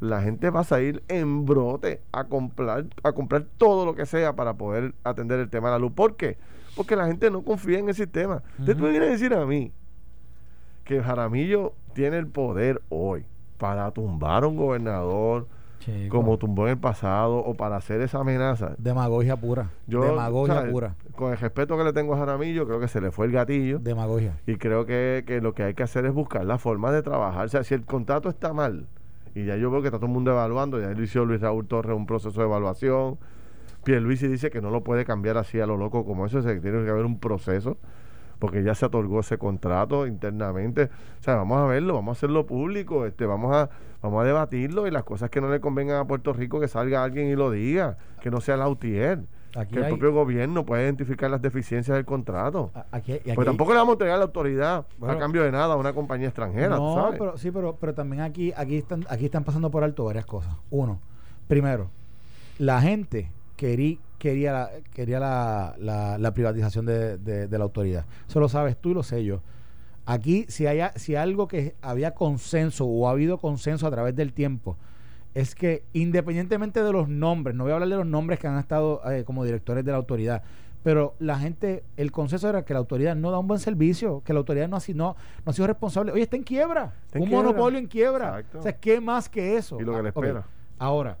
la 0.00 0.22
gente 0.22 0.50
va 0.50 0.60
a 0.60 0.64
salir 0.64 1.02
en 1.08 1.44
brote 1.46 2.00
a 2.12 2.24
comprar, 2.24 2.86
a 3.02 3.12
comprar 3.12 3.46
todo 3.56 3.84
lo 3.84 3.94
que 3.94 4.06
sea 4.06 4.34
para 4.34 4.54
poder 4.54 4.94
atender 5.04 5.40
el 5.40 5.50
tema 5.50 5.68
de 5.68 5.74
la 5.74 5.78
luz. 5.78 5.92
¿Por 5.92 6.16
qué? 6.16 6.38
Porque 6.76 6.96
la 6.96 7.06
gente 7.06 7.30
no 7.30 7.42
confía 7.42 7.78
en 7.78 7.88
el 7.88 7.94
sistema. 7.94 8.42
Usted 8.58 8.76
me 8.76 8.90
viene 8.90 9.06
a 9.06 9.10
decir 9.10 9.34
a 9.34 9.44
mí 9.44 9.72
que 10.84 11.02
Jaramillo 11.02 11.74
tiene 11.92 12.18
el 12.18 12.28
poder 12.28 12.80
hoy 12.88 13.26
para 13.58 13.90
tumbar 13.90 14.44
a 14.44 14.46
un 14.46 14.56
gobernador 14.56 15.48
como 16.08 16.38
tumbó 16.38 16.64
en 16.64 16.72
el 16.72 16.78
pasado 16.78 17.38
o 17.38 17.54
para 17.54 17.76
hacer 17.76 18.00
esa 18.00 18.20
amenaza. 18.20 18.74
Demagogia 18.78 19.36
pura. 19.36 19.70
Demagogia 19.86 20.70
pura. 20.70 20.94
Con 21.16 21.32
el 21.32 21.38
respeto 21.38 21.76
que 21.76 21.84
le 21.84 21.92
tengo 21.92 22.14
a 22.14 22.18
Jaramillo, 22.18 22.66
creo 22.66 22.80
que 22.80 22.88
se 22.88 23.00
le 23.00 23.10
fue 23.10 23.26
el 23.26 23.32
gatillo. 23.32 23.78
Demagogia. 23.78 24.38
Y 24.46 24.56
creo 24.56 24.86
que, 24.86 25.24
que 25.26 25.40
lo 25.40 25.54
que 25.54 25.64
hay 25.64 25.74
que 25.74 25.82
hacer 25.82 26.04
es 26.06 26.12
buscar 26.12 26.44
la 26.44 26.58
forma 26.58 26.92
de 26.92 27.02
trabajar. 27.02 27.46
O 27.46 27.48
sea, 27.48 27.64
si 27.64 27.74
el 27.74 27.84
contrato 27.84 28.28
está 28.28 28.52
mal, 28.52 28.86
y 29.34 29.44
ya 29.44 29.56
yo 29.56 29.70
veo 29.70 29.80
que 29.80 29.88
está 29.88 29.98
todo 29.98 30.06
el 30.06 30.12
mundo 30.12 30.30
evaluando, 30.30 30.80
ya 30.80 30.92
hizo 31.00 31.24
Luis 31.24 31.40
Raúl 31.40 31.66
Torres 31.66 31.96
un 31.96 32.06
proceso 32.06 32.40
de 32.40 32.46
evaluación. 32.46 33.18
Pierluisi 33.84 34.28
dice 34.28 34.50
que 34.50 34.60
no 34.60 34.70
lo 34.70 34.82
puede 34.82 35.04
cambiar 35.04 35.36
así 35.38 35.60
a 35.60 35.66
lo 35.66 35.76
loco 35.76 36.04
como 36.04 36.26
eso, 36.26 36.42
que 36.42 36.60
tiene 36.60 36.84
que 36.84 36.90
haber 36.90 37.04
un 37.04 37.18
proceso 37.18 37.78
porque 38.38 38.62
ya 38.62 38.74
se 38.74 38.86
otorgó 38.86 39.20
ese 39.20 39.38
contrato 39.38 40.06
internamente. 40.06 40.84
O 41.20 41.22
sea, 41.22 41.36
vamos 41.36 41.58
a 41.58 41.66
verlo, 41.66 41.94
vamos 41.94 42.16
a 42.16 42.18
hacerlo 42.18 42.46
público, 42.46 43.06
este, 43.06 43.26
vamos 43.26 43.54
a, 43.54 43.70
vamos 44.02 44.22
a 44.22 44.24
debatirlo 44.24 44.86
y 44.86 44.90
las 44.90 45.04
cosas 45.04 45.30
que 45.30 45.40
no 45.40 45.50
le 45.50 45.60
convengan 45.60 45.98
a 45.98 46.06
Puerto 46.06 46.32
Rico, 46.32 46.60
que 46.60 46.68
salga 46.68 47.02
alguien 47.02 47.28
y 47.28 47.36
lo 47.36 47.50
diga, 47.50 47.98
que 48.20 48.30
no 48.30 48.40
sea 48.40 48.56
la 48.56 48.68
UTIER. 48.68 49.24
que 49.70 49.80
el 49.80 49.86
propio 49.88 50.12
gobierno 50.12 50.64
pueda 50.64 50.82
identificar 50.82 51.30
las 51.30 51.42
deficiencias 51.42 51.96
del 51.96 52.04
contrato. 52.04 52.70
pues 53.34 53.46
tampoco 53.46 53.72
le 53.72 53.78
vamos 53.78 53.92
a 53.92 53.94
entregar 53.94 54.18
la 54.18 54.24
autoridad 54.24 54.86
a 55.06 55.18
cambio 55.18 55.42
de 55.42 55.50
nada 55.50 55.74
a 55.74 55.76
una 55.76 55.92
compañía 55.92 56.28
extranjera. 56.28 56.76
No, 56.76 57.10
pero 57.18 57.36
sí, 57.36 57.50
pero, 57.50 57.76
pero 57.76 57.94
también 57.94 58.22
aquí, 58.22 58.52
aquí 58.56 58.76
están, 58.76 59.04
aquí 59.08 59.24
están 59.24 59.44
pasando 59.44 59.70
por 59.70 59.82
alto 59.82 60.04
varias 60.04 60.26
cosas. 60.26 60.54
Uno, 60.70 61.00
primero, 61.48 61.90
la 62.58 62.80
gente 62.80 63.30
quería, 63.56 63.98
quería, 64.18 64.52
la, 64.52 64.70
quería 64.92 65.20
la, 65.20 66.16
la, 66.18 66.34
privatización 66.34 66.86
de, 66.86 67.18
de, 67.18 67.58
la 67.58 67.64
autoridad. 67.64 68.04
Eso 68.28 68.40
lo 68.40 68.48
sabes 68.48 68.76
tú 68.76 68.90
y 68.90 68.94
lo 68.94 69.02
sé 69.02 69.24
yo. 69.24 69.40
Aquí, 70.06 70.46
si, 70.48 70.66
hay, 70.66 70.80
si 70.96 71.14
algo 71.14 71.48
que 71.48 71.74
había 71.82 72.14
consenso 72.14 72.86
o 72.86 73.08
ha 73.08 73.12
habido 73.12 73.38
consenso 73.38 73.86
a 73.86 73.90
través 73.90 74.16
del 74.16 74.32
tiempo, 74.32 74.76
es 75.34 75.54
que 75.54 75.84
independientemente 75.92 76.82
de 76.82 76.92
los 76.92 77.08
nombres, 77.08 77.54
no 77.54 77.64
voy 77.64 77.72
a 77.72 77.74
hablar 77.74 77.88
de 77.88 77.96
los 77.96 78.06
nombres 78.06 78.38
que 78.38 78.46
han 78.46 78.58
estado 78.58 79.00
eh, 79.10 79.24
como 79.24 79.44
directores 79.44 79.84
de 79.84 79.92
la 79.92 79.98
autoridad, 79.98 80.42
pero 80.82 81.14
la 81.18 81.38
gente, 81.38 81.84
el 81.96 82.12
consenso 82.12 82.48
era 82.48 82.64
que 82.64 82.72
la 82.72 82.78
autoridad 82.78 83.14
no 83.16 83.30
da 83.30 83.38
un 83.38 83.46
buen 83.46 83.60
servicio, 83.60 84.22
que 84.24 84.32
la 84.32 84.38
autoridad 84.38 84.68
no 84.68 84.76
ha, 84.76 84.80
no, 84.94 85.16
no 85.44 85.50
ha 85.50 85.52
sido 85.52 85.66
responsable. 85.66 86.12
Oye, 86.12 86.22
está 86.22 86.36
en 86.36 86.44
quiebra, 86.44 86.94
un 87.14 87.28
monopolio 87.28 87.78
en 87.78 87.86
quiebra. 87.86 88.44
O 88.54 88.62
sea, 88.62 88.72
¿qué 88.72 89.00
más 89.00 89.28
que 89.28 89.56
eso? 89.56 89.80
Y 89.80 89.84
lo 89.84 89.94
que 89.94 90.02
le 90.02 90.08
espera. 90.08 90.46
Ahora, 90.78 91.18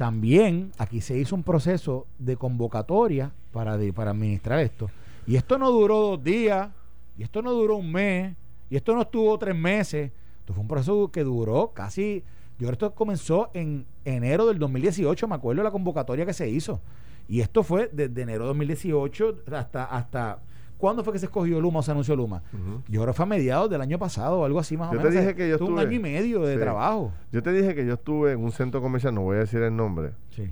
también 0.00 0.72
aquí 0.78 1.02
se 1.02 1.18
hizo 1.18 1.34
un 1.34 1.42
proceso 1.42 2.06
de 2.18 2.34
convocatoria 2.34 3.32
para, 3.52 3.78
para 3.94 4.12
administrar 4.12 4.58
esto. 4.60 4.88
Y 5.26 5.36
esto 5.36 5.58
no 5.58 5.70
duró 5.70 5.98
dos 5.98 6.24
días, 6.24 6.70
y 7.18 7.22
esto 7.22 7.42
no 7.42 7.52
duró 7.52 7.76
un 7.76 7.92
mes, 7.92 8.34
y 8.70 8.76
esto 8.76 8.94
no 8.94 9.02
estuvo 9.02 9.38
tres 9.38 9.54
meses. 9.54 10.10
Esto 10.38 10.54
fue 10.54 10.62
un 10.62 10.68
proceso 10.68 11.10
que 11.12 11.22
duró 11.22 11.72
casi. 11.74 12.24
Yo 12.58 12.66
creo 12.66 12.70
que 12.70 12.86
esto 12.86 12.94
comenzó 12.94 13.50
en 13.52 13.84
enero 14.06 14.46
del 14.46 14.58
2018, 14.58 15.28
me 15.28 15.34
acuerdo 15.34 15.60
de 15.60 15.64
la 15.64 15.70
convocatoria 15.70 16.24
que 16.24 16.32
se 16.32 16.48
hizo. 16.48 16.80
Y 17.28 17.42
esto 17.42 17.62
fue 17.62 17.90
desde 17.92 18.22
enero 18.22 18.44
de 18.44 18.48
2018 18.48 19.40
hasta, 19.52 19.84
hasta 19.84 20.38
¿Cuándo 20.80 21.04
fue 21.04 21.12
que 21.12 21.18
se 21.18 21.26
escogió 21.26 21.60
Luma 21.60 21.80
o 21.80 21.82
se 21.82 21.90
anunció 21.90 22.16
Luma? 22.16 22.42
Yo 22.88 23.02
creo 23.02 23.06
que 23.08 23.12
fue 23.12 23.24
a 23.24 23.26
mediados 23.26 23.68
del 23.68 23.82
año 23.82 23.98
pasado 23.98 24.40
o 24.40 24.44
algo 24.46 24.58
así 24.58 24.78
más 24.78 24.88
o 24.88 24.92
menos. 24.92 25.12
Te 25.12 25.20
dije 25.20 25.34
que 25.34 25.46
yo 25.46 25.56
estuve, 25.56 25.72
un 25.74 25.78
año 25.78 25.92
y 25.92 25.98
medio 25.98 26.40
de 26.40 26.56
trabajo. 26.56 27.12
Yo 27.30 27.42
te 27.42 27.52
dije 27.52 27.74
que 27.74 27.84
yo 27.84 27.94
estuve 27.94 28.32
en 28.32 28.42
un 28.42 28.50
centro 28.50 28.80
comercial, 28.80 29.14
no 29.14 29.20
voy 29.20 29.36
a 29.36 29.40
decir 29.40 29.60
el 29.60 29.76
nombre. 29.76 30.12
Sí. 30.30 30.50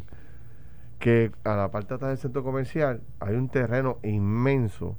Que 0.98 1.32
a 1.44 1.56
la 1.56 1.70
parte 1.70 1.88
de 1.88 1.94
atrás 1.94 2.10
del 2.10 2.18
centro 2.18 2.44
comercial 2.44 3.00
hay 3.20 3.36
un 3.36 3.48
terreno 3.48 3.98
inmenso 4.02 4.96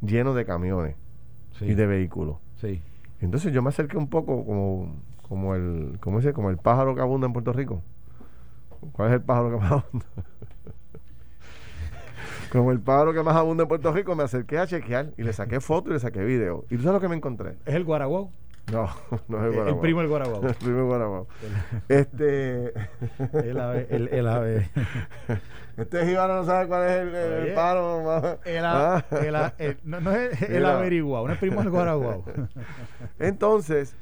lleno 0.00 0.32
de 0.32 0.44
camiones 0.44 0.94
y 1.60 1.74
de 1.74 1.86
vehículos. 1.86 2.36
Sí. 2.60 2.80
Entonces 3.20 3.52
yo 3.52 3.62
me 3.62 3.70
acerqué 3.70 3.96
un 3.96 4.08
poco 4.08 4.44
como, 4.46 4.94
como 5.28 5.56
el, 5.56 5.98
¿cómo 6.00 6.18
dice? 6.18 6.32
Como 6.32 6.50
el 6.50 6.58
pájaro 6.58 6.94
que 6.94 7.00
abunda 7.00 7.26
en 7.26 7.32
Puerto 7.32 7.52
Rico. 7.52 7.82
¿Cuál 8.92 9.08
es 9.08 9.14
el 9.14 9.22
pájaro 9.22 9.50
que 9.50 9.56
más 9.56 9.72
abunda? 9.72 10.06
Como 12.50 12.72
el 12.72 12.80
pájaro 12.80 13.12
que 13.12 13.22
más 13.22 13.36
abunda 13.36 13.62
en 13.62 13.68
Puerto 13.68 13.92
Rico, 13.92 14.14
me 14.14 14.22
acerqué 14.22 14.58
a 14.58 14.66
chequear 14.66 15.12
y 15.16 15.22
le 15.22 15.32
saqué 15.32 15.60
foto 15.60 15.90
y 15.90 15.94
le 15.94 16.00
saqué 16.00 16.24
video. 16.24 16.64
¿Y 16.70 16.76
tú 16.76 16.82
sabes 16.82 16.94
lo 16.94 17.00
que 17.00 17.08
me 17.08 17.16
encontré? 17.16 17.56
¿Es 17.66 17.74
el 17.74 17.84
guaraguao? 17.84 18.30
No, 18.72 18.88
no 19.28 19.38
es 19.38 19.44
el 19.44 19.52
guaraguao. 19.52 19.68
El 19.74 19.78
primo 19.78 20.00
del 20.00 20.08
guaraguao. 20.08 20.46
El 20.46 20.54
primo 20.54 20.76
del 20.76 20.86
guaraguao. 20.86 21.26
este... 21.88 22.72
el 23.32 23.60
ave. 23.60 23.86
El, 23.90 24.08
el 24.08 24.26
ave. 24.26 24.70
Este 25.76 26.06
jíbaro 26.06 26.36
no 26.36 26.44
sabe 26.44 26.68
cuál 26.68 26.88
es 26.88 26.92
el, 26.92 27.14
el, 27.14 27.54
pájaro. 27.54 28.38
El, 28.44 28.64
ah. 28.64 29.04
el, 29.58 29.76
no, 29.84 30.00
no, 30.00 30.10
es 30.12 30.40
el 30.42 30.64
averiguado, 30.64 31.26
no 31.26 31.34
es 31.34 31.38
primo 31.38 31.60
del 31.60 31.70
guaraguao. 31.70 32.24
Entonces, 33.18 33.94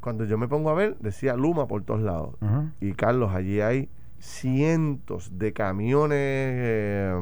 cuando 0.00 0.24
yo 0.24 0.36
me 0.36 0.48
pongo 0.48 0.70
a 0.70 0.74
ver, 0.74 0.96
decía 0.98 1.36
Luma 1.36 1.66
por 1.68 1.84
todos 1.84 2.00
lados. 2.00 2.34
Y 2.80 2.92
Carlos, 2.92 3.32
allí 3.32 3.60
hay 3.60 3.88
cientos 4.18 5.38
de 5.38 5.52
camiones, 5.52 6.18
eh, 6.20 7.14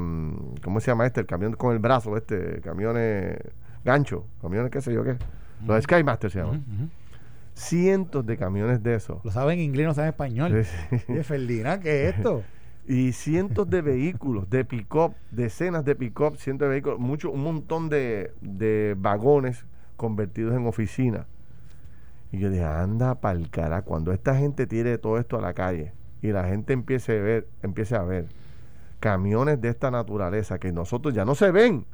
¿cómo 0.63 0.81
se 0.81 0.91
llama 0.91 1.07
este? 1.07 1.21
El 1.21 1.27
camión 1.27 1.53
con 1.55 1.73
el 1.73 1.79
brazo, 1.79 2.17
este, 2.17 2.61
camiones 2.61 3.39
gancho, 3.85 4.27
camiones 4.41 4.71
qué 4.71 4.81
sé 4.81 4.93
yo 4.93 5.05
qué. 5.05 5.17
Los 5.67 5.83
Skymaster 5.85 6.31
se 6.31 6.39
llaman. 6.41 6.91
Cientos 7.55 8.27
de 8.27 8.37
camiones 8.37 8.83
de 8.83 8.95
esos. 8.95 9.25
Lo 9.25 9.31
saben 9.31 9.59
en 9.59 9.65
inglés, 9.67 9.87
no 9.87 9.95
saben 9.95 10.11
español. 10.11 10.65
Sí, 10.65 10.97
¿qué 11.07 12.09
es 12.09 12.17
esto? 12.17 12.43
y 12.87 13.13
cientos 13.13 13.69
de 13.71 13.81
vehículos, 13.81 14.51
de 14.51 14.65
pick-up, 14.65 15.15
decenas 15.31 15.85
de 15.85 15.95
pick-up, 15.95 16.37
cientos 16.37 16.67
de 16.67 16.71
vehículos, 16.71 16.99
mucho, 16.99 17.31
un 17.31 17.43
montón 17.43 17.89
de, 17.89 18.33
de 18.41 18.95
vagones 18.99 19.65
convertidos 19.97 20.55
en 20.55 20.67
oficinas. 20.67 21.27
Y 22.33 22.39
yo 22.39 22.51
dije, 22.51 22.65
anda 22.65 23.21
pa'l 23.21 23.49
cara, 23.49 23.83
cuando 23.83 24.13
esta 24.13 24.37
gente 24.37 24.67
tire 24.67 24.99
todo 24.99 25.19
esto 25.19 25.39
a 25.39 25.41
la 25.41 25.55
calle, 25.55 25.93
y 26.25 26.33
la 26.33 26.45
gente 26.45 26.73
empiece 26.73 27.19
a 27.19 27.23
ver, 27.23 27.47
empiece 27.63 27.95
a 27.95 28.03
ver 28.03 28.29
camiones 28.99 29.61
de 29.61 29.69
esta 29.69 29.91
naturaleza 29.91 30.59
que 30.59 30.73
nosotros 30.73 31.13
ya 31.13 31.27
no 31.27 31.35
se 31.35 31.51
ven. 31.51 31.85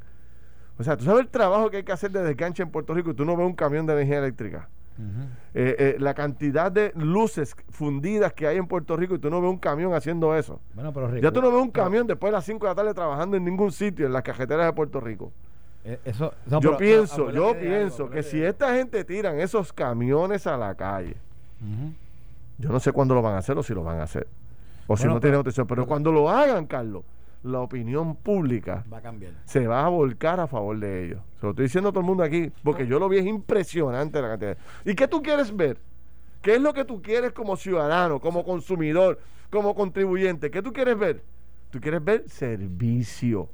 O 0.79 0.83
sea, 0.83 0.95
tú 0.95 1.03
sabes 1.03 1.23
el 1.23 1.27
trabajo 1.27 1.69
que 1.69 1.77
hay 1.77 1.83
que 1.83 1.91
hacer 1.91 2.11
de 2.11 2.23
desganche 2.23 2.63
en 2.63 2.71
Puerto 2.71 2.93
Rico 2.93 3.11
y 3.11 3.13
tú 3.13 3.25
no 3.25 3.35
ves 3.35 3.45
un 3.45 3.55
camión 3.55 3.85
de 3.85 3.91
energía 3.91 4.19
eléctrica. 4.19 4.69
Eh, 5.53 5.75
eh, 5.79 5.95
la 5.99 6.13
cantidad 6.13 6.71
de 6.71 6.93
luces 6.95 7.55
fundidas 7.71 8.31
que 8.31 8.47
hay 8.47 8.55
en 8.55 8.67
Puerto 8.67 8.95
Rico 8.95 9.15
y 9.15 9.19
tú 9.19 9.29
no 9.29 9.41
ves 9.41 9.49
un 9.49 9.57
camión 9.57 9.93
haciendo 9.93 10.33
eso. 10.33 10.61
Bueno, 10.75 10.93
pero 10.93 11.17
ya 11.17 11.31
tú 11.31 11.41
no 11.41 11.51
ves 11.51 11.61
un 11.61 11.71
camión 11.71 12.07
después 12.07 12.31
de 12.31 12.37
las 12.37 12.45
5 12.45 12.65
de 12.65 12.71
la 12.71 12.75
tarde 12.75 12.93
trabajando 12.93 13.35
en 13.35 13.43
ningún 13.43 13.73
sitio 13.73 14.05
en 14.05 14.13
las 14.13 14.23
cajeteras 14.23 14.65
de 14.65 14.71
Puerto 14.71 15.01
Rico. 15.01 15.33
Eh, 15.83 15.99
eso, 16.05 16.33
yo 16.61 16.77
pienso, 16.77 17.31
yo 17.31 17.53
pienso 17.59 18.09
que 18.09 18.23
si 18.23 18.41
esta 18.41 18.75
gente 18.75 19.03
tiran 19.03 19.41
esos 19.41 19.73
camiones 19.73 20.47
a 20.47 20.55
la 20.55 20.73
calle, 20.75 21.17
yo 22.61 22.69
no 22.69 22.79
sé 22.79 22.91
cuándo 22.91 23.15
lo 23.15 23.21
van 23.21 23.33
a 23.33 23.39
hacer 23.39 23.57
o 23.57 23.63
si 23.63 23.73
lo 23.73 23.83
van 23.83 23.99
a 23.99 24.03
hacer. 24.03 24.27
O 24.87 24.95
si 24.95 25.07
no 25.07 25.19
tienen 25.19 25.39
atención. 25.39 25.67
Pero 25.67 25.85
cuando 25.85 26.11
lo 26.11 26.29
hagan, 26.29 26.65
Carlos, 26.65 27.03
la 27.43 27.59
opinión 27.59 28.15
pública 28.15 28.85
va 28.91 28.97
a 28.97 29.01
cambiar. 29.01 29.33
se 29.45 29.67
va 29.67 29.85
a 29.85 29.89
volcar 29.89 30.39
a 30.39 30.47
favor 30.47 30.79
de 30.79 31.05
ellos. 31.05 31.21
Se 31.39 31.45
lo 31.45 31.51
estoy 31.51 31.65
diciendo 31.65 31.89
a 31.89 31.91
todo 31.91 32.01
el 32.01 32.05
mundo 32.05 32.23
aquí, 32.23 32.51
porque 32.63 32.85
yo 32.85 32.99
lo 32.99 33.09
vi, 33.09 33.17
es 33.17 33.25
impresionante 33.25 34.21
la 34.21 34.29
cantidad. 34.29 34.57
¿Y 34.85 34.93
qué 34.95 35.07
tú 35.07 35.21
quieres 35.21 35.55
ver? 35.55 35.77
¿Qué 36.41 36.55
es 36.55 36.61
lo 36.61 36.73
que 36.73 36.85
tú 36.85 37.01
quieres 37.01 37.31
como 37.33 37.55
ciudadano, 37.55 38.19
como 38.19 38.43
consumidor, 38.43 39.19
como 39.49 39.75
contribuyente? 39.75 40.51
¿Qué 40.51 40.61
tú 40.61 40.71
quieres 40.73 40.97
ver? 40.97 41.23
Tú 41.69 41.79
quieres 41.79 42.03
ver 42.03 42.29
servicio. 42.29 43.49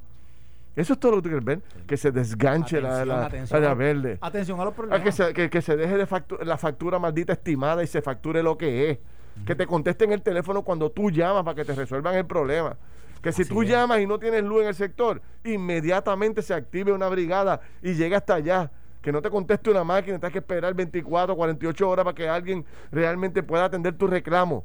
Eso 0.78 0.94
es 0.94 1.00
todo 1.00 1.14
lo 1.14 1.18
que 1.18 1.24
tú 1.24 1.30
quieres 1.30 1.44
ver. 1.44 1.62
Que 1.88 1.98
se 1.98 2.12
desganche 2.12 2.80
la, 2.80 3.04
la, 3.04 3.30
la, 3.50 3.74
verde. 3.74 4.20
Atención 4.22 4.60
a 4.60 4.66
los 4.66 4.76
problemas. 4.76 5.02
que, 5.02 5.12
se, 5.12 5.34
que, 5.34 5.62
se 5.62 5.76
deje 5.76 5.98
de 5.98 6.08
la 6.46 6.58
factura 6.58 7.00
maldita 7.00 7.34
estimada 7.34 7.84
y 7.84 7.88
se 7.88 8.00
facture 8.04 8.44
lo 8.44 8.60
que 8.60 8.92
es. 8.92 9.00
Que 9.44 9.56
te 9.56 9.66
contesten 9.66 10.12
el 10.12 10.22
teléfono 10.22 10.62
cuando 10.62 10.92
tú 10.92 11.10
llamas 11.10 11.44
para 11.44 11.56
que 11.56 11.66
te 11.66 11.74
resuelvan 11.74 12.14
el 12.14 12.28
problema. 12.28 12.78
Que 13.24 13.32
si 13.32 13.44
tú 13.44 13.64
llamas 13.64 14.02
y 14.02 14.06
no 14.06 14.20
tienes 14.20 14.44
luz 14.44 14.62
en 14.62 14.68
el 14.68 14.76
sector, 14.76 15.20
inmediatamente 15.44 16.44
se 16.44 16.54
active 16.54 16.92
una 16.92 17.10
brigada 17.10 17.60
y 17.82 17.96
llegue 17.96 18.16
hasta 18.16 18.36
allá. 18.36 18.70
Que 19.02 19.12
no 19.12 19.20
te 19.20 19.32
conteste 19.32 19.72
una 19.72 19.84
máquina, 19.84 20.20
tienes 20.20 20.34
que 20.34 20.40
esperar 20.40 20.76
24, 20.76 21.36
48 21.36 21.90
horas 21.90 22.06
para 22.06 22.14
que 22.14 22.30
alguien 22.30 22.64
realmente 22.92 23.42
pueda 23.42 23.66
atender 23.66 23.98
tu 23.98 24.06
reclamo. 24.06 24.64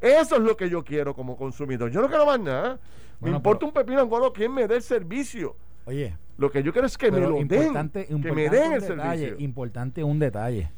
Eso 0.00 0.36
es 0.36 0.42
lo 0.42 0.56
que 0.56 0.70
yo 0.70 0.82
quiero 0.84 1.14
como 1.14 1.36
consumidor. 1.36 1.90
Yo 1.90 2.00
no 2.00 2.08
quiero 2.08 2.24
más 2.24 2.40
nada. 2.40 2.78
Me 3.24 3.36
importa 3.36 3.66
un 3.66 3.72
pepino 3.72 4.00
angolo 4.00 4.32
quien 4.32 4.52
me 4.52 4.66
dé 4.68 4.76
el 4.76 4.82
servicio. 4.82 5.56
Oye. 5.86 6.16
Lo 6.36 6.50
que 6.50 6.62
yo 6.62 6.72
quiero 6.72 6.86
es 6.86 6.98
que 6.98 7.10
me 7.10 7.20
lo 7.20 7.36
den. 7.36 7.48
Que 7.48 8.32
me 8.32 8.48
den 8.48 8.72
el 8.72 8.80
servicio. 8.80 9.36
Importante 9.38 10.02
un 10.02 10.18
detalle. 10.18 10.70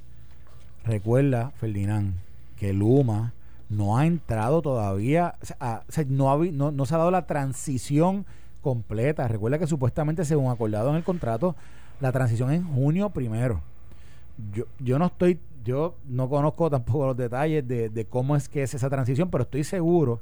Recuerda, 0.84 1.50
Ferdinand, 1.58 2.14
que 2.56 2.72
Luma 2.72 3.32
no 3.68 3.98
ha 3.98 4.06
entrado 4.06 4.62
todavía, 4.62 5.34
o 5.42 5.44
sea, 5.44 6.04
no, 6.06 6.30
ha, 6.30 6.36
no, 6.36 6.70
no 6.70 6.86
se 6.86 6.94
ha 6.94 6.98
dado 6.98 7.10
la 7.10 7.26
transición 7.26 8.24
completa. 8.60 9.26
Recuerda 9.26 9.58
que 9.58 9.66
supuestamente, 9.66 10.24
según 10.24 10.50
acordado 10.50 10.90
en 10.90 10.96
el 10.96 11.02
contrato, 11.02 11.56
la 12.00 12.12
transición 12.12 12.52
es 12.52 12.60
en 12.60 12.72
junio 12.72 13.10
primero. 13.10 13.62
Yo, 14.52 14.66
yo 14.78 14.98
no 14.98 15.06
estoy, 15.06 15.40
yo 15.64 15.96
no 16.06 16.28
conozco 16.28 16.70
tampoco 16.70 17.06
los 17.06 17.16
detalles 17.16 17.66
de, 17.66 17.88
de 17.88 18.04
cómo 18.04 18.36
es 18.36 18.48
que 18.48 18.62
es 18.62 18.74
esa 18.74 18.88
transición, 18.88 19.30
pero 19.30 19.42
estoy 19.42 19.64
seguro 19.64 20.20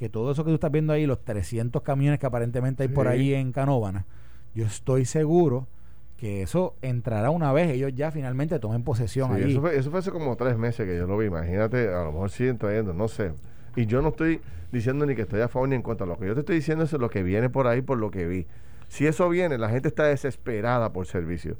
que 0.00 0.08
todo 0.08 0.32
eso 0.32 0.44
que 0.44 0.50
tú 0.50 0.54
estás 0.54 0.72
viendo 0.72 0.94
ahí, 0.94 1.04
los 1.04 1.22
300 1.22 1.82
camiones 1.82 2.18
que 2.18 2.24
aparentemente 2.24 2.84
hay 2.84 2.88
por 2.88 3.06
ahí 3.06 3.34
en 3.34 3.52
Canóvana, 3.52 4.06
yo 4.54 4.64
estoy 4.64 5.04
seguro 5.04 5.68
que 6.16 6.40
eso 6.40 6.74
entrará 6.80 7.28
una 7.28 7.52
vez 7.52 7.70
ellos 7.70 7.92
ya 7.94 8.10
finalmente 8.10 8.58
tomen 8.58 8.82
posesión 8.82 9.30
ahí. 9.30 9.50
Eso 9.50 9.60
fue, 9.60 9.76
eso 9.76 9.90
fue 9.90 9.98
hace 10.00 10.10
como 10.10 10.34
tres 10.36 10.56
meses 10.56 10.86
que 10.86 10.96
yo 10.96 11.06
lo 11.06 11.18
vi. 11.18 11.26
Imagínate, 11.26 11.92
a 11.92 12.04
lo 12.04 12.12
mejor 12.12 12.30
siguen 12.30 12.56
trayendo, 12.56 12.94
no 12.94 13.08
sé. 13.08 13.34
Y 13.76 13.84
yo 13.84 14.00
no 14.00 14.08
estoy 14.08 14.40
diciendo 14.72 15.04
ni 15.04 15.14
que 15.14 15.20
estoy 15.22 15.42
a 15.42 15.48
favor 15.48 15.68
ni 15.68 15.76
en 15.76 15.82
contra. 15.82 16.06
Lo 16.06 16.16
que 16.16 16.26
yo 16.26 16.32
te 16.32 16.40
estoy 16.40 16.56
diciendo 16.56 16.84
es 16.84 16.92
lo 16.94 17.10
que 17.10 17.22
viene 17.22 17.50
por 17.50 17.66
ahí, 17.66 17.82
por 17.82 17.98
lo 17.98 18.10
que 18.10 18.26
vi. 18.26 18.46
Si 18.88 19.06
eso 19.06 19.28
viene, 19.28 19.58
la 19.58 19.68
gente 19.68 19.88
está 19.88 20.04
desesperada 20.04 20.94
por 20.94 21.04
servicio. 21.04 21.58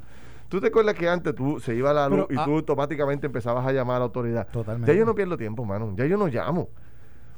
¿Tú 0.48 0.62
te 0.62 0.68
acuerdas 0.68 0.94
que 0.94 1.10
antes 1.10 1.34
tú 1.34 1.60
se 1.60 1.74
iba 1.74 1.92
la 1.92 2.08
luz 2.08 2.24
y 2.30 2.36
tú 2.36 2.40
ah, 2.40 2.56
automáticamente 2.56 3.26
empezabas 3.26 3.66
a 3.66 3.72
llamar 3.72 3.96
a 3.96 3.98
la 3.98 4.04
autoridad? 4.06 4.48
Totalmente. 4.48 4.90
Ya 4.90 4.98
yo 4.98 5.04
no 5.04 5.14
pierdo 5.14 5.36
tiempo, 5.36 5.66
mano. 5.66 5.92
Ya 5.94 6.06
yo 6.06 6.16
no 6.16 6.26
llamo. 6.26 6.70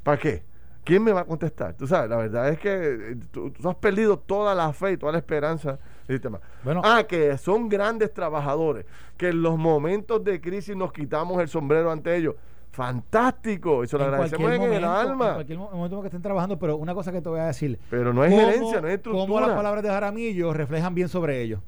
¿Para 0.05 0.16
qué? 0.16 0.51
¿Quién 0.85 1.05
me 1.05 1.12
va 1.12 1.20
a 1.20 1.24
contestar? 1.24 1.74
Tú 1.74 1.87
sabes, 1.87 2.11
la 2.11 2.16
verdad 2.16 2.49
es 2.49 2.59
que 2.59 3.12
eh, 3.12 3.16
tú, 3.30 3.53
has 3.64 3.76
perdido 3.76 4.18
toda 4.18 4.55
la 4.55 4.72
fe 4.72 4.93
y 4.93 4.97
toda 4.97 5.12
la 5.12 5.18
esperanza 5.18 5.78
del 6.09 6.16
sistema. 6.16 6.41
ah, 6.83 7.05
que 7.09 7.39
son 7.39 7.68
grandes 7.68 8.12
trabajadores, 8.12 8.85
que 9.16 9.28
en 9.28 9.43
los 9.43 9.57
momentos 9.57 10.24
de 10.24 10.41
crisis 10.41 10.74
nos 10.74 10.93
quitamos 10.93 11.41
el 11.41 11.49
sombrero 11.49 11.93
ante 11.93 12.16
ellos. 12.16 12.35
Fantástico, 12.72 13.85
eso 13.85 13.99
lo 13.99 14.05
agradecemos 14.05 14.51
en 14.51 14.72
el 14.72 14.85
alma. 14.85 15.28
En 15.28 15.35
cualquier 15.35 15.59
momento 15.59 16.01
que 16.01 16.09
estén 16.09 16.22
trabajando, 16.22 16.59
pero 16.59 16.76
una 16.76 16.95
cosa 16.95 17.12
que 17.12 17.20
te 17.20 17.28
voy 17.28 17.41
a 17.41 17.45
decir. 17.45 17.78
Pero 17.91 18.14
no 18.14 18.24
es 18.24 18.30
gerencia, 18.33 18.80
no 18.80 18.89
es 18.89 18.95
estructura. 18.95 19.26
¿Cómo 19.26 19.41
las 19.41 19.51
palabras 19.51 19.83
de 19.85 19.91
Jaramillo 19.91 20.53
reflejan 20.55 20.95
bien 20.95 21.09
sobre 21.09 21.43
ellos? 21.43 21.61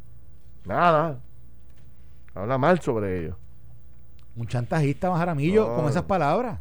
Nada. 0.65 1.21
Habla 2.35 2.59
mal 2.59 2.81
sobre 2.81 3.21
ellos. 3.21 3.37
Un 4.35 4.49
chantajista, 4.49 5.15
Jaramillo, 5.15 5.77
con 5.77 5.89
esas 5.89 6.05
palabras. 6.05 6.59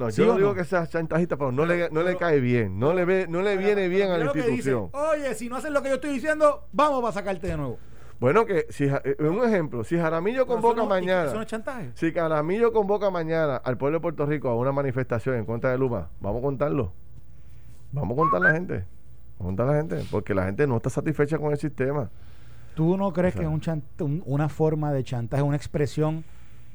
No, 0.00 0.08
yo 0.08 0.26
no 0.26 0.36
digo 0.38 0.54
que 0.54 0.64
sea 0.64 0.86
chantajista, 0.86 1.36
pero 1.36 1.52
no, 1.52 1.66
le, 1.66 1.90
no 1.90 2.02
le 2.02 2.16
cae 2.16 2.40
bien, 2.40 2.78
no 2.78 2.94
le 2.94 3.04
ve, 3.04 3.26
no 3.28 3.42
le 3.42 3.58
viene 3.58 3.86
bien 3.86 4.10
a 4.10 4.16
la 4.16 4.24
institución. 4.24 4.88
Oye, 4.92 5.34
si 5.34 5.50
no 5.50 5.56
haces 5.56 5.70
lo 5.70 5.82
que 5.82 5.90
yo 5.90 5.96
estoy 5.96 6.14
diciendo, 6.14 6.64
vamos 6.72 7.04
a 7.04 7.12
sacarte 7.12 7.48
de 7.48 7.56
nuevo. 7.58 7.78
Bueno, 8.18 8.46
que 8.46 8.64
si 8.70 8.84
eh, 8.84 9.16
un 9.20 9.44
ejemplo, 9.44 9.84
si 9.84 9.98
Jaramillo 9.98 10.46
convoca 10.46 10.84
mañana, 10.86 11.32
si 11.94 12.12
Jaramillo 12.12 12.72
convoca 12.72 13.10
mañana 13.10 13.56
al 13.56 13.76
pueblo 13.76 13.98
de 13.98 14.02
Puerto 14.02 14.24
Rico 14.24 14.48
a 14.48 14.56
una 14.56 14.72
manifestación 14.72 15.36
en 15.36 15.44
contra 15.44 15.70
de 15.70 15.76
Luma, 15.76 16.08
vamos 16.18 16.40
a 16.40 16.42
contarlo. 16.42 16.92
Vamos 17.92 18.16
a 18.16 18.20
contar 18.20 18.42
a 18.42 18.44
la 18.48 18.52
gente. 18.54 18.86
Vamos 19.38 19.40
a 19.40 19.44
contar 19.44 19.68
a 19.68 19.72
la 19.72 19.76
gente, 19.76 20.04
porque 20.10 20.34
la 20.34 20.46
gente 20.46 20.66
no 20.66 20.76
está 20.76 20.88
satisfecha 20.88 21.38
con 21.38 21.52
el 21.52 21.58
sistema. 21.58 22.10
¿Tú 22.74 22.96
no 22.96 23.12
crees 23.12 23.34
que 23.34 23.42
es 23.42 23.48
un 23.48 24.22
una 24.24 24.48
forma 24.48 24.92
de 24.92 25.04
chantaje, 25.04 25.42
una 25.42 25.56
expresión 25.56 26.24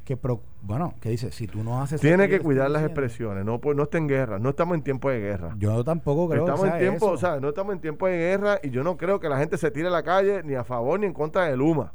que 0.05 0.17
bueno, 0.61 0.93
que 1.01 1.09
dice, 1.09 1.31
si 1.31 1.47
tú 1.47 1.63
no 1.63 1.81
haces 1.81 1.99
Tiene 1.99 2.29
que 2.29 2.39
cuidar 2.39 2.69
las 2.69 2.83
expresiones, 2.83 3.43
no 3.43 3.59
pues 3.59 3.75
no 3.75 3.83
está 3.83 3.97
en 3.97 4.07
guerra, 4.07 4.37
no 4.37 4.49
estamos 4.49 4.75
en 4.75 4.83
tiempo 4.83 5.09
de 5.09 5.19
guerra. 5.19 5.55
Yo 5.57 5.83
tampoco 5.83 6.29
creo 6.29 6.45
estamos 6.45 6.67
en 6.67 6.77
tiempo, 6.77 7.07
o 7.07 7.17
sea, 7.17 7.39
no 7.39 7.49
estamos 7.49 7.73
en 7.73 7.81
tiempo 7.81 8.05
de 8.05 8.15
guerra 8.15 8.59
y 8.61 8.69
yo 8.69 8.83
no 8.83 8.97
creo 8.97 9.19
que 9.19 9.27
la 9.27 9.39
gente 9.39 9.57
se 9.57 9.71
tire 9.71 9.87
a 9.87 9.91
la 9.91 10.03
calle 10.03 10.43
ni 10.43 10.53
a 10.53 10.63
favor 10.63 10.99
ni 10.99 11.07
en 11.07 11.13
contra 11.13 11.45
de 11.45 11.57
Luma. 11.57 11.91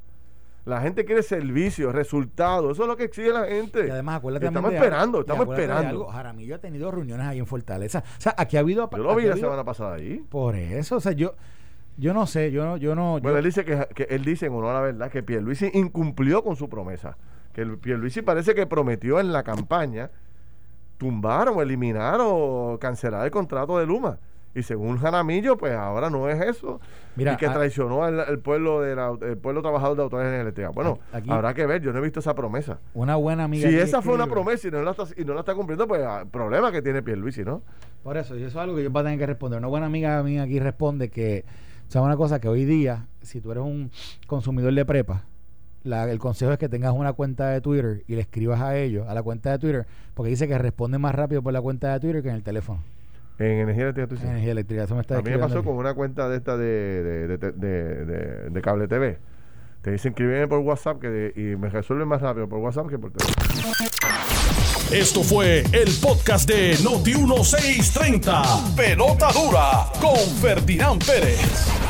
La 0.64 0.80
gente 0.80 1.04
quiere 1.04 1.22
servicio, 1.22 1.92
resultados, 1.92 2.72
eso 2.72 2.82
es 2.82 2.88
lo 2.88 2.96
que 2.96 3.04
exige 3.04 3.30
la 3.32 3.46
gente. 3.46 3.86
Y 3.86 3.90
además, 3.90 4.16
acuérdate 4.16 4.46
Estamos 4.46 4.72
esperando, 4.72 5.20
estamos 5.20 5.48
esperando. 5.48 6.06
Jaramillo 6.06 6.56
ha 6.56 6.58
tenido 6.58 6.90
reuniones 6.90 7.26
ahí 7.26 7.38
en 7.38 7.46
Fortaleza. 7.46 8.02
O 8.18 8.20
sea, 8.20 8.34
aquí 8.36 8.56
ha 8.56 8.61
habido 8.61 8.90
Yo 8.90 8.98
lo 8.98 9.14
vi 9.14 9.26
la 9.26 9.36
semana 9.36 9.64
pasada 9.64 9.94
ahí. 9.94 10.18
Por 10.28 10.56
eso, 10.56 10.96
o 10.96 11.00
sea, 11.00 11.12
yo 11.12 11.34
yo 11.96 12.12
no 12.12 12.26
sé, 12.26 12.50
yo 12.50 12.64
no 12.64 12.76
yo 12.76 12.94
no 12.94 13.20
Bueno, 13.20 13.38
él 13.38 13.44
dice 13.44 13.64
que, 13.64 13.86
que 13.94 14.04
él 14.11 14.24
dice 14.24 14.46
en 14.46 14.52
honor 14.54 14.70
a 14.70 14.74
la 14.74 14.80
verdad 14.80 15.11
que 15.11 15.22
Pierluisi 15.22 15.70
incumplió 15.74 16.42
con 16.42 16.56
su 16.56 16.68
promesa 16.68 17.16
que 17.53 17.62
el 17.62 17.78
Pierluisi 17.78 18.22
parece 18.22 18.55
que 18.55 18.66
prometió 18.66 19.20
en 19.20 19.32
la 19.32 19.42
campaña 19.42 20.11
tumbar 20.98 21.48
o 21.48 21.62
eliminar 21.62 22.18
o 22.20 22.78
cancelar 22.80 23.24
el 23.24 23.30
contrato 23.30 23.78
de 23.78 23.86
Luma. 23.86 24.18
Y 24.55 24.62
según 24.64 24.98
Janamillo, 24.98 25.57
pues 25.57 25.74
ahora 25.74 26.11
no 26.11 26.28
es 26.28 26.40
eso. 26.40 26.80
y 27.16 27.24
que 27.36 27.48
traicionó 27.48 28.03
al, 28.03 28.40
pueblo 28.40 28.80
de 28.80 29.36
pueblo 29.36 29.62
trabajador 29.62 29.96
de 29.96 30.03
autoridades 30.03 30.40
eléctricas. 30.40 30.74
Bueno, 30.74 30.98
habrá 31.28 31.55
que 31.55 31.66
ver, 31.66 31.80
yo 31.82 31.92
no 31.92 32.01
he 32.01 32.03
visto 32.03 32.18
esa 32.18 32.34
promesa. 32.34 32.80
Una 32.92 33.14
buena 33.14 33.44
amiga. 33.44 33.68
Si 33.68 33.76
esa 33.76 34.03
fue 34.03 34.14
una 34.14 34.26
promesa 34.26 34.66
y 34.66 34.70
no, 34.72 34.82
la 34.82 34.90
está, 34.90 35.05
y 35.16 35.24
no 35.24 35.34
la 35.34 35.40
está 35.40 35.55
cumpliendo, 35.55 35.86
pues 35.86 36.03
ah, 36.05 36.24
problema 36.30 36.72
que 36.72 36.82
tiene 36.82 37.01
Pierluisi, 37.03 37.44
¿no? 37.44 37.62
Por 38.03 38.16
eso, 38.16 38.36
y 38.36 38.42
eso 38.42 38.48
es 38.48 38.57
algo 38.57 38.74
que 38.74 38.82
yo 38.82 38.90
voy 38.90 39.01
a 39.01 39.05
tener 39.05 39.18
que 39.20 39.26
responder. 39.26 39.59
Una 39.59 39.68
buena 39.68 39.86
amiga 39.86 40.20
mía 40.24 40.42
aquí 40.42 40.59
responde 40.59 41.11
que, 41.11 41.44
o 41.88 41.90
sea, 41.90 42.03
una 42.03 42.16
cosa 42.16 42.40
que 42.40 42.48
hoy 42.48 42.64
día, 42.64 43.07
si 43.22 43.40
tú 43.40 43.53
eres 43.53 43.62
un 43.62 43.92
consumidor 44.26 44.74
de 44.74 44.84
prepa, 44.84 45.24
el 45.85 46.18
consejo 46.18 46.53
es 46.53 46.59
que 46.59 46.68
tengas 46.68 46.93
una 46.93 47.12
cuenta 47.12 47.49
de 47.49 47.61
Twitter 47.61 48.03
y 48.07 48.14
le 48.14 48.20
escribas 48.20 48.61
a 48.61 48.76
ellos, 48.76 49.07
a 49.09 49.14
la 49.14 49.22
cuenta 49.22 49.53
de 49.53 49.59
Twitter, 49.59 49.87
porque 50.14 50.31
dice 50.31 50.47
que 50.49 50.59
responde 50.59 50.99
más 50.99 51.14
rápido 51.14 51.43
por 51.43 51.53
la 51.53 51.61
cuenta 51.61 51.93
de 51.93 52.01
Twitter 52.01 52.22
que 52.22 52.28
en 52.28 52.35
el 52.35 52.43
teléfono. 52.43 52.83
En 53.39 53.61
energía 53.61 53.85
eléctrica, 53.85 54.09
tú 54.09 54.16
En 54.16 54.28
energía 54.33 54.53
eléctrica, 54.53 54.85
eso 54.85 54.95
me 54.95 55.01
está 55.01 55.16
A 55.16 55.22
mí 55.22 55.31
me 55.31 55.39
pasó 55.39 55.64
con 55.64 55.76
una 55.76 55.95
cuenta 55.95 56.28
de 56.28 56.37
esta 56.37 56.59
de, 56.59 57.39
de, 58.51 58.62
cable 58.62 58.87
TV. 58.87 59.18
Te 59.81 59.93
dicen 59.93 60.11
escríbeme 60.11 60.47
por 60.47 60.59
WhatsApp 60.59 61.01
que 61.01 61.33
y 61.35 61.57
me 61.57 61.70
resuelven 61.70 62.07
más 62.07 62.20
rápido 62.20 62.47
por 62.49 62.59
WhatsApp 62.59 62.89
que 62.89 62.99
por 62.99 63.12
teléfono. 63.12 63.74
Esto 64.93 65.22
fue 65.22 65.61
el 65.72 65.89
podcast 66.03 66.47
de 66.49 66.74
Noti1630. 66.78 68.74
Pelota 68.74 69.28
dura 69.33 69.87
con 70.01 70.18
Ferdinand 70.41 71.03
Pérez. 71.07 71.89